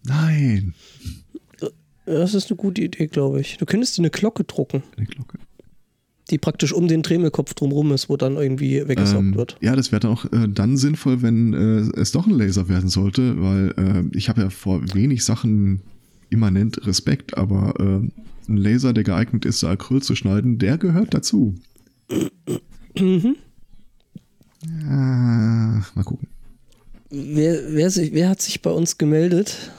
Nein. 0.04 0.74
Das 2.06 2.34
ist 2.34 2.50
eine 2.50 2.58
gute 2.58 2.82
Idee, 2.82 3.08
glaube 3.08 3.40
ich. 3.40 3.58
Du 3.58 3.66
könntest 3.66 3.98
dir 3.98 4.02
eine 4.02 4.10
Glocke 4.10 4.44
drucken, 4.44 4.84
Eine 4.98 5.06
Glocke. 5.06 5.38
Die 6.30 6.38
praktisch 6.38 6.74
um 6.74 6.88
den 6.88 7.02
Dremelkopf 7.02 7.54
drumrum 7.54 7.92
ist, 7.92 8.10
wo 8.10 8.18
dann 8.18 8.36
irgendwie 8.38 8.88
weggesaugt 8.88 9.20
Ähm, 9.24 9.36
wird. 9.36 9.58
ja, 9.62 9.76
das 9.76 9.92
wäre 9.92 10.00
dann 10.02 10.12
auch 10.12 10.26
äh, 10.26 10.48
dann 10.48 10.78
sinnvoll, 10.78 11.22
wenn 11.22 11.54
äh, 11.54 12.00
es 12.00 12.12
doch 12.12 12.28
ein 12.28 12.34
Laser 12.34 12.70
werden 12.70 12.90
sollte, 12.90 13.42
weil 13.42 13.74
äh, 13.78 14.18
ich 14.18 14.30
habe 14.30 14.42
ja 14.42 14.50
vor 14.50 14.82
wenig 14.94 15.24
Sachen 15.26 15.82
immanent 16.30 16.86
Respekt, 16.86 17.38
aber 17.38 17.74
äh, 17.80 18.52
ein 18.52 18.58
Laser, 18.58 18.94
der 18.94 19.04
geeignet 19.04 19.46
ist, 19.46 19.64
Acryl 19.64 20.02
zu 20.02 20.16
schneiden, 20.16 20.58
der 20.60 20.78
gehört 20.78 21.14
dazu. 21.14 21.56
Mhm. 22.98 23.36
Ah, 24.88 25.82
mal 25.96 26.04
gucken. 26.04 26.28
Wer, 27.10 27.74
wer, 27.74 27.90
sich, 27.90 28.14
wer 28.14 28.30
hat 28.30 28.42
sich 28.42 28.62
bei 28.62 28.70
uns 28.72 28.98
gemeldet? 28.98 29.72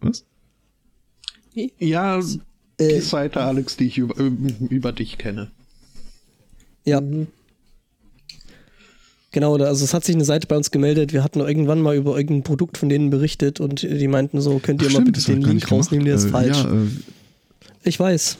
Was? 0.00 0.24
Wie? 1.52 1.72
Ja, 1.78 2.20
die 2.80 2.94
Äh, 2.94 3.00
Seite, 3.00 3.40
Alex, 3.40 3.76
die 3.76 3.86
ich 3.86 3.98
über, 3.98 4.14
über 4.70 4.92
dich 4.92 5.18
kenne. 5.18 5.50
Ja. 6.84 7.00
Genau, 9.32 9.56
da- 9.58 9.66
also 9.66 9.84
es 9.84 9.94
hat 9.94 10.04
sich 10.04 10.14
eine 10.16 10.24
Seite 10.24 10.46
bei 10.48 10.56
uns 10.56 10.70
gemeldet. 10.72 11.12
Wir 11.12 11.22
hatten 11.22 11.38
irgendwann 11.40 11.80
mal 11.82 11.94
über 11.94 12.16
irgendein 12.16 12.42
Produkt 12.42 12.78
von 12.78 12.88
denen 12.88 13.10
berichtet 13.10 13.60
und 13.60 13.82
die 13.82 14.08
meinten 14.08 14.40
so, 14.40 14.58
könnt 14.58 14.82
ihr 14.82 14.88
Ach, 14.88 14.92
mal 14.94 15.02
stimmt, 15.02 15.12
bitte 15.16 15.32
den 15.32 15.42
Link 15.42 15.70
rausnehmen, 15.70 16.04
der 16.06 16.16
ist 16.16 16.24
Äh, 16.24 16.30
falsch. 16.30 16.64
Ja, 16.64 16.72
äh, 16.72 16.86
Ich 17.84 18.00
weiß. 18.00 18.38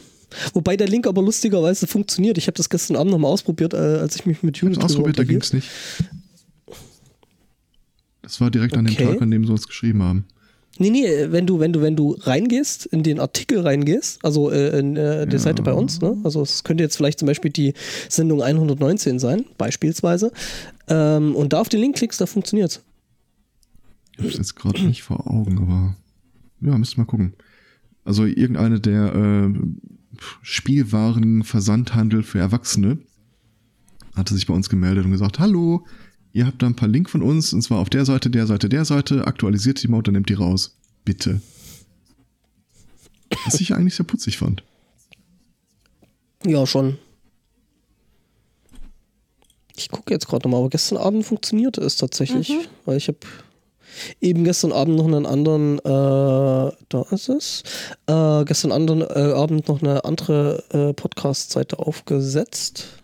Wobei 0.53 0.75
der 0.77 0.87
Link 0.87 1.07
aber 1.07 1.21
lustigerweise 1.21 1.87
funktioniert. 1.87 2.37
Ich 2.37 2.47
habe 2.47 2.55
das 2.57 2.69
gestern 2.69 2.95
Abend 2.97 3.11
nochmal 3.11 3.31
ausprobiert, 3.31 3.73
äh, 3.73 3.77
als 3.77 4.15
ich 4.15 4.25
mich 4.25 4.43
mit 4.43 4.61
drüber 4.61 4.83
ausprobiert, 4.83 5.17
da 5.17 5.21
unterhielt. 5.23 5.27
ging's 5.29 5.53
nicht. 5.53 5.69
Das 8.21 8.39
war 8.39 8.49
direkt 8.51 8.75
an 8.77 8.85
dem 8.85 8.93
Okay. 8.93 9.05
Tag, 9.05 9.21
an 9.21 9.31
dem 9.31 9.45
sie 9.45 9.51
uns 9.51 9.67
geschrieben 9.67 10.03
haben. 10.03 10.25
Nee, 10.79 10.89
nee, 10.89 11.05
wenn 11.31 11.45
du, 11.45 11.59
wenn 11.59 11.73
du, 11.73 11.81
wenn 11.81 11.95
du 11.95 12.15
reingehst, 12.21 12.85
in 12.87 13.03
den 13.03 13.19
Artikel 13.19 13.59
reingehst, 13.59 14.23
also 14.23 14.49
äh, 14.51 14.79
in 14.79 14.95
äh, 14.95 15.25
der 15.27 15.33
Ja. 15.33 15.39
Seite 15.39 15.61
bei 15.63 15.73
uns, 15.73 16.01
ne? 16.01 16.17
Also 16.23 16.41
es 16.41 16.63
könnte 16.63 16.83
jetzt 16.83 16.95
vielleicht 16.95 17.19
zum 17.19 17.27
Beispiel 17.27 17.51
die 17.51 17.73
Sendung 18.09 18.41
119 18.41 19.19
sein, 19.19 19.45
beispielsweise. 19.57 20.31
Ähm, 20.87 21.35
und 21.35 21.53
da 21.53 21.59
auf 21.59 21.69
den 21.69 21.81
Link 21.81 21.97
klickst, 21.97 22.21
da 22.21 22.25
funktioniert's. 22.25 22.81
Ich 24.17 24.23
hab's 24.25 24.37
jetzt 24.37 24.55
gerade 24.55 24.81
nicht 24.83 25.03
vor 25.03 25.29
Augen, 25.29 25.57
aber 25.59 25.95
ja, 26.61 26.77
müsst 26.77 26.97
mal 26.97 27.05
gucken. 27.05 27.33
Also 28.03 28.25
irgendeine 28.25 28.79
der 28.79 29.13
äh, 29.13 29.53
Spielwaren-Versandhandel 30.41 32.23
für 32.23 32.39
Erwachsene 32.39 32.97
hatte 34.15 34.33
sich 34.33 34.47
bei 34.47 34.53
uns 34.53 34.69
gemeldet 34.69 35.05
und 35.05 35.11
gesagt, 35.11 35.39
hallo, 35.39 35.85
ihr 36.33 36.45
habt 36.45 36.61
da 36.61 36.67
ein 36.67 36.75
paar 36.75 36.89
Link 36.89 37.09
von 37.09 37.21
uns, 37.21 37.53
und 37.53 37.61
zwar 37.61 37.79
auf 37.79 37.89
der 37.89 38.05
Seite, 38.05 38.29
der 38.29 38.47
Seite, 38.47 38.69
der 38.69 38.85
Seite, 38.85 39.27
aktualisiert 39.27 39.81
die 39.83 39.87
Mode, 39.87 40.03
dann 40.03 40.13
nehmt 40.13 40.29
die 40.29 40.33
raus. 40.33 40.77
Bitte. 41.05 41.41
Was 43.45 43.59
ich 43.59 43.73
eigentlich 43.73 43.95
sehr 43.95 44.05
putzig 44.05 44.37
fand. 44.37 44.63
Ja, 46.45 46.65
schon. 46.65 46.97
Ich 49.75 49.89
gucke 49.89 50.13
jetzt 50.13 50.27
gerade 50.27 50.47
nochmal, 50.47 50.59
aber 50.59 50.69
gestern 50.69 50.97
Abend 50.97 51.25
funktionierte 51.25 51.81
es 51.81 51.95
tatsächlich, 51.95 52.53
weil 52.85 52.97
ich 52.97 53.07
habe 53.07 53.19
eben 54.19 54.43
gestern 54.43 54.71
Abend 54.71 54.95
noch 54.95 55.05
einen 55.05 55.25
anderen, 55.25 55.79
äh, 55.79 56.71
da 56.89 57.05
ist 57.11 57.29
es, 57.29 57.63
äh, 58.07 58.43
gestern 58.45 58.71
anderen, 58.71 59.01
äh, 59.01 59.33
Abend 59.33 59.67
noch 59.67 59.81
eine 59.81 60.03
andere 60.05 60.63
äh, 60.69 60.93
Podcast-Seite 60.93 61.79
aufgesetzt. 61.79 63.00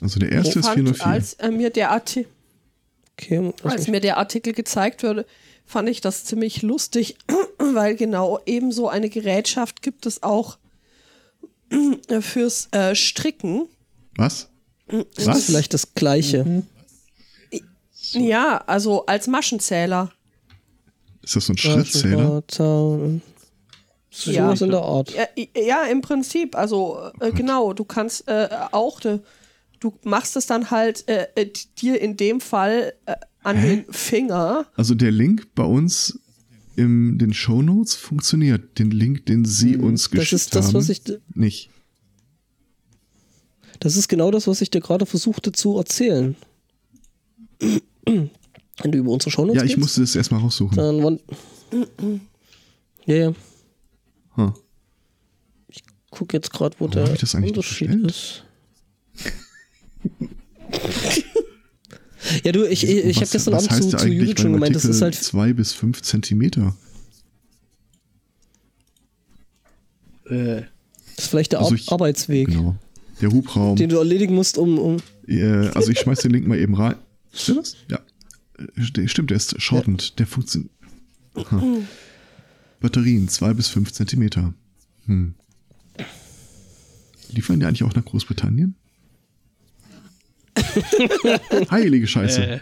Also 0.00 0.18
der 0.18 0.32
erste 0.32 0.50
Ich 0.50 0.56
ist 0.56 0.66
fand, 0.66 0.76
404. 0.76 1.06
als 1.06 1.34
äh, 1.34 1.50
mir 1.50 1.70
der 1.70 1.90
Arti 1.90 2.26
Okay, 3.18 3.52
als 3.64 3.86
mir 3.88 4.00
der 4.00 4.16
Artikel 4.16 4.54
gezeigt 4.54 5.02
wurde, 5.02 5.26
fand 5.66 5.90
ich 5.90 6.00
das 6.00 6.24
ziemlich 6.24 6.62
lustig, 6.62 7.16
weil 7.58 7.94
genau 7.94 8.40
ebenso 8.46 8.88
eine 8.88 9.10
Gerätschaft 9.10 9.82
gibt 9.82 10.06
es 10.06 10.22
auch 10.22 10.56
fürs 12.20 12.68
äh, 12.72 12.94
Stricken. 12.94 13.68
Was? 14.16 14.48
ist 14.88 15.26
Was? 15.26 15.44
vielleicht 15.44 15.74
das 15.74 15.94
Gleiche. 15.94 16.62
Ja, 18.12 18.64
also 18.66 19.06
als 19.06 19.26
Maschenzähler. 19.28 20.10
Ist 21.22 21.36
das 21.36 21.46
so 21.46 21.52
ein 21.52 21.58
Schrittzähler? 21.58 22.42
So 22.50 23.20
Ja. 24.24 24.52
in 24.52 24.70
der 24.70 24.80
Art. 24.80 25.12
Ja, 25.14 25.26
ja 25.56 25.82
im 25.84 26.00
Prinzip. 26.00 26.56
Also 26.56 27.10
äh, 27.20 27.30
genau, 27.30 27.72
du 27.72 27.84
kannst 27.84 28.26
äh, 28.26 28.48
auch, 28.72 28.98
de, 28.98 29.20
du 29.80 29.92
machst 30.04 30.36
es 30.36 30.46
dann 30.46 30.70
halt 30.70 31.08
äh, 31.08 31.26
äh, 31.34 31.50
dir 31.78 32.00
in 32.00 32.16
dem 32.16 32.40
Fall 32.40 32.92
äh, 33.06 33.16
an 33.42 33.56
Hä? 33.56 33.76
den 33.84 33.92
Finger. 33.92 34.66
Also 34.76 34.94
der 34.94 35.10
Link 35.10 35.48
bei 35.54 35.64
uns 35.64 36.20
in 36.76 37.18
den 37.18 37.32
Shownotes 37.34 37.94
funktioniert. 37.94 38.78
Den 38.78 38.90
Link, 38.90 39.26
den 39.26 39.44
Sie 39.44 39.76
uns 39.76 40.10
Mhm. 40.10 40.16
Das 40.16 40.20
geschickt 40.20 40.32
ist 40.42 40.54
das, 40.54 40.66
haben, 40.68 40.74
was 40.74 40.88
ich, 40.88 41.02
nicht. 41.34 41.70
das 43.80 43.96
ist 43.96 44.08
genau 44.08 44.30
das, 44.30 44.46
was 44.46 44.60
ich 44.60 44.70
dir 44.70 44.80
gerade 44.80 45.06
versuchte 45.06 45.52
zu 45.52 45.76
erzählen. 45.78 46.36
Wenn 47.60 48.30
du 48.92 48.98
über 48.98 49.10
unsere 49.10 49.30
Shownotes 49.30 49.56
Ja, 49.56 49.64
ich 49.64 49.70
gehst, 49.72 49.80
musste 49.80 50.00
das 50.00 50.14
erstmal 50.16 50.40
raussuchen. 50.40 50.76
dann 50.76 51.02
wann- 51.02 51.20
ja, 53.06 53.14
ja. 53.16 53.32
Huh. 54.36 54.52
Guck 56.10 56.32
jetzt 56.32 56.52
gerade, 56.52 56.76
wo 56.78 56.86
Warum 56.88 57.04
der 57.06 57.14
ich 57.14 57.20
das 57.20 57.34
Unterschied 57.34 57.88
bestellt? 57.88 58.10
ist. 58.10 58.44
ja, 62.44 62.52
du, 62.52 62.64
ich, 62.68 62.84
ich, 62.84 63.04
ich 63.04 63.16
habe 63.16 63.26
gestern 63.30 63.54
was 63.54 63.64
Abend 63.68 63.72
heißt 63.80 63.90
zu, 63.90 63.96
zu 63.96 64.08
Judith 64.08 64.40
schon 64.40 64.52
gemeint, 64.52 64.74
das 64.76 64.84
ist 64.84 65.02
halt 65.02 65.14
zwei 65.14 65.52
bis 65.52 65.72
fünf 65.72 66.02
Zentimeter. 66.02 66.76
Äh, 70.26 70.62
das 71.16 71.24
ist 71.24 71.28
vielleicht 71.28 71.52
der 71.52 71.60
Also 71.60 71.74
ich- 71.74 71.90
Arbeitsweg, 71.90 72.48
Genau. 72.48 72.76
Der 73.20 73.30
Hubraum. 73.30 73.76
den 73.76 73.90
du 73.90 73.96
erledigen 73.98 74.34
musst, 74.34 74.56
um, 74.56 74.78
um 74.78 74.96
Äh, 75.26 75.68
also 75.74 75.90
ich 75.90 75.98
schmeiß 75.98 76.20
den 76.20 76.30
Link 76.30 76.46
mal 76.46 76.58
eben 76.58 76.74
rein. 76.74 76.94
Der 77.46 77.54
das? 77.56 77.76
Ja. 77.90 77.98
Äh, 78.58 78.66
der- 78.92 79.08
Stimmt, 79.08 79.30
der 79.30 79.36
ist 79.36 79.60
shortened. 79.60 80.18
Der 80.18 80.26
funktioniert. 80.26 80.70
Batterien, 82.80 83.28
zwei 83.28 83.52
bis 83.54 83.68
fünf 83.68 83.92
Zentimeter. 83.92 84.54
Hm. 85.06 85.34
Liefern 87.30 87.60
die 87.60 87.66
eigentlich 87.66 87.84
auch 87.84 87.94
nach 87.94 88.04
Großbritannien? 88.04 88.74
Heilige 91.70 92.06
Scheiße. 92.06 92.42
äh, 92.42 92.58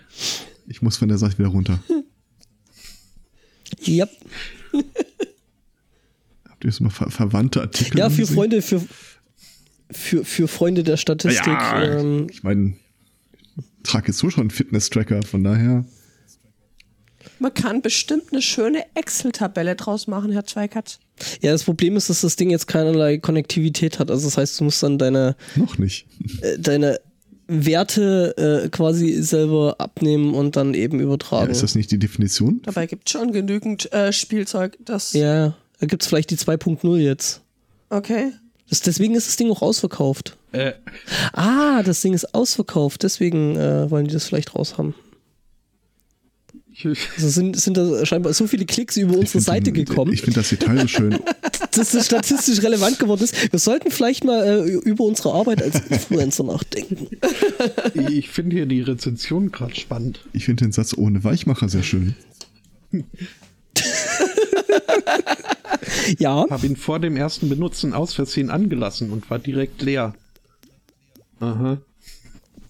Ich 0.66 0.82
muss 0.82 0.96
von 0.96 1.08
der 1.08 1.18
Seite 1.18 1.38
wieder 1.38 1.48
runter. 1.48 1.78
ja, 3.82 4.06
Habt 6.48 6.64
ihr 6.64 6.70
jetzt 6.70 6.80
mal 6.80 6.90
ver 6.90 7.10
verwandte 7.10 7.60
Artikel? 7.60 7.98
ja, 7.98 8.10
für 8.10 8.22
gesehen? 8.22 8.34
Freunde, 8.36 8.62
für, 8.62 8.82
für, 9.90 10.24
für 10.24 10.48
Freunde 10.48 10.82
der 10.84 10.96
Statistik. 10.96 11.46
Ja, 11.46 11.82
ähm, 12.00 12.26
ich 12.30 12.42
meine, 12.42 12.74
ich 13.56 13.64
trage 13.84 14.08
jetzt 14.08 14.18
so 14.18 14.28
schon 14.30 14.42
einen 14.42 14.50
Fitness-Tracker, 14.50 15.22
von 15.22 15.44
daher. 15.44 15.84
Man 17.40 17.54
kann 17.54 17.82
bestimmt 17.82 18.32
eine 18.32 18.42
schöne 18.42 18.84
Excel-Tabelle 18.94 19.76
draus 19.76 20.08
machen, 20.08 20.32
Herr 20.32 20.44
Zweikatz. 20.44 20.98
Ja, 21.40 21.52
das 21.52 21.62
Problem 21.64 21.96
ist, 21.96 22.10
dass 22.10 22.22
das 22.22 22.34
Ding 22.36 22.50
jetzt 22.50 22.66
keinerlei 22.66 23.18
Konnektivität 23.18 23.98
hat. 24.00 24.10
Also 24.10 24.26
das 24.26 24.36
heißt, 24.36 24.58
du 24.58 24.64
musst 24.64 24.82
dann 24.82 24.98
deine, 24.98 25.36
Noch 25.54 25.78
nicht. 25.78 26.06
äh, 26.42 26.58
deine 26.58 26.98
Werte 27.48 28.36
äh, 28.64 28.68
quasi 28.68 29.22
selber 29.22 29.76
abnehmen 29.78 30.34
und 30.34 30.56
dann 30.56 30.74
eben 30.74 30.98
Ja, 30.98 31.04
übertragen. 31.04 31.50
ist 31.50 31.62
das 31.62 31.74
nicht 31.74 31.90
die 31.90 31.98
Definition? 31.98 32.60
Dabei 32.64 32.86
gibt 32.86 33.08
es 33.08 33.12
schon 33.12 33.32
genügend 33.32 33.90
äh, 33.92 34.12
Spielzeug, 34.12 34.76
das. 34.84 35.14
Ja, 35.14 35.54
da 35.80 35.86
gibt 35.86 36.02
es 36.02 36.08
vielleicht 36.08 36.30
die 36.30 36.36
2.0 36.36 36.96
jetzt. 36.98 37.40
Okay. 37.90 38.32
Das, 38.68 38.82
deswegen 38.82 39.14
ist 39.14 39.26
das 39.28 39.36
Ding 39.36 39.50
auch 39.50 39.62
ausverkauft. 39.62 40.36
äh, 40.52 40.72
Ah, 41.32 41.82
das 41.82 42.02
Ding 42.02 42.12
ist 42.12 42.34
ausverkauft, 42.34 43.02
deswegen 43.02 43.56
äh, 43.56 43.90
wollen 43.90 44.06
die 44.06 44.12
das 44.12 44.26
vielleicht 44.26 44.54
raus 44.54 44.76
haben. 44.76 44.94
ich, 44.94 45.07
Also 46.84 47.28
sind, 47.28 47.56
sind 47.58 47.76
da 47.76 48.06
scheinbar 48.06 48.32
so 48.32 48.46
viele 48.46 48.64
Klicks 48.64 48.96
über 48.96 49.16
unsere 49.18 49.40
Seite 49.40 49.72
den- 49.72 49.84
gekommen, 49.84 50.12
Ich 50.12 50.20
finde 50.22 50.40
das 50.40 50.48
Detail 50.50 50.80
so 50.82 50.88
schön. 50.88 51.18
dass 51.72 51.90
das 51.92 52.06
statistisch 52.06 52.62
relevant 52.62 52.98
geworden 52.98 53.22
ist. 53.24 53.52
Wir 53.52 53.58
sollten 53.58 53.90
vielleicht 53.90 54.24
mal 54.24 54.44
äh, 54.68 54.70
über 54.70 55.04
unsere 55.04 55.32
Arbeit 55.34 55.62
als 55.62 55.80
Influencer 55.88 56.44
nachdenken. 56.44 57.08
ich 58.08 58.28
finde 58.30 58.56
hier 58.56 58.66
die 58.66 58.80
Rezension 58.82 59.50
gerade 59.52 59.74
spannend. 59.74 60.20
Ich 60.32 60.44
finde 60.44 60.64
den 60.66 60.72
Satz 60.72 60.94
ohne 60.96 61.24
Weichmacher 61.24 61.68
sehr 61.68 61.82
schön. 61.82 62.14
Ja, 66.18 66.46
Habe 66.48 66.66
ihn 66.66 66.76
vor 66.76 67.00
dem 67.00 67.16
ersten 67.16 67.48
Benutzen 67.48 67.92
aus 67.92 68.14
Versehen 68.14 68.50
angelassen 68.50 69.10
und 69.10 69.28
war 69.30 69.38
direkt 69.38 69.82
leer. 69.82 70.14
Aha. 71.40 71.78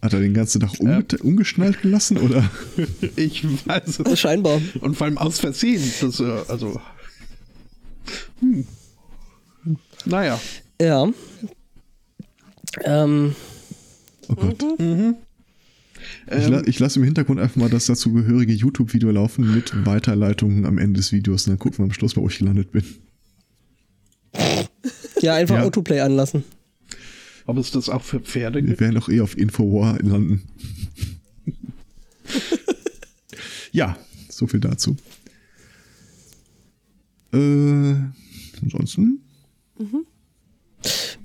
Hat 0.01 0.13
er 0.13 0.21
den 0.21 0.35
ganzen 0.35 0.61
Tag 0.61 0.79
umge 0.79 1.05
umgeschnallt 1.23 1.83
gelassen 1.83 2.19
oder? 2.19 2.49
Ich 3.17 3.45
weiß 3.67 4.01
es. 4.01 4.21
scheinbar. 4.21 4.61
Und 4.81 4.97
vor 4.97 5.07
allem 5.07 5.19
aus 5.19 5.41
Versehen. 5.41 5.83
Das, 6.01 6.21
äh, 6.21 6.41
also. 6.49 6.81
Hm. 8.41 8.65
Naja. 10.05 10.41
Ja. 10.81 11.09
Ähm, 12.85 13.35
Oh 14.29 14.35
Gott. 14.35 14.63
Mhm. 14.79 15.17
Ich, 16.31 16.49
la 16.49 16.63
ich 16.67 16.79
lasse 16.79 16.99
im 17.01 17.05
Hintergrund 17.05 17.41
einfach 17.41 17.57
mal 17.57 17.71
das 17.71 17.87
dazugehörige 17.87 18.53
YouTube-Video 18.53 19.11
laufen 19.11 19.55
mit 19.55 19.73
Weiterleitungen 19.87 20.67
am 20.67 20.79
Ende 20.79 20.99
des 21.01 21.13
Videos 21.13 21.47
und 21.47 21.53
dann 21.53 21.59
gucken 21.59 21.79
wir 21.79 21.85
am 21.85 21.93
Schluss, 21.93 22.17
wo 22.17 22.29
ich 22.29 22.39
gelandet 22.39 22.71
bin. 22.71 22.85
ja, 25.21 25.35
einfach 25.35 25.57
Ja. 25.57 25.63
Autoplay 25.63 26.01
anlassen. 26.01 26.45
Ob 27.49 27.57
es 27.57 27.71
das 27.71 27.89
auch 27.89 28.03
für 28.03 28.21
Pferde 28.21 28.61
Wir 28.61 28.67
gibt? 28.69 28.81
werden 28.83 28.97
doch 28.97 29.09
eh 29.09 29.23
auf 29.23 29.39
Infowar 29.39 29.99
landen. 30.03 30.43
ja, 33.73 33.97
so 34.29 34.47
viel 34.47 34.61
dazu. 34.61 34.97
Äh, 37.33 37.95
ansonsten? 38.63 39.23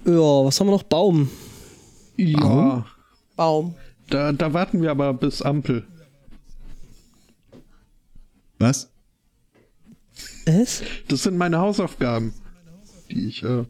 Ja, 0.06 0.14
was 0.46 0.58
haben 0.62 0.68
wir 0.68 0.72
noch? 0.72 0.84
Baum. 0.84 1.30
Ja. 2.16 2.86
Baum. 3.36 3.76
Da, 4.10 4.32
da 4.32 4.54
warten 4.54 4.82
wir 4.82 4.92
aber 4.92 5.14
bis 5.14 5.42
Ampel. 5.42 5.86
Was? 8.60 8.90
Was? 10.46 10.84
Das 11.10 11.24
sind 11.24 11.36
meine 11.36 11.58
Hausaufgaben. 11.58 12.34
die 13.12 13.28
ich. 13.28 13.44
Äh, 13.44 13.66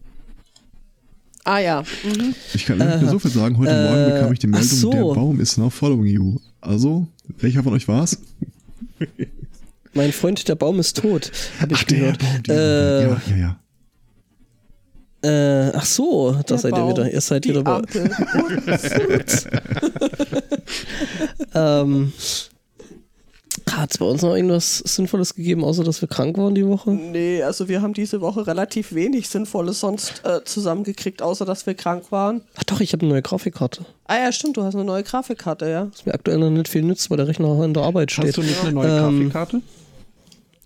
Ah 1.46 1.60
ja. 1.60 1.84
Mhm. 2.04 2.36
Ich 2.54 2.66
kann 2.66 2.78
nicht 2.78 3.02
mehr 3.02 3.10
so 3.10 3.20
viel 3.20 3.32
sagen. 3.32 3.58
Heute 3.58 3.72
äh, 3.72 3.90
Morgen 3.90 4.14
bekam 4.14 4.34
ich 4.34 4.40
die 4.40 4.48
Meldung, 4.48 4.68
so. 4.70 4.92
der 4.92 5.00
Baum 5.02 5.40
ist 5.40 5.58
now 5.58 5.70
following 5.70 6.06
you. 6.06 6.38
Also, 6.62 7.08
welcher 7.38 7.64
von 7.64 7.74
euch 7.74 7.88
war's? 7.88 8.18
Mein 9.94 10.12
Freund, 10.12 10.48
der 10.48 10.56
Baum 10.56 10.80
ist 10.80 10.98
tot, 10.98 11.32
habe 11.60 11.74
ich 11.74 11.80
Ach, 11.82 11.84
der 11.84 12.00
gehört. 12.00 12.20
Baum, 12.20 12.42
äh, 12.50 13.04
ja, 13.04 13.22
ja, 13.28 13.36
ja. 13.38 13.60
Äh, 15.26 15.72
ach 15.74 15.86
so, 15.86 16.34
da 16.34 16.42
Der 16.42 16.58
seid 16.58 16.74
ihr 16.74 16.80
Baum, 16.80 16.90
wieder. 16.90 17.10
Ihr 17.12 17.22
seid 17.22 17.46
die 17.46 17.50
wieder 17.50 17.64
bei. 17.64 17.82
Ähm, 21.56 22.12
hat 23.78 23.92
es 23.92 23.98
bei 23.98 24.06
uns 24.06 24.22
noch 24.22 24.36
irgendwas 24.36 24.78
Sinnvolles 24.80 25.36
gegeben, 25.36 25.64
außer 25.64 25.84
dass 25.84 26.02
wir 26.02 26.08
krank 26.08 26.38
waren 26.38 26.56
die 26.56 26.66
Woche? 26.68 26.92
nee, 26.92 27.42
also 27.44 27.68
wir 27.68 27.82
haben 27.82 27.94
diese 27.94 28.22
Woche 28.22 28.46
relativ 28.48 28.94
wenig 28.94 29.30
Sinnvolles 29.30 29.80
sonst 29.80 30.22
äh, 30.26 30.44
zusammengekriegt, 30.44 31.22
außer 31.22 31.46
dass 31.46 31.66
wir 31.66 31.74
krank 31.74 32.12
waren. 32.12 32.42
Ach 32.56 32.64
doch, 32.64 32.80
ich 32.82 32.94
habe 32.94 33.04
eine 33.04 33.14
neue 33.14 33.22
Grafikkarte. 33.22 33.86
Ah 34.06 34.18
ja, 34.18 34.32
stimmt, 34.32 34.58
du 34.58 34.64
hast 34.64 34.76
eine 34.76 34.84
neue 34.84 35.04
Grafikkarte, 35.04 35.70
ja. 35.70 35.88
Was 35.92 36.06
mir 36.06 36.14
aktuell 36.14 36.38
noch 36.40 36.50
nicht 36.50 36.68
viel 36.68 36.84
nützt, 36.84 37.10
weil 37.10 37.18
der 37.18 37.28
Rechner 37.28 37.64
in 37.64 37.74
der 37.74 37.84
Arbeit 37.84 38.12
steht. 38.12 38.26
hast 38.28 38.38
du 38.38 38.42
nicht 38.44 38.62
eine 38.62 38.74
neue 38.74 38.90
Ähm, 38.90 39.30
Grafikkarte? 39.32 39.62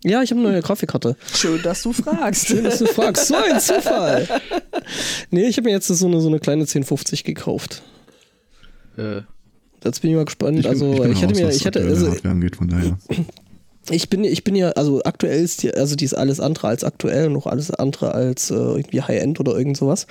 Ja, 0.03 0.21
ich 0.21 0.29
habe 0.31 0.39
eine 0.41 0.51
neue 0.51 0.61
Grafikkarte. 0.61 1.15
Schön, 1.33 1.61
dass 1.63 1.81
du 1.81 1.91
fragst. 1.91 2.47
Schön, 2.47 2.63
dass 2.63 2.77
du 2.79 2.85
fragst. 2.85 3.27
So 3.27 3.35
ein 3.35 3.59
Zufall. 3.59 4.27
Nee, 5.31 5.47
ich 5.47 5.57
habe 5.57 5.67
mir 5.67 5.73
jetzt 5.75 5.87
so 5.87 6.05
eine, 6.07 6.21
so 6.21 6.27
eine 6.29 6.39
kleine 6.39 6.61
1050 6.61 7.23
gekauft. 7.25 7.81
Äh, 8.97 9.21
Jetzt 9.87 10.01
bin 10.01 10.11
ich 10.11 10.17
mal 10.17 10.25
gespannt. 10.25 10.59
Ich 10.59 10.67
also, 10.67 11.03
ich, 11.03 11.11
ich 11.11 11.23
hatte 11.23 11.33
raus, 11.33 11.41
mir, 11.41 11.49
ich 11.49 11.65
hatte, 11.65 11.79
aktuelle 11.79 12.07
also, 12.09 12.29
angeht, 12.29 12.55
von 12.57 12.67
daher. 12.67 12.97
ich 13.89 14.09
bin, 14.09 14.23
ich 14.23 14.43
bin 14.43 14.55
ja, 14.55 14.69
also 14.71 15.01
aktuell 15.03 15.43
ist 15.43 15.63
die, 15.63 15.73
also 15.73 15.95
die 15.95 16.05
ist 16.05 16.13
alles 16.13 16.39
andere 16.39 16.67
als 16.67 16.83
aktuell 16.83 17.27
und 17.27 17.33
noch 17.33 17.47
alles 17.47 17.71
andere 17.71 18.13
als 18.13 18.51
äh, 18.51 18.55
irgendwie 18.55 19.01
High-End 19.01 19.39
oder 19.39 19.57
irgend 19.57 19.77
sowas. 19.77 20.07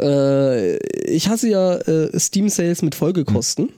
Äh, 0.00 0.76
ich 1.06 1.28
hasse 1.28 1.48
ja 1.48 1.76
äh, 1.76 2.18
Steam 2.18 2.48
Sales 2.48 2.82
mit 2.82 2.94
Folgekosten. 2.94 3.70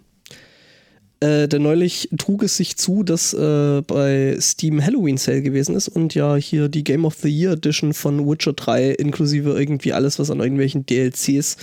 Äh, 1.20 1.48
denn 1.48 1.62
neulich 1.62 2.08
trug 2.18 2.42
es 2.42 2.56
sich 2.56 2.76
zu, 2.76 3.02
dass 3.02 3.32
äh, 3.32 3.82
bei 3.82 4.36
Steam 4.40 4.84
Halloween 4.84 5.16
Sale 5.16 5.42
gewesen 5.42 5.74
ist 5.74 5.88
und 5.88 6.14
ja 6.14 6.36
hier 6.36 6.68
die 6.68 6.84
Game 6.84 7.04
of 7.04 7.14
the 7.22 7.28
Year 7.28 7.52
Edition 7.52 7.94
von 7.94 8.28
Witcher 8.28 8.52
3 8.52 8.90
inklusive 8.90 9.50
irgendwie 9.50 9.92
alles, 9.92 10.18
was 10.18 10.30
an 10.30 10.40
irgendwelchen 10.40 10.86
DLCs 10.86 11.56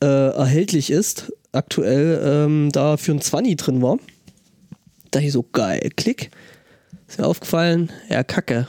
äh, 0.00 0.06
erhältlich 0.06 0.90
ist, 0.90 1.32
aktuell 1.52 2.20
ähm, 2.24 2.70
da 2.72 2.96
für 2.96 3.12
ein 3.12 3.20
20 3.20 3.56
drin 3.56 3.82
war. 3.82 3.98
Da 5.10 5.20
ich 5.20 5.32
so 5.32 5.42
geil, 5.42 5.90
klick. 5.96 6.30
Ist 7.06 7.18
mir 7.18 7.26
aufgefallen, 7.26 7.90
ja, 8.10 8.22
kacke. 8.22 8.66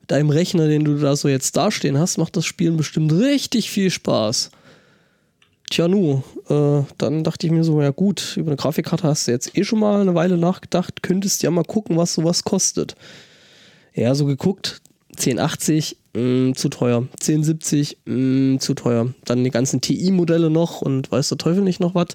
Mit 0.00 0.10
deinem 0.10 0.30
Rechner, 0.30 0.68
den 0.68 0.84
du 0.84 0.96
da 0.96 1.14
so 1.16 1.28
jetzt 1.28 1.56
dastehen 1.56 1.98
hast, 1.98 2.16
macht 2.16 2.36
das 2.36 2.46
Spielen 2.46 2.76
bestimmt 2.76 3.12
richtig 3.12 3.70
viel 3.70 3.90
Spaß. 3.90 4.50
Tja, 5.70 5.86
nu, 5.86 6.22
äh, 6.48 6.82
dann 6.98 7.22
dachte 7.22 7.46
ich 7.46 7.52
mir 7.52 7.62
so, 7.62 7.80
ja 7.80 7.90
gut, 7.90 8.36
über 8.36 8.48
eine 8.48 8.56
Grafikkarte 8.56 9.06
hast 9.06 9.28
du 9.28 9.32
jetzt 9.32 9.56
eh 9.56 9.62
schon 9.62 9.78
mal 9.78 10.00
eine 10.00 10.14
Weile 10.14 10.36
nachgedacht, 10.36 11.02
könntest 11.02 11.42
ja 11.42 11.50
mal 11.50 11.62
gucken, 11.62 11.96
was 11.96 12.14
sowas 12.14 12.42
kostet. 12.42 12.96
Ja, 13.94 14.14
so 14.14 14.24
geguckt, 14.24 14.80
1080, 15.20 15.96
mh, 16.14 16.54
zu 16.54 16.68
teuer. 16.68 17.06
1070, 17.20 17.98
mh, 18.06 18.58
zu 18.58 18.74
teuer. 18.74 19.12
Dann 19.24 19.44
die 19.44 19.50
ganzen 19.50 19.80
TI-Modelle 19.80 20.50
noch 20.50 20.80
und 20.82 21.10
weiß 21.12 21.28
der 21.28 21.38
Teufel 21.38 21.62
nicht 21.62 21.80
noch 21.80 21.94
was. 21.94 22.08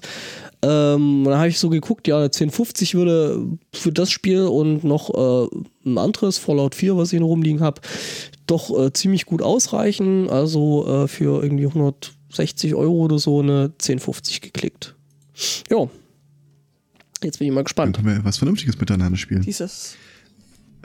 Ähm, 0.62 1.22
dann 1.24 1.38
habe 1.38 1.48
ich 1.48 1.58
so 1.58 1.68
geguckt, 1.68 2.08
ja, 2.08 2.18
1050 2.24 2.94
würde 2.94 3.46
für 3.72 3.92
das 3.92 4.10
Spiel 4.10 4.42
und 4.42 4.84
noch 4.84 5.10
äh, 5.14 5.48
ein 5.88 5.98
anderes, 5.98 6.38
Fallout 6.38 6.74
4, 6.74 6.96
was 6.96 7.12
ich 7.12 7.20
noch 7.20 7.28
rumliegen 7.28 7.60
habe, 7.60 7.80
doch 8.46 8.76
äh, 8.78 8.92
ziemlich 8.92 9.26
gut 9.26 9.42
ausreichen. 9.42 10.28
Also 10.28 11.04
äh, 11.04 11.08
für 11.08 11.42
irgendwie 11.42 11.66
160 11.66 12.74
Euro 12.74 13.04
oder 13.04 13.18
so 13.18 13.40
eine 13.40 13.72
1050 13.80 14.40
geklickt. 14.40 14.94
Ja. 15.70 15.88
Jetzt 17.22 17.38
bin 17.38 17.48
ich 17.48 17.52
mal 17.52 17.60
Dann 17.60 17.64
gespannt. 17.64 17.96
können 17.96 18.08
wir 18.08 18.24
was 18.24 18.38
Vernünftiges 18.38 18.78
miteinander 18.78 19.16
spielen. 19.16 19.42
Dieses. 19.42 19.96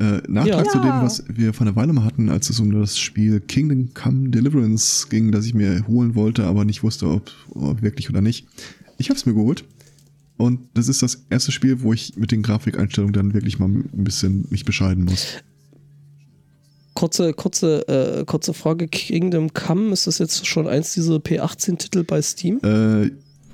Äh, 0.02 0.22
Nachtrag 0.28 0.66
Ja. 0.66 0.72
zu 0.72 0.80
dem, 0.80 1.02
was 1.04 1.24
wir 1.32 1.54
vor 1.54 1.68
einer 1.68 1.76
Weile 1.76 1.94
mal 1.94 2.04
hatten, 2.06 2.30
als 2.30 2.50
es 2.50 2.60
um 2.60 2.72
das 2.72 2.98
Spiel 2.98 3.40
Kingdom 3.40 3.94
Come 3.94 4.30
Deliverance 4.30 5.06
ging, 5.10 5.32
das 5.32 5.46
ich 5.46 5.54
mir 5.54 5.86
holen 5.88 6.16
wollte, 6.16 6.46
aber 6.46 6.66
nicht 6.66 6.82
wusste, 6.82 7.08
ob, 7.08 7.30
ob 7.52 7.84
wirklich 7.84 8.10
oder 8.10 8.22
nicht. 8.22 8.48
Ich 8.98 9.10
habe 9.10 9.20
es 9.20 9.28
mir 9.28 9.34
geholt. 9.36 9.64
Und 10.38 10.62
das 10.74 10.88
ist 10.88 11.04
das 11.04 11.24
erste 11.30 11.52
Spiel, 11.52 11.84
wo 11.84 11.94
ich 11.94 12.16
mit 12.18 12.32
den 12.32 12.42
Grafikeinstellungen 12.42 13.14
dann 13.14 13.34
wirklich 13.36 13.60
mal 13.60 13.68
ein 13.70 13.90
bisschen 14.04 14.46
mich 14.50 14.66
bescheiden 14.66 15.04
muss. 15.06 15.28
Kurze, 16.96 17.34
kurze, 17.34 17.88
äh, 17.88 18.26
kurze 18.26 18.54
Frage: 18.54 18.88
Kingdom 18.88 19.54
Come, 19.54 19.92
ist 19.94 20.08
das 20.08 20.18
jetzt 20.18 20.46
schon 20.48 20.68
eins 20.68 20.94
dieser 20.94 21.18
P18-Titel 21.18 22.04
bei 22.04 22.22
Steam? 22.22 22.60
Äh, 22.64 23.12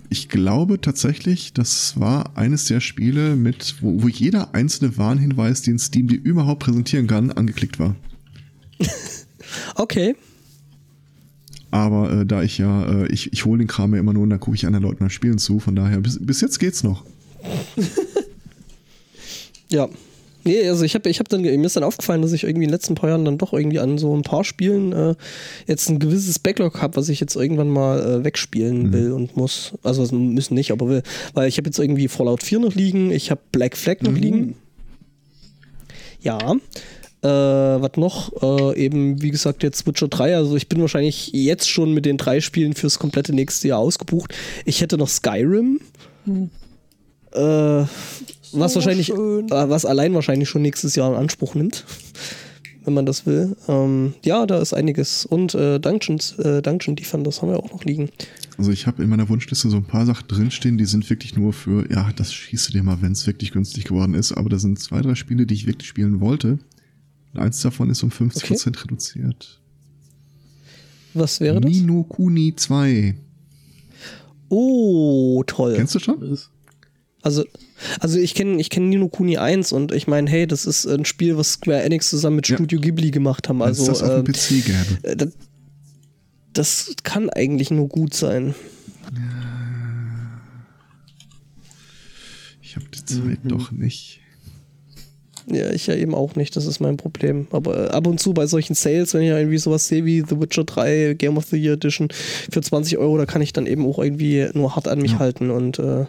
ich 0.10 0.30
glaube 0.30 0.80
tatsächlich, 0.82 1.54
das 1.54 2.00
war 2.00 2.38
eines 2.38 2.66
der 2.66 2.80
Spiele, 2.80 3.36
mit, 3.36 3.76
wo, 3.82 4.04
wo 4.04 4.08
jeder 4.08 4.54
einzelne 4.54 4.98
Warnhinweis, 4.98 5.62
den 5.62 5.80
Steam 5.80 6.08
dir 6.08 6.20
überhaupt 6.22 6.64
präsentieren 6.64 7.08
kann, 7.08 7.32
angeklickt 7.32 7.80
war. 7.80 7.96
Okay. 9.76 10.14
Aber 11.72 12.12
äh, 12.12 12.26
da 12.26 12.44
ich 12.44 12.58
ja, 12.58 12.86
äh, 12.86 13.08
ich, 13.08 13.32
ich 13.32 13.46
hole 13.46 13.60
den 13.60 13.68
Kram 13.68 13.94
ja 13.94 14.00
immer 14.02 14.12
nur 14.12 14.24
und 14.24 14.30
dann 14.30 14.42
gucke 14.42 14.56
ich 14.56 14.66
anderen 14.66 14.84
Leuten 14.84 15.00
beim 15.00 15.10
Spielen 15.10 15.38
zu, 15.38 15.62
von 15.62 15.74
daher, 15.74 16.02
bis, 16.02 16.20
bis 16.20 16.42
jetzt 16.42 16.60
geht's 16.60 16.84
noch. 16.84 17.06
Ja. 19.70 19.90
Nee, 20.48 20.70
also 20.70 20.86
ich 20.86 20.96
habe 20.96 21.10
ich 21.10 21.20
hab 21.20 21.28
dann, 21.28 21.42
mir 21.42 21.66
ist 21.66 21.76
dann 21.76 21.84
aufgefallen, 21.84 22.22
dass 22.22 22.32
ich 22.32 22.46
irgendwie 22.46 22.64
in 22.64 22.70
den 22.70 22.74
letzten 22.76 22.96
paar 22.96 23.10
Jahren 23.10 23.26
dann 23.26 23.38
doch 23.38 23.52
irgendwie 23.52 23.80
an 23.80 23.98
so 23.98 24.16
ein 24.16 24.22
paar 24.22 24.46
Spielen 24.46 24.94
äh, 24.94 25.14
jetzt 25.66 25.90
ein 25.90 26.00
gewisses 26.00 26.40
Backlog 26.40 26.82
habe, 26.82 26.96
was 26.96 27.10
ich 27.10 27.20
jetzt 27.20 27.36
irgendwann 27.36 27.68
mal 27.68 28.00
äh, 28.00 28.24
wegspielen 28.24 28.94
will 28.94 29.12
und 29.12 29.36
muss. 29.36 29.74
Also 29.84 30.04
müssen 30.16 30.54
nicht, 30.54 30.72
aber 30.72 30.88
will. 30.88 31.04
Weil 31.34 31.50
ich 31.50 31.58
habe 31.58 31.68
jetzt 31.68 31.80
irgendwie 31.80 32.08
Fallout 32.08 32.44
4 32.44 32.60
noch 32.60 32.76
liegen, 32.76 33.12
ich 33.12 33.30
habe 33.30 33.42
Black 33.52 33.76
Flag 33.76 33.98
noch 34.04 34.14
liegen. 34.14 34.56
Ja. 36.22 36.56
Äh, 37.24 37.28
was 37.28 37.98
noch? 37.98 38.32
Äh, 38.42 38.86
eben, 38.86 39.22
wie 39.22 39.32
gesagt, 39.32 39.64
jetzt 39.64 39.86
Witcher 39.86 40.08
3. 40.08 40.38
Also 40.38 40.56
ich 40.56 40.70
bin 40.70 40.80
wahrscheinlich 40.80 41.34
jetzt 41.34 41.70
schon 41.70 41.94
mit 41.94 42.06
den 42.06 42.16
drei 42.16 42.40
Spielen 42.40 42.74
fürs 42.74 43.00
komplette 43.00 43.36
nächste 43.36 43.68
Jahr 43.68 43.80
ausgebucht. 43.80 44.34
Ich 44.64 44.80
hätte 44.80 44.98
noch 44.98 45.10
Skyrim. 45.10 45.82
Äh, 47.34 47.84
was 48.52 48.76
wahrscheinlich, 48.76 49.08
schön. 49.08 49.48
äh, 49.48 49.70
was 49.70 49.86
allein 49.86 50.14
wahrscheinlich 50.14 50.50
schon 50.50 50.62
nächstes 50.62 50.96
Jahr 50.96 51.12
in 51.12 51.18
Anspruch 51.18 51.56
nimmt, 51.56 51.86
wenn 52.86 52.94
man 52.94 53.06
das 53.06 53.26
will. 53.26 53.56
Ähm, 53.68 54.14
ja, 54.24 54.46
da 54.46 54.60
ist 54.60 54.74
einiges. 54.74 55.26
Und 55.26 55.56
äh, 55.56 55.80
Dungeons, 55.80 56.38
äh, 56.40 56.62
Dungeon 56.62 56.96
Defenders 56.96 57.42
haben 57.42 57.50
wir 57.50 57.60
auch 57.60 57.72
noch 57.72 57.84
liegen. 57.84 58.10
Also 58.58 58.72
ich 58.72 58.88
habe 58.88 59.04
in 59.04 59.10
meiner 59.10 59.30
Wunschliste 59.30 59.70
so 59.70 59.78
ein 59.78 59.86
paar 59.86 60.06
Sachen 60.06 60.28
drinstehen, 60.28 60.78
die 60.78 60.86
sind 60.86 61.10
wirklich 61.10 61.36
nur 61.36 61.54
für, 61.54 61.90
ja, 61.92 62.12
das 62.16 62.34
schießt 62.34 62.70
du 62.70 62.74
dir 62.74 62.84
mal, 62.84 63.02
wenn 63.02 63.12
es 63.12 63.28
wirklich 63.28 63.52
günstig 63.52 63.86
geworden 63.86 64.14
ist. 64.14 64.32
Aber 64.32 64.50
da 64.50 64.58
sind 64.58 64.80
zwei, 64.80 65.02
drei 65.02 65.16
Spiele, 65.16 65.46
die 65.46 65.54
ich 65.54 65.68
wirklich 65.68 65.88
spielen 65.88 66.20
wollte. 66.22 66.60
Und 67.34 67.40
eins 67.40 67.62
davon 67.62 67.90
ist 67.90 68.02
um 68.04 68.10
50% 68.10 68.84
reduziert. 68.84 69.60
Was 71.14 71.40
wäre 71.40 71.62
das? 71.62 71.72
Nino 71.72 72.04
Kuni 72.04 72.54
2. 72.56 73.16
Oh, 74.50 75.44
toll. 75.46 75.74
Kennst 75.76 75.96
du 75.96 76.00
schon? 76.00 76.22
ist, 76.22 76.50
Also, 77.28 77.44
also 78.00 78.18
ich 78.20 78.34
kenne 78.36 78.60
ich 78.62 78.70
kenn 78.70 78.88
Nino 78.90 79.10
Kuni 79.10 79.38
1 79.38 79.72
und 79.74 79.92
ich 79.92 80.08
meine, 80.08 80.30
hey, 80.30 80.48
das 80.48 80.66
ist 80.66 80.86
ein 80.86 81.04
Spiel, 81.06 81.36
was 81.38 81.52
Square 81.54 81.84
Enix 81.84 82.10
zusammen 82.10 82.38
mit 82.38 82.48
Ja. 82.48 82.56
Studio 82.56 82.80
Ghibli 82.80 83.12
gemacht 83.12 83.50
haben. 83.50 83.62
Als 83.62 83.80
Also 83.88 83.92
das 83.92 84.02
äh, 84.02 84.24
PC 84.24 84.66
gäbe. 84.66 85.04
äh, 85.04 85.16
das, 85.18 85.30
das 86.54 86.96
kann 87.04 87.30
eigentlich 87.30 87.70
nur 87.70 87.90
gut 87.90 88.14
sein. 88.14 88.56
Ich 92.62 92.76
habe 92.76 92.86
die 92.94 93.06
Zeit 93.06 93.40
doch 93.44 93.72
nicht. 93.72 94.22
Ja, 95.50 95.72
ich 95.72 95.88
ja 95.88 95.96
eben 95.96 96.14
auch 96.14 96.36
nicht, 96.36 96.58
das 96.58 96.66
ist 96.66 96.82
mein 96.82 96.98
Problem. 96.98 97.48
Aber 97.52 97.86
äh, 97.86 97.90
ab 97.92 98.06
und 98.06 98.20
zu 98.20 98.34
bei 98.34 98.48
solchen 98.48 98.74
Sales, 98.76 99.14
wenn 99.14 99.22
ich 99.22 99.30
irgendwie 99.30 99.58
sowas 99.58 99.88
sehe 99.88 100.04
wie 100.04 100.22
The 100.28 100.42
Witcher 100.42 100.66
3 100.66 101.14
Game 101.18 101.38
of 101.38 101.46
the 101.46 101.56
Year 101.58 101.74
Edition 101.76 102.10
für 102.52 102.62
20 102.62 102.98
Euro, 102.98 103.18
da 103.18 103.26
kann 103.26 103.42
ich 103.42 103.54
dann 103.54 103.66
eben 103.66 103.86
auch 103.86 103.98
irgendwie 104.00 104.46
nur 104.54 104.76
hart 104.76 104.90
an 104.90 105.00
mich 105.00 105.14
Ja. 105.14 105.20
halten 105.20 105.50
und 105.50 105.80
äh, 105.80 106.06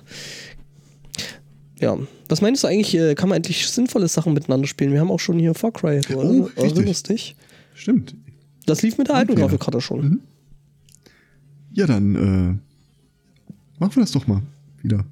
ja. 1.81 1.97
Was 2.29 2.41
meinst 2.43 2.63
du 2.65 2.69
eigentlich, 2.69 2.95
äh, 2.95 3.15
kann 3.15 3.29
man 3.29 3.37
endlich 3.37 3.67
sinnvolle 3.69 4.09
Sachen 4.09 4.33
miteinander 4.35 4.67
spielen? 4.67 4.93
Wir 4.93 5.01
haben 5.01 5.11
auch 5.11 5.21
schon 5.21 5.39
hier 5.39 5.55
Far 5.55 5.73
Cry, 5.73 6.01
Oh, 6.13 6.17
oder? 6.19 6.45
richtig. 6.47 6.65
erinnerst 6.77 7.09
dich? 7.09 7.37
Stimmt. 7.75 8.15
Das 8.67 8.83
lief 8.83 8.99
mit 8.99 9.09
der 9.09 9.17
alten 9.17 9.33
Okay. 9.33 9.43
Grafikkarte 9.43 9.81
schon. 9.81 10.01
Mhm. 10.01 10.21
Ja, 11.73 11.87
dann 11.87 12.15
äh, 12.15 13.79
machen 13.79 13.97
wir 13.97 14.03
das 14.03 14.13
doch 14.13 14.27
mal 14.27 14.43
wieder. 14.83 15.05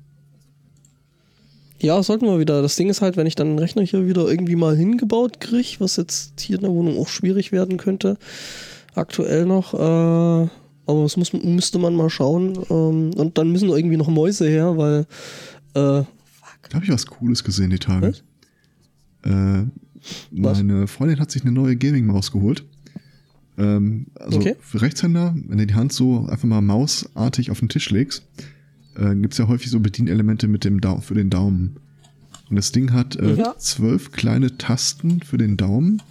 Ja, 1.78 2.02
sollten 2.02 2.26
wir 2.26 2.38
wieder. 2.38 2.62
Das 2.62 2.76
Ding 2.76 2.88
ist 2.88 3.02
halt, 3.02 3.16
wenn 3.16 3.26
ich 3.26 3.34
dann 3.34 3.48
den 3.48 3.58
Rechner 3.58 3.82
hier 3.82 4.06
wieder 4.06 4.26
irgendwie 4.28 4.56
mal 4.56 4.74
hingebaut 4.76 5.40
kriege, 5.40 5.76
was 5.78 5.96
jetzt 5.96 6.40
hier 6.40 6.56
in 6.56 6.62
der 6.62 6.70
Wohnung 6.72 6.98
auch 6.98 7.08
schwierig 7.08 7.52
werden 7.52 7.76
könnte, 7.76 8.16
aktuell 8.94 9.44
noch, 9.44 9.74
äh, 9.74 10.48
aber 10.88 11.02
das 11.02 11.16
muss, 11.16 11.32
müsste 11.32 11.78
man 11.78 11.94
mal 11.94 12.08
schauen. 12.10 12.54
Ähm, 12.70 13.10
und 13.14 13.36
dann 13.36 13.52
müssen 13.52 13.68
irgendwie 13.68 13.96
noch 13.98 14.08
Mäuse 14.08 14.48
her, 14.48 14.76
weil 14.78 15.06
äh, 15.74 16.04
Da 16.68 16.74
habe 16.76 16.84
ich 16.84 16.90
was 16.90 17.06
Cooles 17.06 17.44
gesehen 17.44 17.70
die 17.70 17.78
Tage. 17.78 18.08
Was? 19.22 19.30
Äh, 19.30 19.66
Was? 20.32 20.58
meine 20.58 20.86
Freundin 20.86 21.20
hat 21.20 21.30
sich 21.30 21.42
eine 21.42 21.52
neue 21.52 21.76
Gaming-Maus 21.76 22.32
geholt. 22.32 22.64
Ähm, 23.58 24.06
also 24.14 24.38
Okay. 24.38 24.54
für 24.60 24.82
Rechtshänder, 24.82 25.34
wenn 25.46 25.58
du 25.58 25.66
die 25.66 25.74
Hand 25.74 25.92
so 25.92 26.26
einfach 26.26 26.46
mal 26.48 26.60
mausartig 26.60 27.50
auf 27.50 27.60
den 27.60 27.68
Tisch 27.68 27.90
legst, 27.90 28.22
äh, 28.96 29.14
gibt 29.14 29.32
es 29.34 29.38
ja 29.38 29.48
häufig 29.48 29.70
so 29.70 29.80
Bedienelemente 29.80 30.48
mit 30.48 30.64
dem 30.64 30.80
Dau 30.80 31.00
für 31.00 31.14
den 31.14 31.30
Daumen. 31.30 31.76
Und 32.50 32.56
das 32.56 32.70
Ding 32.72 32.92
hat 32.92 33.16
äh, 33.16 33.34
Ja. 33.34 33.56
zwölf 33.58 34.12
kleine 34.12 34.56
Tasten 34.58 35.20
für 35.22 35.38
den 35.38 35.56
Daumen. 35.56 36.02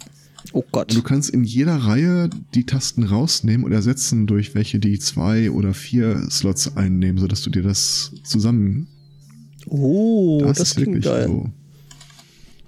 Oh 0.52 0.64
Gott. 0.70 0.90
Und 0.90 0.98
du 0.98 1.02
kannst 1.02 1.30
in 1.30 1.44
jeder 1.44 1.76
Reihe 1.76 2.28
die 2.54 2.64
Tasten 2.66 3.02
rausnehmen 3.04 3.64
und 3.64 3.72
ersetzen 3.72 4.26
durch 4.26 4.54
welche 4.54 4.78
die 4.78 4.98
zwei 4.98 5.50
oder 5.50 5.74
vier 5.74 6.28
Slots 6.30 6.76
einnehmen, 6.76 7.18
sodass 7.18 7.42
du 7.42 7.50
dir 7.50 7.62
das 7.62 8.12
zusammen. 8.22 8.86
Oh, 9.68 10.42
das, 10.42 10.60
ist 10.60 10.76
klingt 10.76 11.02
geil. 11.02 11.26
so. 11.26 11.50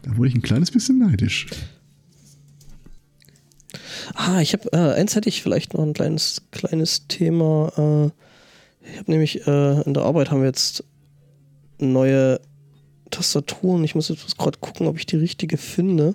Da 0.02 0.16
wurde 0.16 0.28
ich 0.28 0.34
ein 0.34 0.42
kleines 0.42 0.70
bisschen 0.70 0.98
neidisch. 0.98 1.46
Ah, 4.14 4.40
ich 4.40 4.52
habe, 4.52 4.72
äh, 4.72 4.94
eins 4.94 5.14
hätte 5.14 5.28
ich 5.28 5.42
vielleicht 5.42 5.74
noch 5.74 5.82
ein 5.82 5.92
kleines, 5.92 6.42
kleines 6.50 7.06
Thema. 7.08 7.72
Äh, 7.76 8.90
ich 8.90 8.98
habe 8.98 9.10
nämlich, 9.10 9.46
äh, 9.46 9.82
in 9.82 9.94
der 9.94 10.04
Arbeit 10.04 10.30
haben 10.30 10.40
wir 10.40 10.48
jetzt 10.48 10.84
neue 11.78 12.40
Tastaturen. 13.10 13.84
Ich 13.84 13.94
muss 13.94 14.08
jetzt 14.08 14.38
gerade 14.38 14.58
gucken, 14.58 14.86
ob 14.86 14.98
ich 14.98 15.06
die 15.06 15.16
richtige 15.16 15.56
finde. 15.56 16.14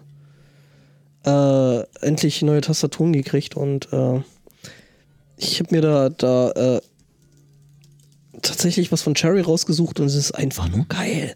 Äh, 1.26 1.84
endlich 2.06 2.42
neue 2.42 2.62
Tastaturen 2.62 3.14
gekriegt 3.14 3.56
und 3.56 3.92
äh, 3.94 4.22
ich 5.38 5.60
habe 5.60 5.74
mir 5.74 5.82
da, 5.82 6.10
da 6.10 6.52
äh, 6.52 6.82
tatsächlich 8.42 8.92
was 8.92 9.02
von 9.02 9.16
Cherry 9.16 9.42
rausgesucht 9.42 10.00
und 10.00 10.08
es 10.08 10.16
ist 10.16 10.32
einfach 10.32 10.70
nur 10.70 10.86
geil. 10.86 11.36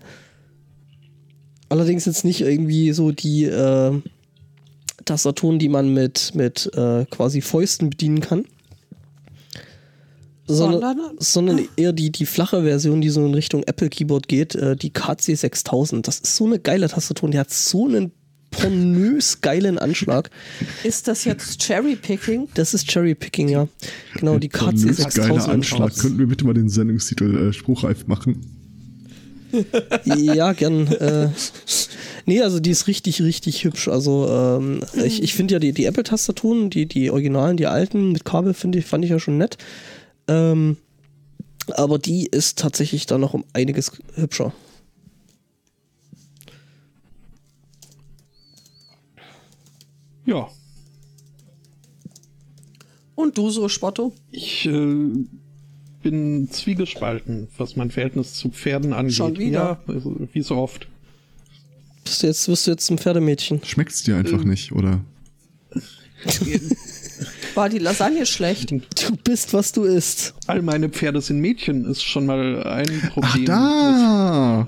Allerdings 1.69 2.05
jetzt 2.05 2.23
nicht 2.23 2.41
irgendwie 2.41 2.91
so 2.93 3.11
die 3.11 3.45
äh, 3.45 4.01
Tastaturen, 5.05 5.59
die 5.59 5.69
man 5.69 5.93
mit, 5.93 6.33
mit 6.33 6.69
äh, 6.75 7.05
quasi 7.05 7.41
Fäusten 7.41 7.89
bedienen 7.89 8.21
kann. 8.21 8.45
Sondern, 10.49 10.97
Sondern- 11.19 11.67
eher 11.75 11.91
die, 11.91 12.09
die 12.09 12.25
flache 12.25 12.63
Version, 12.63 13.01
die 13.01 13.09
so 13.09 13.25
in 13.25 13.33
Richtung 13.33 13.63
Apple 13.63 13.89
Keyboard 13.89 14.29
geht, 14.29 14.55
äh, 14.55 14.77
die 14.77 14.91
KC 14.91 15.35
6000. 15.35 16.07
Das 16.07 16.19
ist 16.19 16.37
so 16.37 16.45
eine 16.45 16.59
geile 16.59 16.87
Tastatur 16.87 17.25
und 17.25 17.33
die 17.33 17.39
hat 17.39 17.51
so 17.51 17.85
einen 17.85 18.13
pornös 18.51 19.41
geilen 19.41 19.77
Anschlag. 19.77 20.29
Ist 20.83 21.07
das 21.07 21.25
jetzt 21.25 21.61
Cherry-Picking? 21.61 22.49
Das 22.53 22.73
ist 22.73 22.87
Cherry 22.87 23.15
Picking, 23.15 23.49
ja. 23.49 23.67
Genau, 24.15 24.37
die 24.39 24.49
Pornös 24.49 24.97
geiler 24.97 25.11
6000. 25.11 25.49
Anschlag. 25.49 25.95
Könnten 25.95 26.19
wir 26.19 26.27
bitte 26.27 26.45
mal 26.45 26.53
den 26.53 26.69
Sendungstitel 26.69 27.49
äh, 27.49 27.53
spruchreif 27.53 28.07
machen? 28.07 28.57
Ja, 30.03 30.53
gern. 30.53 30.87
Äh, 30.87 31.29
nee, 32.25 32.41
also 32.41 32.59
die 32.59 32.71
ist 32.71 32.87
richtig, 32.87 33.21
richtig 33.21 33.63
hübsch. 33.63 33.87
Also 33.87 34.27
ähm, 34.29 34.81
ich, 35.03 35.23
ich 35.23 35.33
finde 35.33 35.53
ja 35.55 35.59
die, 35.59 35.71
die 35.73 35.85
Apple-Tastaturen, 35.85 36.69
die, 36.69 36.85
die 36.85 37.11
Originalen, 37.11 37.57
die 37.57 37.67
alten 37.67 38.11
mit 38.11 38.25
Kabel, 38.25 38.53
finde 38.53 38.79
ich, 38.79 38.85
fand 38.85 39.05
ich 39.05 39.11
ja 39.11 39.19
schon 39.19 39.37
nett. 39.37 39.57
Ähm, 40.27 40.77
aber 41.73 41.99
die 41.99 42.27
ist 42.27 42.59
tatsächlich 42.59 43.05
da 43.05 43.17
noch 43.17 43.33
um 43.33 43.45
einiges 43.53 43.91
hübscher. 44.15 44.53
Ja, 50.28 50.49
Und 53.15 53.38
du 53.38 53.49
so, 53.49 53.67
Spotto? 53.69 54.13
ich 54.30 54.65
äh, 54.65 55.25
bin 56.03 56.49
zwiegespalten, 56.51 57.47
was 57.57 57.75
mein 57.78 57.89
Verhältnis 57.91 58.34
zu 58.34 58.49
Pferden 58.49 58.91
angeht. 58.93 59.15
Schon 59.15 59.38
wieder? 59.39 59.80
Ja, 59.88 59.93
also, 59.93 60.15
wie 60.34 60.41
so 60.41 60.57
oft. 60.57 60.88
Bist 62.03 62.21
du 62.23 62.28
jetzt, 62.28 62.47
wirst 62.49 62.67
du 62.67 62.71
jetzt 62.71 62.89
ein 62.91 62.97
Pferdemädchen? 62.97 63.61
Schmeckt's 63.63 64.03
dir 64.03 64.17
einfach 64.17 64.41
Ähm. 64.41 64.49
nicht, 64.49 64.71
oder? 64.73 64.99
War 67.55 67.69
die 67.69 67.80
Lasagne 67.80 68.25
schlecht? 68.25 68.69
Du 68.71 68.80
bist, 69.23 69.53
was 69.53 69.71
du 69.71 69.84
isst. 69.84 70.36
All 70.45 70.61
meine 70.61 70.89
Pferde 70.89 71.21
sind 71.21 71.39
Mädchen, 71.39 71.86
ist 71.86 72.03
schon 72.03 72.25
mal 72.25 72.63
ein 72.67 73.01
Ach, 73.05 73.09
Problem. 73.13 73.45
da! 73.45 74.67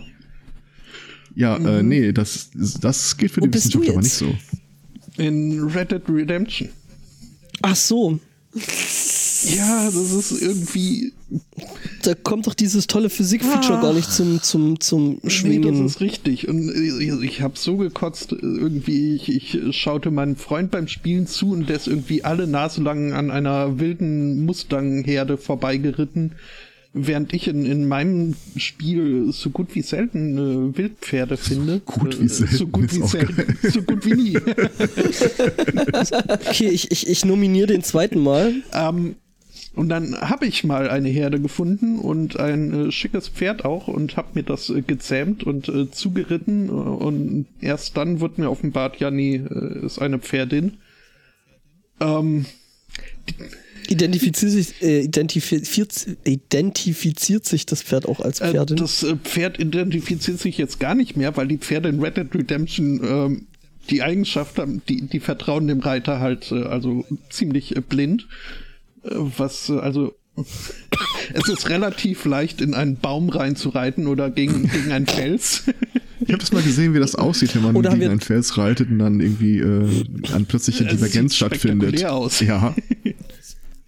Ja, 1.35 1.57
äh, 1.57 1.83
nee, 1.83 2.11
das, 2.13 2.49
das 2.81 3.17
geht 3.17 3.31
für 3.31 3.41
Wo 3.41 3.45
die 3.45 3.51
bist 3.51 3.73
du 3.73 3.81
Wissenschaft 3.81 3.97
aber 3.97 4.01
nicht 4.01 4.13
so. 4.13 4.35
In 5.19 5.61
Red 5.69 5.91
Dead 5.91 6.01
Redemption. 6.09 6.69
Ach 7.61 7.75
so, 7.75 8.19
Ja, 9.55 9.85
das 9.85 10.11
ist 10.11 10.41
irgendwie. 10.41 11.13
da 12.03 12.13
kommt 12.15 12.47
doch 12.47 12.53
dieses 12.53 12.87
tolle 12.87 13.09
Physik-Feature 13.09 13.79
gar 13.81 13.93
nicht 13.93 14.11
zum, 14.11 14.41
zum, 14.41 14.79
zum 14.79 15.19
Nee, 15.21 15.29
Schwingen. 15.29 15.83
das 15.83 15.95
ist 15.95 16.01
richtig. 16.01 16.47
Und 16.47 16.69
äh, 16.69 17.25
ich 17.25 17.41
habe 17.41 17.53
so 17.57 17.77
gekotzt, 17.77 18.31
äh, 18.33 18.37
irgendwie, 18.41 19.15
ich, 19.15 19.29
ich 19.29 19.75
schaute 19.77 20.09
meinem 20.11 20.35
Freund 20.35 20.71
beim 20.71 20.87
Spielen 20.87 21.27
zu 21.27 21.51
und 21.51 21.69
der 21.69 21.75
ist 21.75 21.87
irgendwie 21.87 22.23
alle 22.23 22.47
Nase 22.47 22.81
lang 22.81 23.13
an 23.13 23.29
einer 23.31 23.79
wilden 23.79 24.45
Mustang-Herde 24.45 25.37
vorbeigeritten, 25.37 26.33
während 26.93 27.33
ich 27.33 27.47
in, 27.47 27.65
in 27.65 27.87
meinem 27.87 28.35
Spiel 28.55 29.31
so 29.31 29.49
gut 29.51 29.75
wie 29.75 29.81
selten 29.81 30.37
äh, 30.37 30.77
Wildpferde 30.77 31.37
finde. 31.37 31.81
Gut 31.81 32.19
wie 32.19 32.25
Äh, 32.25 32.29
selten 32.29 32.55
So 32.55 32.67
gut 32.67 32.93
wie 32.93 33.07
selten. 33.07 33.57
So 33.69 33.81
gut 33.83 34.05
wie 34.07 34.13
nie. 34.13 34.37
Okay, 36.49 36.69
ich, 36.69 36.91
ich, 36.91 37.07
ich 37.07 37.25
nominiere 37.25 37.67
den 37.67 37.83
zweiten 37.83 38.21
Mal. 38.21 38.53
Ähm, 38.73 39.15
und 39.75 39.89
dann 39.89 40.19
habe 40.19 40.45
ich 40.45 40.63
mal 40.63 40.89
eine 40.89 41.09
Herde 41.09 41.39
gefunden 41.39 41.99
und 41.99 42.39
ein 42.39 42.87
äh, 42.87 42.91
schickes 42.91 43.29
Pferd 43.29 43.65
auch 43.65 43.87
und 43.87 44.17
habe 44.17 44.29
mir 44.33 44.43
das 44.43 44.69
äh, 44.69 44.81
gezähmt 44.81 45.43
und 45.43 45.69
äh, 45.69 45.91
zugeritten. 45.91 46.69
Und 46.69 47.45
erst 47.61 47.95
dann 47.97 48.19
wird 48.19 48.39
mir 48.39 48.49
offenbart, 48.49 48.99
ja, 48.99 49.11
nee, 49.11 49.35
äh, 49.35 49.85
ist 49.85 49.99
eine 49.99 50.19
Pferdin. 50.19 50.77
Ähm, 51.99 52.45
Identifiziert 53.89 54.51
sich, 54.51 54.81
äh, 54.81 55.01
identifiziert, 55.01 56.07
identifiziert 56.23 57.45
sich 57.45 57.65
das 57.65 57.81
Pferd 57.81 58.07
auch 58.07 58.19
als 58.19 58.39
äh, 58.39 58.51
Pferdin? 58.51 58.77
das 58.77 59.03
äh, 59.03 59.15
Pferd 59.15 59.59
identifiziert 59.59 60.39
sich 60.39 60.57
jetzt 60.57 60.79
gar 60.79 60.95
nicht 60.95 61.17
mehr, 61.17 61.35
weil 61.37 61.47
die 61.47 61.57
Pferde 61.57 61.89
in 61.89 61.99
Red 61.99 62.17
Dead 62.17 62.27
Redemption 62.33 63.01
ähm, 63.03 63.47
die 63.89 64.03
Eigenschaft 64.03 64.59
haben, 64.59 64.81
die, 64.87 65.01
die 65.01 65.19
vertrauen 65.19 65.67
dem 65.67 65.79
Reiter 65.79 66.19
halt 66.19 66.51
äh, 66.51 66.63
also 66.63 67.05
ziemlich 67.29 67.75
äh, 67.75 67.81
blind. 67.81 68.27
Äh, 69.03 69.09
was 69.13 69.69
äh, 69.69 69.79
also 69.79 70.13
es 71.33 71.49
ist 71.49 71.69
relativ 71.69 72.25
leicht, 72.25 72.61
in 72.61 72.73
einen 72.73 72.97
Baum 72.97 73.29
reinzureiten 73.29 74.07
oder 74.07 74.29
gegen, 74.29 74.69
gegen 74.69 74.91
einen 74.91 75.07
Fels. 75.07 75.63
Ich 76.21 76.33
habe 76.33 76.39
das 76.41 76.51
mal 76.51 76.61
gesehen, 76.61 76.93
wie 76.93 76.99
das 76.99 77.15
aussieht, 77.15 77.55
wenn 77.55 77.63
man 77.63 77.75
Oder 77.77 77.91
gegen 77.91 78.11
einen 78.11 78.19
Fels 78.19 78.57
reitet 78.57 78.89
und 78.91 78.99
dann 78.99 79.21
irgendwie 79.21 79.59
äh, 79.59 79.87
eine 80.33 80.43
plötzliche 80.43 80.83
Es 80.83 80.91
Divergenz 80.91 81.31
sieht 81.31 81.37
stattfindet. 81.37 82.03
aus. 82.05 82.41
Ja, 82.41 82.75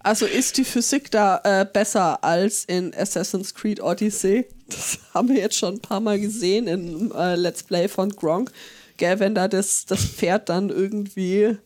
Also 0.02 0.26
ist 0.26 0.58
die 0.58 0.64
Physik 0.64 1.10
da 1.10 1.40
äh, 1.44 1.66
besser 1.70 2.22
als 2.24 2.64
in 2.64 2.94
Assassin's 2.94 3.54
Creed 3.54 3.80
Odyssey? 3.80 4.46
Das 4.68 4.98
haben 5.14 5.28
wir 5.28 5.36
jetzt 5.36 5.56
schon 5.56 5.74
ein 5.74 5.80
paar 5.80 6.00
Mal 6.00 6.18
gesehen 6.18 6.66
im 6.66 7.12
äh, 7.12 7.36
Let's 7.36 7.62
Play 7.62 7.88
von 7.88 8.10
Gronk. 8.10 8.50
Gell, 8.96 9.20
wenn 9.20 9.34
da 9.34 9.48
das, 9.48 9.86
das 9.86 10.04
Pferd 10.04 10.48
dann 10.48 10.70
irgendwie 10.70 11.56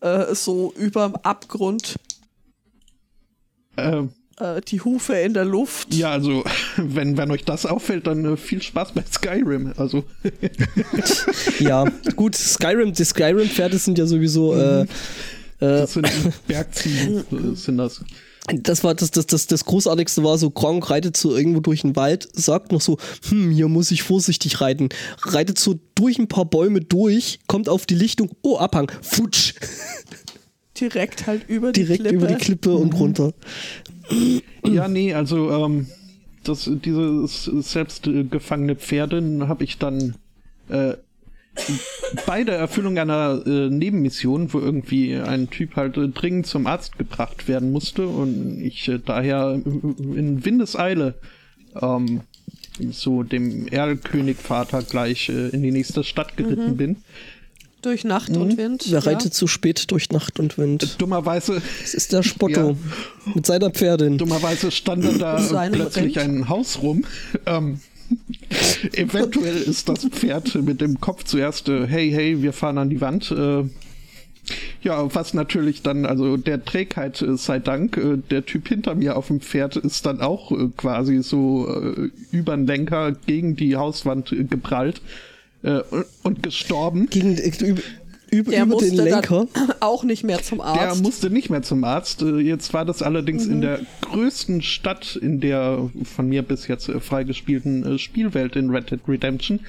äh, 0.00 0.34
so 0.34 0.72
überm 0.76 1.16
Abgrund 1.16 1.96
äh, 3.76 4.02
äh, 4.38 4.60
die 4.66 4.80
Hufe 4.80 5.14
in 5.14 5.34
der 5.34 5.44
Luft. 5.44 5.94
ja, 5.94 6.10
also 6.10 6.44
wenn, 6.76 7.16
wenn 7.16 7.30
euch 7.30 7.44
das 7.44 7.66
auffällt, 7.66 8.06
dann 8.06 8.24
äh, 8.24 8.36
viel 8.36 8.62
Spaß 8.62 8.92
bei 8.92 9.04
Skyrim. 9.10 9.72
Also 9.76 10.04
Ja, 11.58 11.84
gut, 12.16 12.34
Skyrim, 12.36 12.92
die 12.92 13.04
Skyrim-Pferde 13.04 13.78
sind 13.78 13.98
ja 13.98 14.06
sowieso, 14.06 14.54
äh, 14.54 14.86
das 15.66 15.92
sind 15.94 16.08
Bergziegen, 16.46 17.18
äh, 17.52 17.56
sind 17.56 17.78
das. 17.78 18.04
das 18.48 18.84
war 18.84 18.94
das, 18.94 19.10
das, 19.10 19.26
das, 19.26 19.46
das 19.46 19.64
Großartigste 19.64 20.24
war 20.24 20.38
so, 20.38 20.50
Gronk 20.50 20.90
reitet 20.90 21.16
so 21.16 21.36
irgendwo 21.36 21.60
durch 21.60 21.82
den 21.82 21.96
Wald, 21.96 22.28
sagt 22.32 22.72
noch 22.72 22.80
so, 22.80 22.98
hm, 23.28 23.50
hier 23.50 23.68
muss 23.68 23.90
ich 23.90 24.02
vorsichtig 24.02 24.60
reiten. 24.60 24.88
Reitet 25.22 25.58
so 25.58 25.78
durch 25.94 26.18
ein 26.18 26.28
paar 26.28 26.44
Bäume 26.44 26.80
durch, 26.80 27.40
kommt 27.46 27.68
auf 27.68 27.86
die 27.86 27.94
Lichtung, 27.94 28.30
oh, 28.42 28.56
Abhang, 28.56 28.90
futsch, 29.02 29.54
Direkt 30.80 31.26
halt 31.26 31.48
über 31.48 31.72
direkt 31.72 32.00
die 32.00 32.02
Klippe. 32.02 32.16
über 32.16 32.26
die 32.26 32.34
Klippe 32.36 32.74
und 32.74 32.94
runter. 32.94 33.34
Ja, 34.64 34.88
nee, 34.88 35.14
also 35.14 35.50
ähm, 35.50 35.86
das, 36.44 36.68
dieses 36.84 37.44
selbst 37.44 38.06
äh, 38.06 38.24
gefangene 38.24 38.76
Pferdin 38.76 39.48
habe 39.48 39.64
ich 39.64 39.78
dann 39.78 40.16
äh, 40.68 40.94
bei 42.26 42.44
der 42.44 42.56
Erfüllung 42.56 42.98
einer 42.98 43.42
äh, 43.46 43.68
Nebenmission, 43.68 44.52
wo 44.52 44.58
irgendwie 44.58 45.16
ein 45.16 45.50
Typ 45.50 45.76
halt 45.76 45.96
äh, 45.96 46.08
dringend 46.08 46.46
zum 46.46 46.66
Arzt 46.66 46.98
gebracht 46.98 47.48
werden 47.48 47.72
musste 47.72 48.06
und 48.06 48.60
ich 48.60 48.88
äh, 48.88 48.98
daher 49.04 49.60
in 49.64 50.44
Windeseile 50.44 51.14
ähm, 51.80 52.22
so 52.90 53.22
dem 53.22 53.68
Erlkönigvater 53.68 54.82
gleich 54.82 55.28
äh, 55.28 55.48
in 55.48 55.62
die 55.62 55.70
nächste 55.70 56.04
Stadt 56.04 56.36
geritten 56.36 56.76
bin. 56.76 56.96
Durch 57.82 58.04
Nacht 58.04 58.36
und 58.36 58.56
Wind. 58.56 58.84
Wer 58.88 59.00
ja. 59.00 59.10
reitet 59.10 59.34
zu 59.34 59.48
spät 59.48 59.90
durch 59.90 60.10
Nacht 60.10 60.38
und 60.38 60.56
Wind? 60.56 61.00
Dummerweise 61.00 61.60
Das 61.80 61.94
ist 61.94 62.12
der 62.12 62.22
Spotto 62.22 62.76
mit 63.34 63.44
seiner 63.44 63.70
Pferdin. 63.70 64.18
Dummerweise 64.18 64.70
stand 64.70 65.20
da 65.20 65.36
plötzlich 65.72 66.16
Rind. 66.16 66.42
ein 66.42 66.48
Haus 66.48 66.80
rum. 66.80 67.04
Ähm, 67.44 67.80
eventuell 68.92 69.56
ist 69.56 69.88
das 69.88 70.04
Pferd 70.06 70.54
mit 70.56 70.80
dem 70.80 71.00
Kopf 71.00 71.24
zuerst, 71.24 71.68
äh, 71.68 71.86
hey, 71.86 72.10
hey, 72.10 72.42
wir 72.42 72.52
fahren 72.52 72.78
an 72.78 72.90
die 72.90 73.00
Wand. 73.00 73.30
Äh, 73.30 73.64
Ja, 74.82 75.14
was 75.14 75.34
natürlich 75.34 75.82
dann, 75.82 76.04
also 76.04 76.36
der 76.36 76.64
Trägheit 76.64 77.22
äh, 77.22 77.36
sei 77.36 77.60
Dank, 77.60 77.96
äh, 77.96 78.16
der 78.30 78.44
Typ 78.44 78.68
hinter 78.68 78.94
mir 78.96 79.16
auf 79.16 79.28
dem 79.28 79.40
Pferd 79.40 79.76
ist 79.76 80.04
dann 80.04 80.20
auch 80.20 80.50
äh, 80.50 80.68
quasi 80.76 81.22
so 81.22 81.68
äh, 81.68 82.10
über 82.32 82.56
den 82.56 82.66
Lenker 82.66 83.12
gegen 83.12 83.54
die 83.54 83.76
Hauswand 83.76 84.32
äh, 84.32 84.42
geprallt 84.42 85.00
äh, 85.62 85.80
und, 86.24 86.42
gestorben. 86.42 87.06
Gegen, 87.08 87.38
äh, 87.38 87.76
über, 88.32 88.40
über, 88.40 88.50
Der 88.50 88.62
über 88.64 88.76
den 88.76 88.88
musste 88.96 89.02
Lenker. 89.04 89.46
auch 89.80 90.04
nicht 90.04 90.24
mehr 90.24 90.42
zum 90.42 90.58
Der 90.58 90.66
Arzt. 90.66 91.02
musste 91.02 91.30
nicht 91.30 91.50
mehr 91.50 91.62
zum 91.62 91.84
Arzt. 91.84 92.22
Äh, 92.22 92.38
Jetzt 92.38 92.72
war 92.74 92.84
das 92.84 93.02
allerdings 93.02 93.46
in 93.46 93.60
der 93.60 93.80
größten 94.00 94.62
Stadt 94.62 95.16
in 95.16 95.40
der 95.40 95.90
von 96.02 96.28
mir 96.28 96.42
bis 96.42 96.66
jetzt 96.66 96.88
äh, 96.88 96.98
freigespielten 96.98 97.84
äh, 97.94 97.98
Spielwelt 97.98 98.56
in 98.56 98.70
Red 98.70 98.90
Dead 98.90 99.00
Redemption 99.06 99.60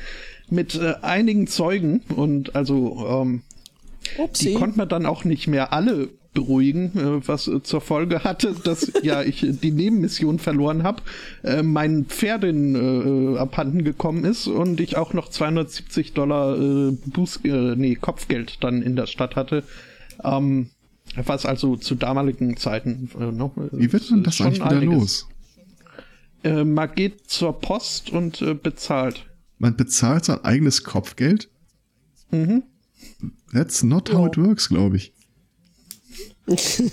mit 0.49 0.76
äh, 0.76 0.95
einigen 1.01 1.47
Zeugen 1.47 2.01
und 2.16 2.55
also 2.55 3.05
ähm, 3.07 3.41
die 4.41 4.53
konnte 4.53 4.78
man 4.78 4.89
dann 4.89 5.05
auch 5.05 5.24
nicht 5.24 5.47
mehr 5.47 5.72
alle 5.74 6.09
beruhigen, 6.34 6.97
äh, 6.97 7.27
was 7.27 7.47
äh, 7.47 7.61
zur 7.61 7.81
Folge 7.81 8.23
hatte, 8.23 8.55
dass 8.63 8.91
ja 9.03 9.21
ich 9.21 9.43
äh, 9.43 9.51
die 9.51 9.71
Nebenmission 9.71 10.39
verloren 10.39 10.84
habe, 10.84 11.01
äh, 11.43 11.63
mein 11.63 12.05
Pferdin 12.05 13.36
äh, 13.36 13.38
abhanden 13.38 13.84
gekommen 13.84 14.25
ist 14.25 14.47
und 14.47 14.79
ich 14.79 14.97
auch 14.97 15.13
noch 15.13 15.29
270 15.29 16.13
Dollar 16.13 16.57
äh, 16.57 16.91
Buß, 16.91 17.41
äh, 17.43 17.75
nee, 17.75 17.95
Kopfgeld 17.95 18.63
dann 18.63 18.81
in 18.81 18.95
der 18.95 19.07
Stadt 19.07 19.36
hatte. 19.36 19.63
Ähm, 20.23 20.69
was 21.15 21.45
also 21.45 21.75
zu 21.75 21.95
damaligen 21.95 22.57
Zeiten 22.57 23.09
äh, 23.19 23.31
noch. 23.31 23.55
äh, 23.57 23.69
Wie 23.71 23.93
wird 23.93 24.09
man 24.09 24.23
das 24.23 24.41
eigentlich 24.41 24.55
wieder 24.55 24.69
einiges. 24.69 24.95
los? 24.97 25.27
Äh, 26.43 26.63
man 26.63 26.93
geht 26.95 27.29
zur 27.29 27.59
Post 27.59 28.09
und 28.09 28.41
äh, 28.41 28.53
bezahlt. 28.53 29.25
Man 29.59 29.75
bezahlt 29.75 30.25
sein 30.25 30.43
eigenes 30.43 30.84
Kopfgeld? 30.84 31.49
Mhm. 32.31 32.63
That's 33.53 33.84
not 33.84 34.11
how 34.11 34.27
it 34.27 34.38
works, 34.38 34.69
glaube 34.69 34.97
ich. 34.97 35.12
Okay. 36.45 36.91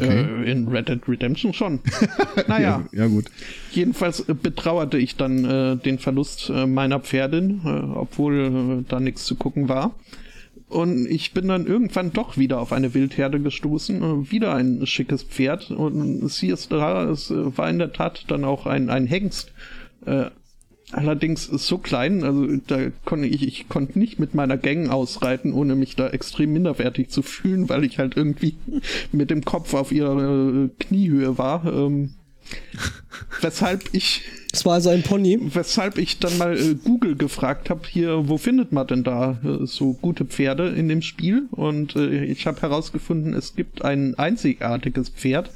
Äh, 0.00 0.50
in 0.50 0.68
Red 0.68 0.88
Dead 0.88 1.00
Redemption 1.08 1.52
schon. 1.52 1.80
naja. 2.48 2.86
Ja, 2.92 3.00
ja, 3.00 3.06
gut. 3.08 3.26
Jedenfalls 3.72 4.20
äh, 4.20 4.34
betrauerte 4.34 4.96
ich 4.96 5.16
dann 5.16 5.44
äh, 5.44 5.76
den 5.76 5.98
Verlust 5.98 6.50
äh, 6.50 6.66
meiner 6.66 7.00
Pferdin, 7.00 7.60
äh, 7.64 7.68
obwohl 7.68 8.84
äh, 8.84 8.84
da 8.88 9.00
nichts 9.00 9.24
zu 9.24 9.34
gucken 9.34 9.68
war. 9.68 9.94
Und 10.68 11.06
ich 11.06 11.32
bin 11.32 11.48
dann 11.48 11.66
irgendwann 11.66 12.12
doch 12.12 12.38
wieder 12.38 12.60
auf 12.60 12.72
eine 12.72 12.94
Wildherde 12.94 13.40
gestoßen, 13.40 14.30
wieder 14.30 14.54
ein 14.54 14.86
schickes 14.86 15.22
Pferd. 15.22 15.70
Und 15.70 16.26
sie 16.28 16.48
ist 16.48 16.72
da, 16.72 17.10
es 17.10 17.30
war 17.30 17.68
in 17.68 17.78
der 17.78 17.92
Tat 17.92 18.24
dann 18.28 18.44
auch 18.44 18.64
ein, 18.64 18.88
ein 18.88 19.06
Hengst. 19.06 19.52
Allerdings 20.92 21.44
so 21.46 21.78
klein, 21.78 22.22
also 22.22 22.46
da 22.66 22.90
konnte 23.06 23.26
ich, 23.26 23.46
ich 23.46 23.68
konnte 23.68 23.98
nicht 23.98 24.18
mit 24.18 24.34
meiner 24.34 24.58
Gang 24.58 24.90
ausreiten, 24.90 25.52
ohne 25.54 25.74
mich 25.74 25.96
da 25.96 26.08
extrem 26.08 26.52
minderwertig 26.52 27.08
zu 27.08 27.22
fühlen, 27.22 27.68
weil 27.68 27.84
ich 27.84 27.98
halt 27.98 28.16
irgendwie 28.16 28.56
mit 29.12 29.30
dem 29.30 29.44
Kopf 29.44 29.72
auf 29.74 29.90
ihrer 29.90 30.64
äh, 30.64 30.68
Kniehöhe 30.78 31.38
war. 31.38 31.64
Ähm, 31.64 32.14
weshalb 33.40 33.84
ich 33.92 34.22
Das 34.50 34.66
war 34.66 34.74
also 34.74 34.90
ein 34.90 35.02
Pony. 35.02 35.38
weshalb 35.54 35.96
ich 35.96 36.18
dann 36.18 36.36
mal 36.36 36.58
äh, 36.58 36.74
Google 36.74 37.16
gefragt 37.16 37.70
habe, 37.70 37.82
hier, 37.88 38.28
wo 38.28 38.36
findet 38.36 38.72
man 38.72 38.86
denn 38.86 39.02
da 39.02 39.38
äh, 39.44 39.66
so 39.66 39.94
gute 39.94 40.26
Pferde 40.26 40.68
in 40.68 40.88
dem 40.88 41.00
Spiel? 41.00 41.44
Und 41.50 41.96
äh, 41.96 42.24
ich 42.24 42.46
habe 42.46 42.60
herausgefunden, 42.60 43.32
es 43.32 43.56
gibt 43.56 43.82
ein 43.82 44.14
einzigartiges 44.16 45.08
Pferd, 45.08 45.50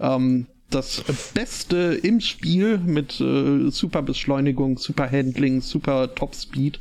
ähm, 0.00 0.46
das 0.70 1.02
Beste 1.34 1.98
im 2.02 2.20
Spiel 2.20 2.78
mit 2.78 3.20
äh, 3.20 3.70
super 3.70 4.02
Beschleunigung, 4.02 4.78
super 4.78 5.10
Handling, 5.10 5.60
super 5.60 6.14
Topspeed. 6.14 6.78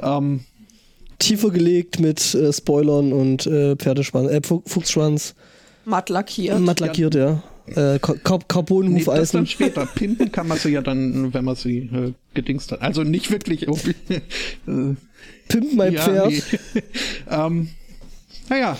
Ähm, 0.00 0.40
Tiefer 1.18 1.50
gelegt 1.50 2.00
mit 2.00 2.34
äh, 2.34 2.52
Spoilern 2.52 3.12
und 3.12 3.46
äh, 3.46 3.76
Pferdeschwanz, 3.76 4.30
äh, 4.30 4.40
Fu- 4.42 4.62
Fuchsschwanz. 4.66 5.34
Matt 5.84 6.08
lackiert. 6.08 6.58
Matt 6.60 6.80
lackiert, 6.80 7.14
ja. 7.14 7.42
Äh, 7.66 7.98
Car 8.00 8.16
Car 8.16 8.38
nee, 8.38 8.38
das 8.38 8.48
Carbon-Hufeisen. 8.48 9.38
dann 9.38 9.46
später. 9.46 9.86
Pimpen 9.86 10.32
kann 10.32 10.48
man 10.48 10.58
sie 10.58 10.70
ja 10.70 10.80
dann, 10.82 11.32
wenn 11.32 11.44
man 11.44 11.54
sie 11.54 11.78
äh, 11.78 12.12
gedingst 12.34 12.72
hat. 12.72 12.82
Also 12.82 13.04
nicht 13.04 13.30
wirklich. 13.30 13.68
äh, 13.68 14.20
Pimp 15.48 15.74
My 15.74 15.90
ja, 15.90 16.02
Pferd. 16.02 16.30
nee. 16.30 16.82
ähm, 17.30 17.68
naja, 18.48 18.76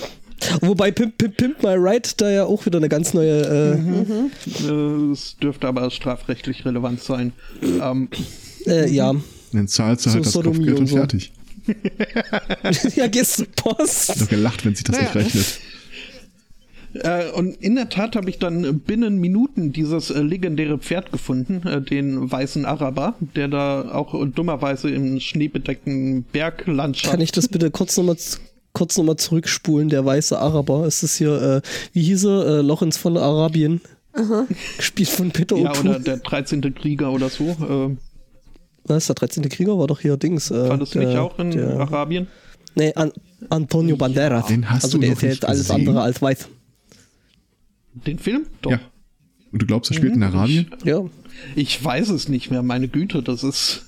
Wobei 0.61 0.91
Pimp, 0.91 1.19
Pimp, 1.19 1.37
Pimp 1.37 1.63
My 1.63 1.75
Ride 1.75 2.09
da 2.17 2.31
ja 2.31 2.45
auch 2.45 2.65
wieder 2.67 2.79
eine 2.79 2.89
ganz 2.89 3.15
neue. 3.15 3.43
Äh, 3.43 4.67
Äh, 4.69 5.13
Es 5.13 5.37
dürfte 5.37 5.69
aber 5.69 5.91
strafrechtlich 5.91 6.65
relevant 6.65 7.03
sein. 7.03 7.33
Ähm, 7.63 8.09
äh, 8.67 8.91
ja. 8.91 9.15
Dann 9.53 9.69
zahlst 9.69 10.07
du 10.07 10.11
So 10.11 10.15
halt 10.17 10.27
das 10.27 10.33
Sodomie 10.33 10.57
Kopfgeld 10.67 10.77
und 10.79 10.83
und 10.83 10.87
so. 10.89 10.97
fertig. 10.97 11.33
ja, 12.97 13.07
gehst 13.07 13.35
zur 13.37 13.47
Post. 13.55 14.21
Doch 14.21 14.29
gelacht, 14.29 14.65
wenn 14.65 14.75
sich 14.75 14.85
das 14.85 14.97
Naja. 14.97 15.09
nicht 15.15 15.15
rechnet. 15.35 15.61
äh, 16.95 17.31
und 17.33 17.55
in 17.63 17.75
der 17.77 17.89
Tat 17.89 18.17
habe 18.17 18.29
ich 18.31 18.39
dann 18.39 18.81
binnen 18.81 19.19
Minuten 19.19 19.73
dieses 19.73 20.11
äh, 20.11 20.21
legendäre 20.21 20.79
Pferd 20.79 21.13
gefunden, 21.13 21.67
äh, 21.67 21.81
den 21.81 22.31
weißen 22.31 22.65
Araber, 22.65 23.15
der 23.37 23.49
da 23.49 23.93
auch 23.93 24.13
dummerweise 24.35 24.91
im 24.91 25.21
schneebedeckten 25.21 26.25
Berglandschaft. 26.25 27.11
Kann 27.13 27.21
ich 27.21 27.33
das 27.33 27.49
bitte 27.49 27.71
kurz 27.71 27.97
nochmal 27.97 28.17
kurz 28.73 28.97
noch 28.97 29.05
mal 29.05 29.17
zurückspulen? 29.17 29.89
Der 29.89 30.05
weiße 30.05 30.39
Araber. 30.39 30.87
Ist 30.87 31.03
das 31.03 31.17
hier, 31.17 31.41
äh, 31.41 31.63
wie 31.93 32.03
hieß 32.03 32.25
er? 32.25 32.47
Äh, 32.47 32.61
Lorenz 32.63 32.97
von 32.97 33.17
Arabien. 33.17 33.81
Gespielt 34.77 35.09
von 35.09 35.31
Peter 35.31 35.57
ja, 35.57 35.75
oder 35.79 35.99
der 35.99 36.19
13. 36.19 36.75
Krieger 36.75 37.13
oder 37.13 37.31
so. 37.31 37.45
Äh, 37.45 37.97
Was, 38.85 39.07
der 39.07 39.15
13. 39.15 39.49
Krieger 39.49 39.79
war 39.79 39.87
doch 39.87 40.01
hier 40.01 40.17
Dings. 40.17 40.51
Äh, 40.51 40.69
war 40.69 40.77
das 40.77 40.91
der, 40.91 41.07
nicht 41.07 41.17
auch 41.17 41.39
in 41.39 41.51
der, 41.53 41.81
Arabien? 41.81 42.27
Nee, 42.75 42.93
An 42.95 43.13
Antonio 43.49 43.97
Banderas. 43.97 44.47
Den 44.47 44.69
hast 44.69 44.85
also 44.85 44.99
du 44.99 45.03
der 45.03 45.11
noch 45.11 45.17
ist 45.17 45.23
ja 45.23 45.29
nicht 45.29 45.37
jetzt 45.43 45.49
alles 45.49 45.69
gesehen? 45.69 45.77
andere 45.77 46.03
als 46.03 46.21
weiß. 46.21 46.49
Den 48.07 48.19
Film? 48.19 48.47
Doch. 48.63 48.71
Ja. 48.71 48.81
Und 49.51 49.63
du 49.63 49.67
glaubst, 49.67 49.91
er 49.91 49.95
spielt 49.97 50.15
in 50.15 50.23
Arabien? 50.23 50.71
Ja. 50.85 51.03
Ich 51.57 51.83
weiß 51.85 52.09
es 52.11 52.29
nicht 52.29 52.51
mehr, 52.51 52.63
meine 52.63 52.89
Güte, 52.89 53.23
das 53.23 53.43
ist 53.43 53.85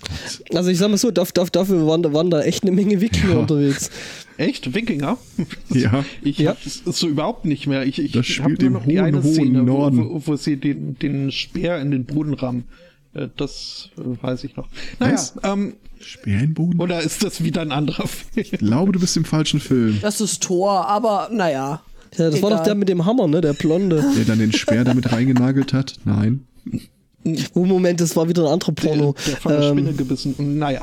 Also 0.52 0.70
ich 0.70 0.78
sag 0.78 0.90
mal 0.90 0.96
so, 0.96 1.10
dafür 1.10 1.86
waren, 1.86 2.02
da- 2.02 2.12
waren 2.12 2.30
da 2.30 2.42
echt 2.42 2.62
eine 2.64 2.72
Menge 2.72 3.00
Wikinger 3.00 3.34
Ja. 3.34 3.38
unterwegs. 3.38 3.90
echt 4.36 4.74
Wikinger. 4.74 5.18
Ja. 5.70 6.04
Ich 6.22 6.38
Ja. 6.38 6.50
hab 6.50 6.66
es 6.66 6.82
so 6.84 7.06
überhaupt 7.08 7.44
nicht 7.44 7.66
mehr. 7.66 7.84
Ich, 7.86 7.98
ich 7.98 8.12
Das 8.12 8.26
hab 8.26 8.32
spielt 8.50 8.60
nur 8.60 8.66
im 8.68 8.72
noch 8.74 8.86
die 8.86 8.98
hohen, 8.98 9.04
eine 9.06 9.22
hohen 9.22 9.32
Szene, 9.34 9.60
wo, 9.60 9.64
Norden. 9.64 9.98
wo, 10.10 10.22
wo 10.26 10.36
sie 10.36 10.56
den, 10.56 10.98
den 10.98 11.30
Speer 11.32 11.80
in 11.80 11.90
den 11.90 12.04
Boden 12.04 12.34
rammen. 12.34 12.64
Äh, 13.14 13.28
Das 13.36 13.90
äh, 13.98 14.22
weiß 14.22 14.44
ich 14.44 14.56
noch. 14.56 14.68
Naja, 14.98 15.14
Was? 15.14 15.34
ähm, 15.44 15.74
Sperrenboden? 16.00 16.80
oder 16.80 17.00
ist 17.00 17.22
das 17.24 17.42
wieder 17.44 17.62
ein 17.62 17.72
anderer 17.72 18.06
Film? 18.08 18.30
Ich 18.34 18.50
glaube, 18.52 18.92
du 18.92 19.00
bist 19.00 19.16
im 19.16 19.24
falschen 19.24 19.60
Film. 19.60 19.98
Das 20.02 20.20
ist 20.20 20.42
Tor, 20.42 20.86
aber 20.88 21.28
naja. 21.32 21.82
Ja, 22.16 22.30
das 22.30 22.42
war 22.42 22.50
Egal. 22.50 22.58
doch 22.58 22.64
der 22.64 22.74
mit 22.74 22.88
dem 22.88 23.06
Hammer, 23.06 23.26
ne? 23.26 23.40
Der 23.40 23.54
Blonde. 23.54 24.04
Der 24.16 24.24
dann 24.24 24.38
den 24.38 24.52
Speer 24.52 24.84
damit 24.84 25.10
reingenagelt 25.12 25.72
hat? 25.72 25.96
Nein. 26.04 26.44
Oh, 27.54 27.64
Moment, 27.64 28.00
das 28.00 28.14
war 28.16 28.28
wieder 28.28 28.42
ein 28.46 28.52
anderer 28.52 28.72
Der, 28.72 28.88
Porno. 28.88 29.14
der 29.26 29.36
von 29.38 29.52
der 29.52 29.62
Spinne 29.62 29.90
Ähm, 29.90 29.96
gebissen. 29.96 30.58
Naja. 30.58 30.82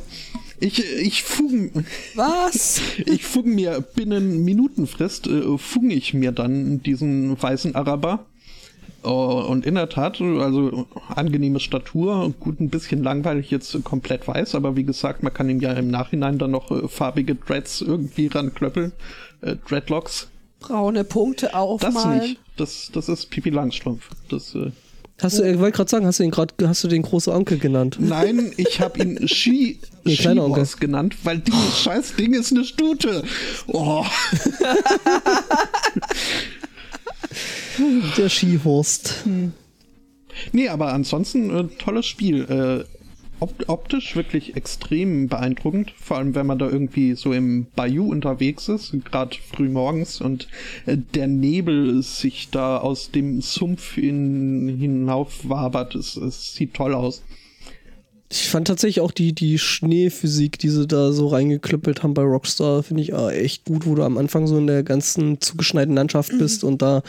Ich, 0.59 0.83
ich 0.99 1.23
fugen, 1.23 1.85
Was? 2.15 2.81
ich 3.05 3.23
fugen 3.23 3.55
mir 3.55 3.81
binnen 3.81 4.43
Minutenfrist, 4.43 5.27
äh, 5.27 5.57
fugen 5.57 5.91
ich 5.91 6.13
mir 6.13 6.31
dann 6.31 6.81
diesen 6.83 7.41
weißen 7.41 7.75
Araber. 7.75 8.25
Oh, 9.03 9.43
und 9.49 9.65
in 9.65 9.73
der 9.75 9.89
Tat, 9.89 10.21
also 10.21 10.85
angenehme 11.15 11.59
Statur, 11.59 12.31
gut 12.39 12.59
ein 12.59 12.69
bisschen 12.69 13.01
langweilig 13.03 13.49
jetzt 13.49 13.83
komplett 13.83 14.27
weiß, 14.27 14.53
aber 14.53 14.75
wie 14.75 14.83
gesagt, 14.83 15.23
man 15.23 15.33
kann 15.33 15.49
ihm 15.49 15.59
ja 15.59 15.73
im 15.73 15.89
Nachhinein 15.89 16.37
dann 16.37 16.51
noch 16.51 16.69
äh, 16.69 16.87
farbige 16.87 17.33
Dreads 17.33 17.81
irgendwie 17.81 18.27
ranklöppeln. 18.27 18.91
Äh, 19.41 19.55
Dreadlocks. 19.67 20.27
Braune 20.59 21.03
Punkte 21.03 21.47
Das 21.47 21.55
aufmalen. 21.55 22.19
nicht. 22.19 22.39
Das, 22.57 22.91
das 22.93 23.09
ist 23.09 23.31
Pipi 23.31 23.49
Langstrumpf. 23.49 24.07
Das, 24.29 24.53
äh, 24.53 24.71
hast 25.21 25.39
du, 25.39 25.43
ich 25.43 25.59
wollte 25.59 25.75
gerade 25.77 25.89
sagen, 25.89 26.05
hast 26.05 26.19
du 26.19 26.23
ihn 26.23 26.31
gerade, 26.31 26.53
hast 26.67 26.83
du 26.83 26.87
den 26.87 27.01
großen 27.01 27.33
Onkel 27.33 27.57
genannt? 27.59 27.97
Nein, 27.99 28.51
ich 28.57 28.79
habe 28.79 28.99
ihn 28.99 29.27
Ski, 29.33 29.79
Nee. 30.03 30.15
Skiboss 30.15 30.77
genannt, 30.77 31.15
weil 31.23 31.39
dieses 31.39 31.79
scheiß 31.79 32.15
Ding 32.15 32.33
ist 32.33 32.51
eine 32.51 32.63
Stute. 32.65 33.23
Oh. 33.67 34.03
Der 38.17 38.29
Skihorst. 38.29 39.23
Nee, 40.51 40.69
aber 40.69 40.93
ansonsten 40.93 41.55
äh, 41.55 41.63
tolles 41.77 42.05
Spiel. 42.05 42.43
Äh, 42.43 42.83
optisch 43.41 44.15
wirklich 44.15 44.55
extrem 44.55 45.27
beeindruckend, 45.27 45.91
vor 45.97 46.17
allem 46.17 46.35
wenn 46.35 46.45
man 46.45 46.59
da 46.59 46.69
irgendwie 46.69 47.15
so 47.15 47.33
im 47.33 47.67
Bayou 47.75 48.09
unterwegs 48.09 48.69
ist, 48.69 48.95
gerade 49.05 49.35
früh 49.37 49.69
morgens 49.69 50.21
und 50.21 50.47
äh, 50.85 50.97
der 50.97 51.27
Nebel 51.27 52.01
sich 52.03 52.49
da 52.51 52.77
aus 52.77 53.11
dem 53.11 53.41
Sumpf 53.41 53.97
in, 53.97 54.77
hinauf 54.79 55.49
wabert. 55.49 55.95
Es, 55.95 56.15
es 56.15 56.53
sieht 56.53 56.73
toll 56.75 56.93
aus. 56.93 57.23
Ich 58.31 58.49
fand 58.49 58.65
tatsächlich 58.65 59.01
auch 59.01 59.11
die, 59.11 59.33
die 59.33 59.59
Schneephysik, 59.59 60.57
die 60.57 60.69
sie 60.69 60.87
da 60.87 61.11
so 61.11 61.27
reingeklüppelt 61.27 62.01
haben 62.01 62.13
bei 62.13 62.21
Rockstar, 62.21 62.81
finde 62.81 63.03
ich 63.03 63.11
äh, 63.11 63.43
echt 63.43 63.65
gut, 63.65 63.85
wo 63.85 63.93
du 63.93 64.03
am 64.03 64.17
Anfang 64.17 64.47
so 64.47 64.57
in 64.57 64.67
der 64.67 64.83
ganzen 64.83 65.41
zugeschneiten 65.41 65.95
Landschaft 65.95 66.31
bist 66.39 66.63
und 66.63 66.81
da 66.81 67.03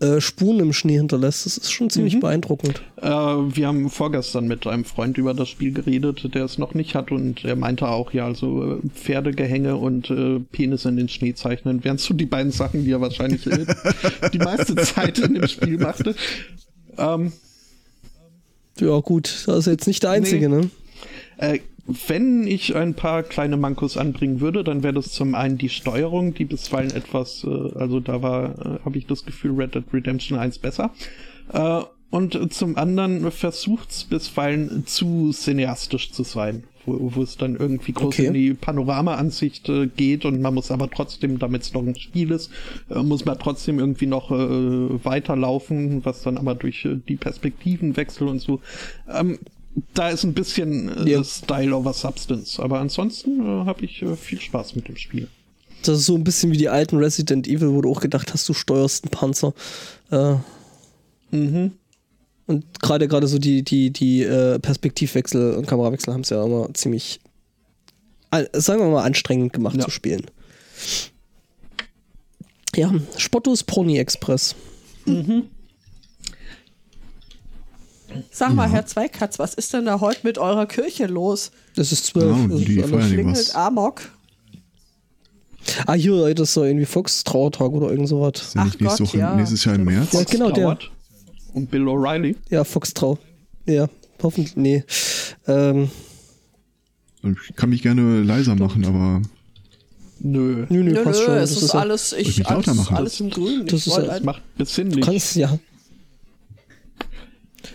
äh, 0.00 0.20
Spuren 0.20 0.60
im 0.60 0.74
Schnee 0.74 0.98
hinterlässt. 0.98 1.46
Das 1.46 1.56
ist 1.56 1.72
schon 1.72 1.88
ziemlich 1.88 2.20
beeindruckend. 2.20 2.82
Äh, 3.00 3.08
wir 3.08 3.66
haben 3.66 3.88
vorgestern 3.88 4.48
mit 4.48 4.66
einem 4.66 4.84
Freund 4.84 5.16
über 5.16 5.32
das 5.32 5.48
Spiel 5.48 5.72
geredet, 5.72 6.34
der 6.34 6.44
es 6.44 6.58
noch 6.58 6.74
nicht 6.74 6.94
hat 6.94 7.10
und 7.10 7.46
er 7.46 7.56
meinte 7.56 7.88
auch, 7.88 8.12
ja, 8.12 8.26
also 8.26 8.74
äh, 8.74 8.88
Pferdegehänge 8.94 9.76
und 9.76 10.10
äh, 10.10 10.40
Penis 10.40 10.84
in 10.84 10.98
den 10.98 11.08
Schnee 11.08 11.32
zeichnen 11.32 11.84
wären 11.84 11.96
so 11.96 12.12
die 12.12 12.26
beiden 12.26 12.52
Sachen, 12.52 12.84
die 12.84 12.90
er 12.90 13.00
wahrscheinlich 13.00 13.46
äh, 13.46 13.64
die 14.34 14.38
meiste 14.38 14.76
Zeit 14.76 15.18
in 15.20 15.32
dem 15.32 15.48
Spiel 15.48 15.78
machte. 15.78 16.14
Ähm, 16.98 17.32
Ja, 18.78 19.00
gut, 19.00 19.44
das 19.46 19.58
ist 19.58 19.66
jetzt 19.66 19.86
nicht 19.86 20.02
der 20.02 20.10
einzige, 20.10 20.48
Nee. 20.48 20.56
ne? 20.62 20.70
Äh, 21.38 21.60
wenn 22.08 22.46
ich 22.46 22.74
ein 22.74 22.94
paar 22.94 23.22
kleine 23.22 23.56
Mankos 23.56 23.96
anbringen 23.96 24.40
würde, 24.40 24.64
dann 24.64 24.82
wäre 24.82 24.94
das 24.94 25.12
zum 25.12 25.34
einen 25.34 25.56
die 25.56 25.68
Steuerung, 25.68 26.34
die 26.34 26.44
bisweilen 26.44 26.90
etwas, 26.90 27.44
äh, 27.44 27.48
also 27.78 28.00
da 28.00 28.22
war, 28.22 28.44
äh, 28.58 28.84
habe 28.84 28.98
ich 28.98 29.06
das 29.06 29.24
Gefühl, 29.24 29.52
Red 29.52 29.74
Dead 29.74 29.84
Redemption 29.92 30.38
1 30.38 30.58
besser. 30.58 30.90
Äh, 31.52 31.80
und 32.10 32.52
zum 32.52 32.76
anderen 32.76 33.30
versucht 33.30 33.90
es 33.90 34.04
bisweilen 34.04 34.84
zu 34.86 35.32
cineastisch 35.32 36.12
zu 36.12 36.22
sein, 36.22 36.64
wo, 36.86 37.10
wo 37.14 37.22
es 37.22 37.36
dann 37.36 37.56
irgendwie 37.56 37.92
groß 37.92 38.06
Okay. 38.06 38.26
in 38.26 38.34
die 38.34 38.54
Panoramaansicht 38.54 39.68
äh, 39.68 39.86
geht 39.88 40.24
und 40.24 40.40
man 40.40 40.54
muss 40.54 40.70
aber 40.70 40.88
trotzdem, 40.90 41.38
damit 41.38 41.62
es 41.62 41.72
noch 41.74 41.82
ein 41.82 41.94
Spiel 41.96 42.30
ist, 42.30 42.50
äh, 42.90 43.02
muss 43.02 43.24
man 43.24 43.38
trotzdem 43.38 43.78
irgendwie 43.78 44.06
noch 44.06 44.30
äh, 44.30 45.04
weiterlaufen, 45.04 46.04
was 46.04 46.22
dann 46.22 46.38
aber 46.38 46.54
durch 46.54 46.84
äh, 46.84 46.96
die 47.08 47.16
Perspektivenwechsel 47.16 48.28
und 48.28 48.40
so 48.40 48.60
ähm, 49.12 49.38
da 49.92 50.08
ist 50.08 50.24
ein 50.24 50.32
bisschen 50.32 50.88
äh, 51.06 51.10
Ja. 51.10 51.22
Style 51.24 51.76
over 51.76 51.92
Substance, 51.92 52.58
aber 52.58 52.80
ansonsten 52.80 53.40
äh, 53.40 53.64
habe 53.66 53.84
ich 53.84 54.02
viel 54.16 54.40
Spaß 54.40 54.74
mit 54.74 54.88
dem 54.88 54.96
Spiel. 54.96 55.28
Das 55.84 55.98
ist 55.98 56.06
so 56.06 56.14
ein 56.16 56.24
bisschen 56.24 56.50
wie 56.50 56.56
die 56.56 56.70
alten 56.70 56.96
Resident 56.96 57.46
Evil, 57.46 57.68
wo 57.72 57.82
du 57.82 57.90
auch 57.90 58.00
gedacht 58.00 58.32
hast, 58.32 58.48
du 58.48 58.54
steuerst 58.54 59.04
einen 59.04 59.10
Panzer. 59.10 59.52
Mhm. 61.30 61.72
Und 62.46 62.80
gerade 62.80 63.08
gerade 63.08 63.26
so 63.26 63.38
die, 63.38 63.62
die, 63.62 63.90
die 63.90 64.22
äh, 64.22 64.58
Perspektivwechsel 64.58 65.54
und 65.54 65.66
Kamerawechsel 65.66 66.12
haben 66.14 66.20
es 66.22 66.30
ja 66.30 66.44
immer 66.44 66.72
ziemlich, 66.74 67.20
sagen 68.52 68.80
wir 68.80 68.88
mal, 68.88 69.02
anstrengend 69.04 69.52
gemacht 69.52 69.76
Ja. 69.76 69.84
zu 69.84 69.90
spielen. 69.90 70.26
Ja, 72.74 72.92
Spottos 73.16 73.64
Pony 73.64 73.98
Express. 73.98 74.54
Sag 78.30 78.54
mal, 78.54 78.68
Herr 78.70 78.86
Zweikatz, 78.86 79.38
was 79.38 79.54
ist 79.54 79.72
denn 79.72 79.86
da 79.86 80.00
heute 80.00 80.20
mit 80.24 80.38
eurer 80.38 80.66
Kirche 80.66 81.06
los? 81.06 81.50
Das 81.74 81.92
ist 81.92 82.06
zwölf. 82.06 82.36
Ja, 82.36 82.46
das 82.48 82.58
die 82.58 82.64
Klingelt 82.64 83.12
irgendwas. 83.12 83.54
Amok. 83.54 84.02
ah, 85.86 85.94
hier, 85.94 86.34
das 86.34 86.48
ist 86.50 86.56
doch 86.56 86.64
irgendwie 86.64 86.86
Fox 86.86 87.24
Trauertag 87.24 87.72
oder 87.72 87.90
irgend 87.90 88.08
sowas. 88.08 88.32
Ist 88.42 88.54
ja 88.54 88.64
nicht 88.64 88.76
Ach 88.76 88.80
nächste 88.80 89.02
Gott, 89.04 89.08
Woche, 89.12 89.18
ja. 89.18 89.34
nächstes 89.36 89.64
Jahr 89.64 89.74
im 89.74 89.84
März? 89.84 90.12
Ja, 90.12 90.22
genau, 90.24 90.50
der. 90.50 90.78
Und 91.56 91.70
Bill 91.70 91.88
O'Reilly. 91.88 92.36
Ja, 92.50 92.64
Fox 92.64 92.92
Trau. 92.92 93.18
Ja, 93.66 93.88
hoffentlich. 94.22 94.56
Nee. 94.56 94.84
Ähm, 95.46 95.88
Ich 97.22 97.56
kann 97.56 97.70
mich 97.70 97.80
gerne 97.82 98.22
leiser 98.22 98.54
machen, 98.56 98.84
aber 98.84 99.22
Nö. 100.20 100.66
nö, 100.68 100.82
nö, 100.82 100.92
Nö, 100.92 101.02
passt 101.02 101.20
nö, 101.20 101.24
schon. 101.26 101.34
es 101.38 101.54
Das 101.54 101.62
ist, 101.62 101.74
alles, 101.74 102.12
ich 102.12 102.28
ich, 102.40 102.46
alles, 102.46 102.66
machen? 102.74 102.94
alles 102.96 103.20
im 103.20 103.30
Grün. 103.30 103.64
Das 103.66 103.80
ich 103.80 103.86
ist 103.86 103.96
Das 103.96 104.08
ein- 104.10 104.24
macht 104.26 104.42
besinnlich. 104.58 105.02
kannst, 105.04 105.34
ja. 105.36 105.58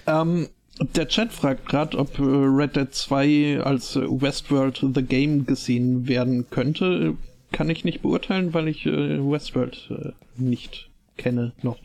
Ähm, 0.05 0.47
der 0.95 1.07
Chat 1.07 1.33
fragt 1.33 1.67
gerade, 1.67 1.97
ob 1.97 2.17
äh, 2.19 2.21
Red 2.23 2.75
Dead 2.75 2.93
2 2.93 3.61
als 3.63 3.95
äh, 3.95 4.01
Westworld 4.07 4.85
The 4.93 5.01
Game 5.01 5.45
gesehen 5.45 6.07
werden 6.07 6.49
könnte. 6.51 7.15
Kann 7.51 7.69
ich 7.71 7.83
nicht 7.83 8.01
beurteilen, 8.03 8.53
weil 8.53 8.67
ich 8.67 8.85
äh, 8.85 9.19
Westworld 9.19 9.91
nicht 10.37 10.89
kenne 11.17 11.53
noch. 11.63 11.77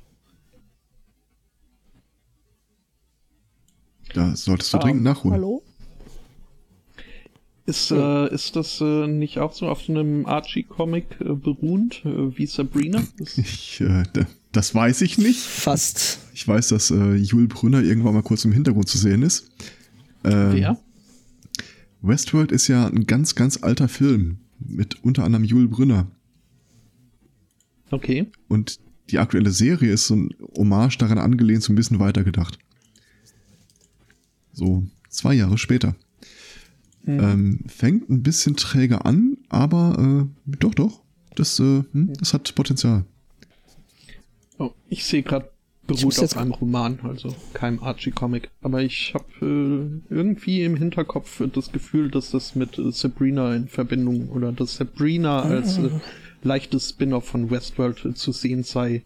Da 4.14 4.34
solltest 4.36 4.72
du 4.72 4.78
Ah, 4.78 4.80
dringend 4.80 5.02
nachholen. 5.02 5.34
Hallo? 5.34 5.62
Ist, 7.66 7.90
äh, 7.90 8.32
ist 8.32 8.54
das 8.54 8.80
äh, 8.80 9.08
nicht 9.08 9.38
auch 9.40 9.52
so 9.52 9.66
auf 9.68 9.82
so 9.82 9.92
einem 9.92 10.24
Archie-Comic 10.24 11.16
äh, 11.20 11.24
beruhend, 11.34 12.00
äh, 12.04 12.36
wie 12.38 12.46
Sabrina? 12.46 13.02
Das, 13.18 13.36
Ich, 13.38 13.80
äh, 13.80 14.04
da- 14.12 14.26
das 14.52 14.74
weiß 14.74 15.02
ich 15.02 15.18
nicht. 15.18 15.40
Fast. 15.40 16.20
Ich 16.32 16.46
weiß, 16.46 16.68
dass 16.68 16.90
äh, 16.92 17.14
Jul 17.16 17.48
Brünner 17.48 17.82
irgendwann 17.82 18.14
mal 18.14 18.22
kurz 18.22 18.44
im 18.44 18.52
Hintergrund 18.52 18.88
zu 18.88 18.98
sehen 18.98 19.22
ist. 19.22 19.50
Ähm, 20.24 20.52
wer? 20.52 20.78
Westworld 22.02 22.52
ist 22.52 22.68
ja 22.68 22.86
ein 22.86 23.06
ganz, 23.06 23.34
ganz 23.34 23.62
alter 23.62 23.88
Film 23.88 24.38
mit 24.60 25.02
unter 25.04 25.24
anderem 25.24 25.44
Jul 25.44 25.66
Brünner. 25.66 26.06
Okay. 27.90 28.26
Und 28.48 28.78
die 29.10 29.18
aktuelle 29.18 29.50
Serie 29.50 29.92
ist 29.92 30.06
so 30.06 30.14
ein 30.14 30.30
Hommage 30.56 30.98
daran 30.98 31.18
angelehnt, 31.18 31.62
so 31.64 31.72
ein 31.72 31.76
bisschen 31.76 31.98
weitergedacht. 31.98 32.58
So 34.56 34.82
zwei 35.10 35.34
Jahre 35.34 35.58
später. 35.58 35.94
Ähm, 37.06 37.60
fängt 37.68 38.10
ein 38.10 38.24
bisschen 38.24 38.56
träge 38.56 39.04
an, 39.04 39.36
aber 39.48 40.26
äh, 40.48 40.56
doch, 40.58 40.74
doch. 40.74 41.02
Das, 41.36 41.60
äh, 41.60 41.84
hm, 41.92 42.14
das 42.18 42.34
hat 42.34 42.52
Potenzial. 42.56 43.04
Oh, 44.58 44.72
ich 44.88 45.04
sehe 45.04 45.22
gerade 45.22 45.50
beruht 45.86 46.18
auf 46.18 46.36
einem 46.36 46.50
Roman, 46.50 46.98
also 47.04 47.32
keinem 47.52 47.80
Archie-Comic. 47.80 48.50
Aber 48.60 48.82
ich 48.82 49.14
habe 49.14 50.00
äh, 50.10 50.12
irgendwie 50.12 50.64
im 50.64 50.76
Hinterkopf 50.76 51.42
das 51.52 51.70
Gefühl, 51.70 52.10
dass 52.10 52.30
das 52.32 52.56
mit 52.56 52.76
äh, 52.78 52.90
Sabrina 52.90 53.54
in 53.54 53.68
Verbindung 53.68 54.28
oder 54.30 54.50
dass 54.50 54.76
Sabrina 54.76 55.42
als 55.42 55.78
äh, 55.78 55.90
leichtes 56.42 56.90
Spin-off 56.90 57.26
von 57.26 57.50
Westworld 57.50 58.04
äh, 58.04 58.14
zu 58.14 58.32
sehen 58.32 58.64
sei. 58.64 59.04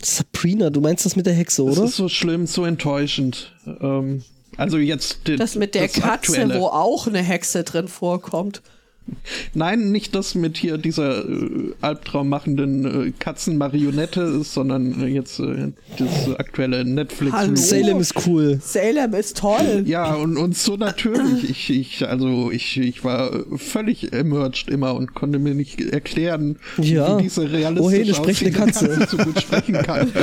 Sabrina, 0.00 0.70
du 0.70 0.80
meinst 0.80 1.04
das 1.04 1.16
mit 1.16 1.26
der 1.26 1.34
Hexe, 1.34 1.64
Das 1.64 1.78
oder? 1.78 1.88
ist 1.88 1.96
so 1.96 2.08
schlimm, 2.08 2.46
so 2.46 2.64
enttäuschend. 2.64 3.56
Ähm, 3.80 4.22
also 4.56 4.78
jetzt 4.78 5.20
Das 5.38 5.54
mit 5.56 5.74
der 5.74 5.82
das 5.88 5.92
Katze, 5.94 6.10
Aktuelle. 6.10 6.60
wo 6.60 6.66
auch 6.66 7.06
eine 7.06 7.22
Hexe 7.22 7.64
drin 7.64 7.88
vorkommt. 7.88 8.62
Nein, 9.52 9.90
nicht 9.90 10.14
das 10.14 10.36
mit 10.36 10.56
hier 10.56 10.78
dieser 10.78 11.28
äh, 11.28 11.74
albtraummachenden 11.80 13.08
äh, 13.08 13.12
Katzenmarionette, 13.18 14.44
sondern 14.44 15.02
äh, 15.02 15.06
jetzt 15.08 15.40
äh, 15.40 15.72
das 15.98 16.36
aktuelle 16.38 16.84
Netflix. 16.84 17.32
Hallo? 17.32 17.56
Salem 17.56 17.98
ist 17.98 18.14
cool. 18.28 18.60
Salem 18.62 19.12
ist 19.14 19.38
toll. 19.38 19.82
Ja, 19.86 20.14
und, 20.14 20.36
und 20.36 20.56
so 20.56 20.76
natürlich. 20.76 21.50
Ich, 21.50 21.70
ich, 21.70 22.08
also 22.08 22.52
ich, 22.52 22.78
ich 22.78 23.02
war 23.02 23.32
völlig 23.56 24.12
emerged 24.12 24.68
immer 24.70 24.94
und 24.94 25.14
konnte 25.14 25.40
mir 25.40 25.54
nicht 25.56 25.80
erklären, 25.80 26.60
Ja. 26.78 27.18
wie 27.18 27.24
diese 27.24 27.50
realistisch 27.50 27.84
Oh, 27.84 27.90
hey, 27.90 28.02
eine 28.02 28.14
sprechende 28.14 28.62
aussehende 28.62 28.98
Katze. 29.00 29.08
so 29.10 29.16
gut 29.16 29.40
sprechen 29.40 29.74
kann. 29.82 30.12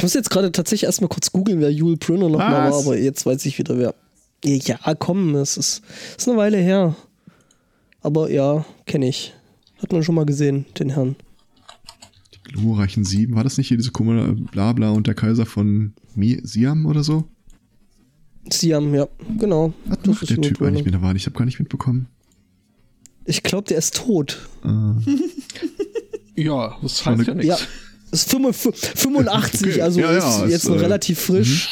Ich 0.00 0.02
muss 0.02 0.14
jetzt 0.14 0.30
gerade 0.30 0.50
tatsächlich 0.50 0.84
erstmal 0.86 1.08
kurz 1.10 1.30
googeln, 1.30 1.60
wer 1.60 1.70
Jule 1.70 1.98
Brunner 1.98 2.30
nochmal 2.30 2.70
war, 2.72 2.78
aber 2.78 2.96
jetzt 2.96 3.26
weiß 3.26 3.44
ich 3.44 3.58
wieder, 3.58 3.76
wer. 3.76 3.94
Ja, 4.42 4.78
komm, 4.98 5.34
es 5.34 5.58
ist, 5.58 5.82
ist 6.16 6.26
eine 6.26 6.38
Weile 6.38 6.56
her. 6.56 6.96
Aber 8.00 8.30
ja, 8.30 8.64
kenne 8.86 9.06
ich. 9.10 9.34
Hat 9.76 9.92
man 9.92 10.02
schon 10.02 10.14
mal 10.14 10.24
gesehen, 10.24 10.64
den 10.78 10.88
Herrn. 10.88 11.16
Die 12.34 12.52
glorreichen 12.54 13.04
Sieben. 13.04 13.34
War 13.34 13.44
das 13.44 13.58
nicht 13.58 13.68
hier 13.68 13.76
diese 13.76 13.90
Kummer, 13.90 14.32
Blabla 14.32 14.88
und 14.88 15.06
der 15.06 15.12
Kaiser 15.12 15.44
von 15.44 15.92
Mi 16.14 16.40
Siam 16.44 16.86
oder 16.86 17.04
so? 17.04 17.24
Siam, 18.50 18.94
ja, 18.94 19.06
genau. 19.38 19.74
Macht 19.84 20.06
ist 20.22 20.30
der 20.30 20.40
Typ 20.40 20.62
eigentlich 20.62 20.86
mit 20.86 20.94
der 20.94 21.02
Wahl? 21.02 21.14
Ich 21.14 21.26
habe 21.26 21.36
gar 21.36 21.44
nicht 21.44 21.58
mitbekommen. 21.58 22.06
Ich 23.26 23.42
glaube, 23.42 23.68
der 23.68 23.76
ist 23.76 23.96
tot. 23.96 24.48
Ja, 26.36 26.78
das 26.80 27.04
heißt 27.04 27.26
ja 27.26 27.34
eine- 27.34 27.44
Ja, 27.44 27.54
nichts. 27.56 27.68
Ist 28.12 28.30
85, 28.30 28.90
85 28.96 29.68
Okay, 29.68 29.82
also 29.82 30.00
ja, 30.00 30.12
ja, 30.12 30.18
ist 30.18 30.50
jetzt 30.50 30.64
ist, 30.64 30.68
noch 30.68 30.76
äh, 30.76 30.80
relativ 30.80 31.20
frisch. 31.20 31.68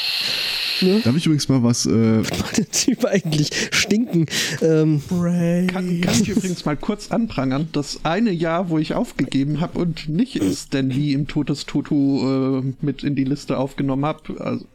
Darf 1.03 1.17
ich 1.17 1.27
übrigens 1.27 1.49
mal 1.49 1.63
was, 1.65 1.87
äh, 1.87 1.91
Der 2.57 2.71
Typ 2.71 3.05
eigentlich 3.05 3.51
stinken. 3.73 4.27
Ähm, 4.63 5.03
Kann, 5.09 6.01
kann 6.01 6.23
ich 6.23 6.29
übrigens 6.29 6.65
mal 6.65 6.77
kurz 6.77 7.11
anprangern, 7.11 7.69
das 7.73 8.01
eine 8.05 8.31
Jahr, 8.31 8.71
wo 8.71 8.79
ich 8.79 8.95
aufgegeben 8.95 9.61
habe 9.61 9.79
und 9.81 10.09
nicht 10.09 10.41
Stan 10.55 10.89
Lee 10.89 11.13
im 11.15 11.27
Todestoto 11.27 12.61
äh, 12.61 12.75
mit 12.81 13.03
in 13.03 13.17
die 13.17 13.25
Liste 13.25 13.59
aufgenommen 13.59 14.05
habe, 14.05 14.41
also 14.41 14.67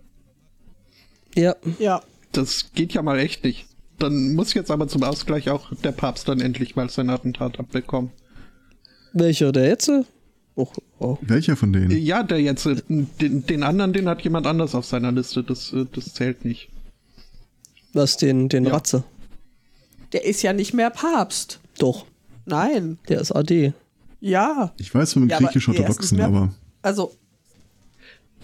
ja, 1.36 1.56
Ja. 1.80 2.02
das 2.32 2.72
geht 2.76 2.94
ja 2.94 3.02
mal 3.02 3.18
echt 3.20 3.44
nicht. 3.44 3.66
Dann 3.98 4.34
muss 4.36 4.54
jetzt 4.54 4.72
aber 4.72 4.88
zum 4.88 5.04
Ausgleich 5.04 5.50
auch 5.50 5.72
der 5.84 5.92
Papst 5.94 6.28
dann 6.28 6.42
endlich 6.42 6.76
mal 6.76 6.90
sein 6.90 7.10
Attentat 7.10 7.60
abbekommen. 7.60 8.12
welcher? 9.14 9.52
Der 9.52 9.68
jetzt? 9.68 9.90
Oh, 10.56 10.68
oh. 11.04 11.18
welcher 11.22 11.56
von 11.56 11.74
denen? 11.74 11.92
Ja, 11.92 12.24
der 12.24 12.40
jetzt, 12.42 12.66
äh, 12.66 12.76
den, 12.90 13.46
den 13.46 13.64
anderen, 13.64 13.94
den 13.94 14.08
hat 14.10 14.22
jemand 14.22 14.48
anders 14.48 14.74
auf 14.76 14.86
seiner 14.86 15.12
Liste, 15.12 15.44
das, 15.44 15.72
äh, 15.74 15.86
das 15.92 16.14
zählt 16.14 16.46
nicht. 16.46 16.70
Was, 17.94 18.18
den, 18.18 18.50
den 18.50 18.66
Ja. 18.66 18.74
Ratze? 18.74 19.04
Der 20.14 20.26
ist 20.26 20.42
ja 20.42 20.54
nicht 20.54 20.74
mehr 20.74 20.90
Papst. 20.90 21.60
Doch, 21.80 22.06
Nein. 22.46 22.98
der 23.10 23.22
ist 23.22 23.32
AD. 23.32 23.74
Ja. 24.20 24.74
Ich 24.80 24.94
weiß 24.94 25.14
vom 25.14 25.28
Ja, 25.30 25.38
griechisch-orthodoxen, 25.40 26.22
aber 26.22 26.54
Also, 26.82 27.14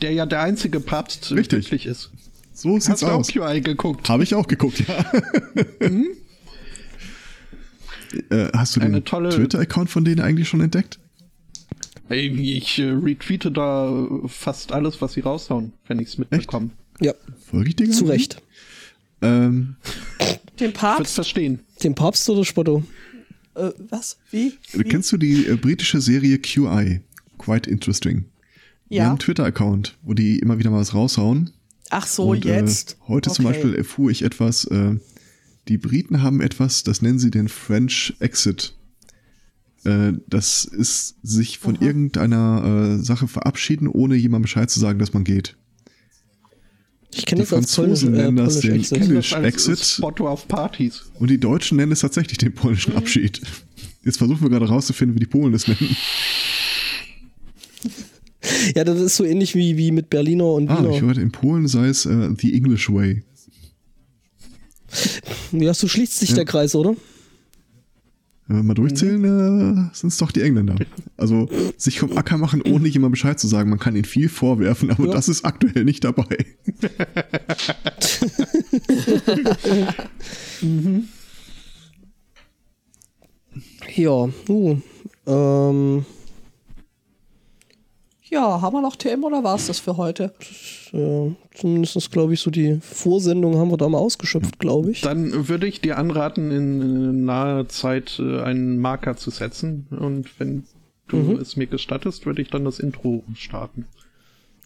der 0.02 0.14
ja 0.14 0.26
der 0.26 0.42
einzige 0.42 0.80
Papst 0.80 1.32
Richtig. 1.32 1.66
wirklich 1.66 1.86
ist. 1.86 2.12
So 2.54 2.76
Hast 2.76 2.86
sieht's 2.88 3.00
du 3.02 3.08
auch 3.08 3.20
aus. 3.20 3.28
QI 3.28 3.62
geguckt? 3.62 4.10
Habe 4.10 4.24
ich 4.24 4.36
auch 4.36 4.48
geguckt, 4.48 4.84
ja. 4.86 5.06
äh, 8.30 8.50
hast 8.54 8.76
du 8.76 8.80
den 8.82 9.04
Twitter-Account 9.06 9.90
von 9.90 10.04
denen 10.04 10.20
eigentlich 10.22 10.50
schon 10.50 10.62
entdeckt? 10.62 11.00
Ey, 12.10 12.28
Ich 12.58 12.80
äh, 12.80 12.90
retweete 12.90 13.52
da 13.52 14.08
fast 14.28 14.72
alles, 14.72 15.02
was 15.02 15.14
sie 15.14 15.22
raushauen, 15.22 15.74
wenn 15.88 16.00
ich's 16.00 16.18
mitbekomme. 16.18 16.72
Ja, 17.00 17.14
Folge 17.50 17.70
ich 17.70 17.76
dir 17.76 17.90
zu? 17.92 18.06
Recht. 18.06 18.42
Ähm, 19.22 19.76
Den 20.60 20.68
Wird's 20.68 20.80
Papst? 20.80 21.16
verstehen. 21.16 21.60
Dem 21.84 21.96
Papst 21.96 22.30
oder 22.30 22.44
Spotto? 22.46 22.84
Äh, 23.56 23.72
was? 23.90 24.18
Wie? 24.32 24.54
Wie? 24.74 24.84
Kennst 24.84 25.12
du 25.12 25.18
die 25.18 25.46
äh, 25.46 25.56
britische 25.56 26.02
Serie 26.02 26.40
QI? 26.40 27.02
Quite 27.38 27.70
interesting. 27.70 28.26
Die 28.90 28.96
Ja. 28.96 29.04
haben 29.04 29.10
einen 29.12 29.20
Twitter-Account, 29.20 29.98
wo 30.02 30.14
die 30.14 30.40
immer 30.40 30.58
wieder 30.58 30.72
mal 30.72 30.80
was 30.80 30.94
raushauen. 30.94 31.52
Ach 31.92 32.08
so, 32.08 32.30
Und, 32.30 32.44
jetzt. 32.46 32.94
Äh, 32.94 33.08
heute 33.10 33.30
zum 33.32 33.46
Okay. 33.46 33.54
Beispiel 33.54 33.76
erfuhr 33.76 34.10
ich 34.12 34.24
etwas, 34.24 34.66
äh, 34.66 34.96
die 35.68 35.78
Briten 35.78 36.22
haben 36.24 36.42
etwas, 36.42 36.84
das 36.84 37.02
nennen 37.02 37.20
sie 37.20 37.32
den 37.32 37.48
French 37.50 38.14
Exit. 38.20 38.74
Äh, 39.86 40.14
das 40.28 40.66
ist 40.66 41.16
sich 41.24 41.58
von 41.60 41.76
irgendeiner 41.76 42.98
äh, 43.00 43.04
Sache 43.04 43.28
verabschieden, 43.28 43.88
ohne 43.88 44.16
jemandem 44.16 44.44
Bescheid 44.44 44.70
zu 44.70 44.80
sagen, 44.80 45.00
dass 45.00 45.14
man 45.14 45.24
geht. 45.24 45.56
Ich 47.14 47.26
kenne 47.26 47.42
Die 47.44 47.50
das 47.50 47.54
als 47.58 47.74
Franzosen 47.76 48.10
Polnisch, 48.10 48.20
äh, 48.20 48.24
nennen 48.32 48.38
das 48.38 48.62
Polish 48.62 48.90
den 48.90 49.44
als 49.44 49.46
Exit. 49.46 49.80
Spotto 49.80 50.28
auf 50.28 50.48
Partys. 50.48 51.04
Und 51.16 51.30
die 51.32 51.40
Deutschen 51.40 51.78
nennen 51.78 51.92
es 51.92 52.02
tatsächlich 52.02 52.38
den 52.38 52.54
polnischen 52.54 52.96
Abschied. 52.96 53.42
Jetzt 54.04 54.18
versuchen 54.18 54.42
wir 54.42 54.50
gerade 54.50 54.68
rauszufinden, 54.68 55.16
wie 55.16 55.20
die 55.22 55.26
Polen 55.26 55.52
das 55.54 55.68
nennen. 55.68 55.96
Ja, 58.76 58.84
das 58.84 59.00
ist 59.00 59.16
so 59.18 59.24
ähnlich 59.26 59.54
wie, 59.56 59.78
wie 59.78 59.92
mit 59.92 60.10
Berliner 60.10 60.46
und 60.54 60.70
Ah, 60.70 60.88
ich 60.92 61.02
hörte, 61.02 61.22
in 61.22 61.32
Polen 61.32 61.68
sei 61.68 61.88
es 61.88 62.06
äh, 62.06 62.30
The 62.38 62.54
English 62.54 62.90
Way. 62.92 63.24
ja, 65.52 65.74
so 65.74 65.88
schließt 65.88 66.20
sich 66.20 66.30
Ja. 66.30 66.36
der 66.38 66.46
Kreis, 66.46 66.74
oder? 66.76 66.96
Wenn 68.50 68.58
wir 68.58 68.64
mal 68.64 68.74
durchzählen, 68.74 69.24
äh, 69.24 69.96
sind 69.96 70.08
es 70.10 70.18
doch 70.18 70.32
die 70.32 70.42
Engländer. 70.42 70.74
Also 71.18 71.48
sich 71.78 72.00
vom 72.00 72.18
Acker 72.18 72.40
machen, 72.40 72.64
ohne 72.64 72.88
jemand 72.88 73.12
Bescheid 73.12 73.40
zu 73.40 73.48
sagen. 73.48 73.70
Man 73.70 73.78
kann 73.78 73.96
ihnen 73.96 74.06
viel 74.06 74.28
vorwerfen, 74.28 74.90
aber 74.90 75.06
Ja. 75.06 75.12
das 75.12 75.30
ist 75.30 75.46
aktuell 75.46 75.86
nicht 75.86 76.04
dabei. 76.04 76.26
Ja, 83.96 84.30
uh, 84.50 84.78
ähm, 85.26 86.06
Ja, 88.32 88.62
haben 88.62 88.74
wir 88.76 88.82
noch 88.82 88.96
Themen 88.96 89.24
oder 89.24 89.44
war 89.44 89.56
es 89.56 89.68
das 89.68 89.80
für 89.80 89.98
heute? 89.98 90.34
äh, 90.94 91.32
zumindest 91.56 92.12
glaube 92.12 92.34
ich 92.34 92.40
so 92.42 92.52
die 92.52 92.80
Vorsendung 92.82 93.58
haben 93.58 93.72
wir 93.72 93.78
da 93.78 93.90
mal 93.90 93.98
ausgeschöpft, 93.98 94.60
glaube 94.60 94.92
ich. 94.92 95.02
Dann 95.02 95.48
würde 95.48 95.68
ich 95.68 95.82
dir 95.82 95.98
anraten, 95.98 96.52
in 96.52 97.26
naher 97.26 97.68
Zeit 97.70 98.20
äh, 98.20 98.42
einen 98.42 98.78
Marker 98.80 99.18
zu 99.18 99.32
setzen. 99.32 99.88
Und 99.90 100.40
wenn 100.40 100.64
du 101.08 101.18
Mhm. 101.18 101.36
es 101.38 101.56
mir 101.56 101.66
gestattest, 101.68 102.26
würde 102.28 102.42
ich 102.44 102.50
dann 102.52 102.66
das 102.66 102.80
Intro 102.80 103.24
starten. 103.36 103.86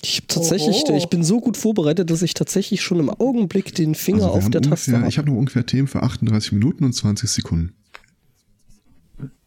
Ich 0.01 0.17
hab 0.17 0.27
tatsächlich, 0.27 0.83
Oho. 0.85 0.97
ich 0.97 1.07
bin 1.07 1.23
so 1.23 1.39
gut 1.39 1.55
vorbereitet, 1.55 2.09
dass 2.09 2.21
ich 2.21 2.33
tatsächlich 2.33 2.81
schon 2.81 2.99
im 2.99 3.09
Augenblick 3.09 3.73
den 3.73 3.95
Finger 3.95 4.25
Also 4.25 4.37
auf 4.39 4.49
der 4.49 4.61
Taste 4.61 4.91
ungefähr, 4.91 4.99
habe. 4.99 5.09
ich 5.09 5.17
habe 5.17 5.29
noch 5.31 5.37
ungefähr 5.37 5.65
Themen 5.65 5.87
für 5.87 6.03
38 6.03 6.51
Minuten 6.51 6.83
und 6.83 6.91
20 6.91 7.29
Sekunden. 7.29 7.73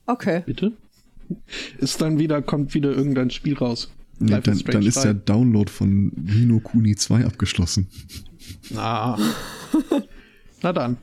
Okay. 0.06 0.42
Bitte? 0.46 0.72
Ist 1.78 2.00
dann 2.00 2.18
wieder, 2.18 2.40
kommt 2.40 2.72
wieder 2.72 2.92
irgendein 2.92 3.30
Spiel 3.30 3.58
raus. 3.58 3.90
Nee, 4.18 4.40
dann, 4.40 4.58
dann 4.58 4.82
ist 4.82 4.96
3. 4.96 5.02
der 5.02 5.14
Download 5.14 5.70
von 5.70 6.12
Nino 6.16 6.60
Kuni 6.60 6.96
2 6.96 7.26
abgeschlossen. 7.26 7.88
Na. 8.70 9.18
Na 10.62 10.72
dann. 10.72 10.96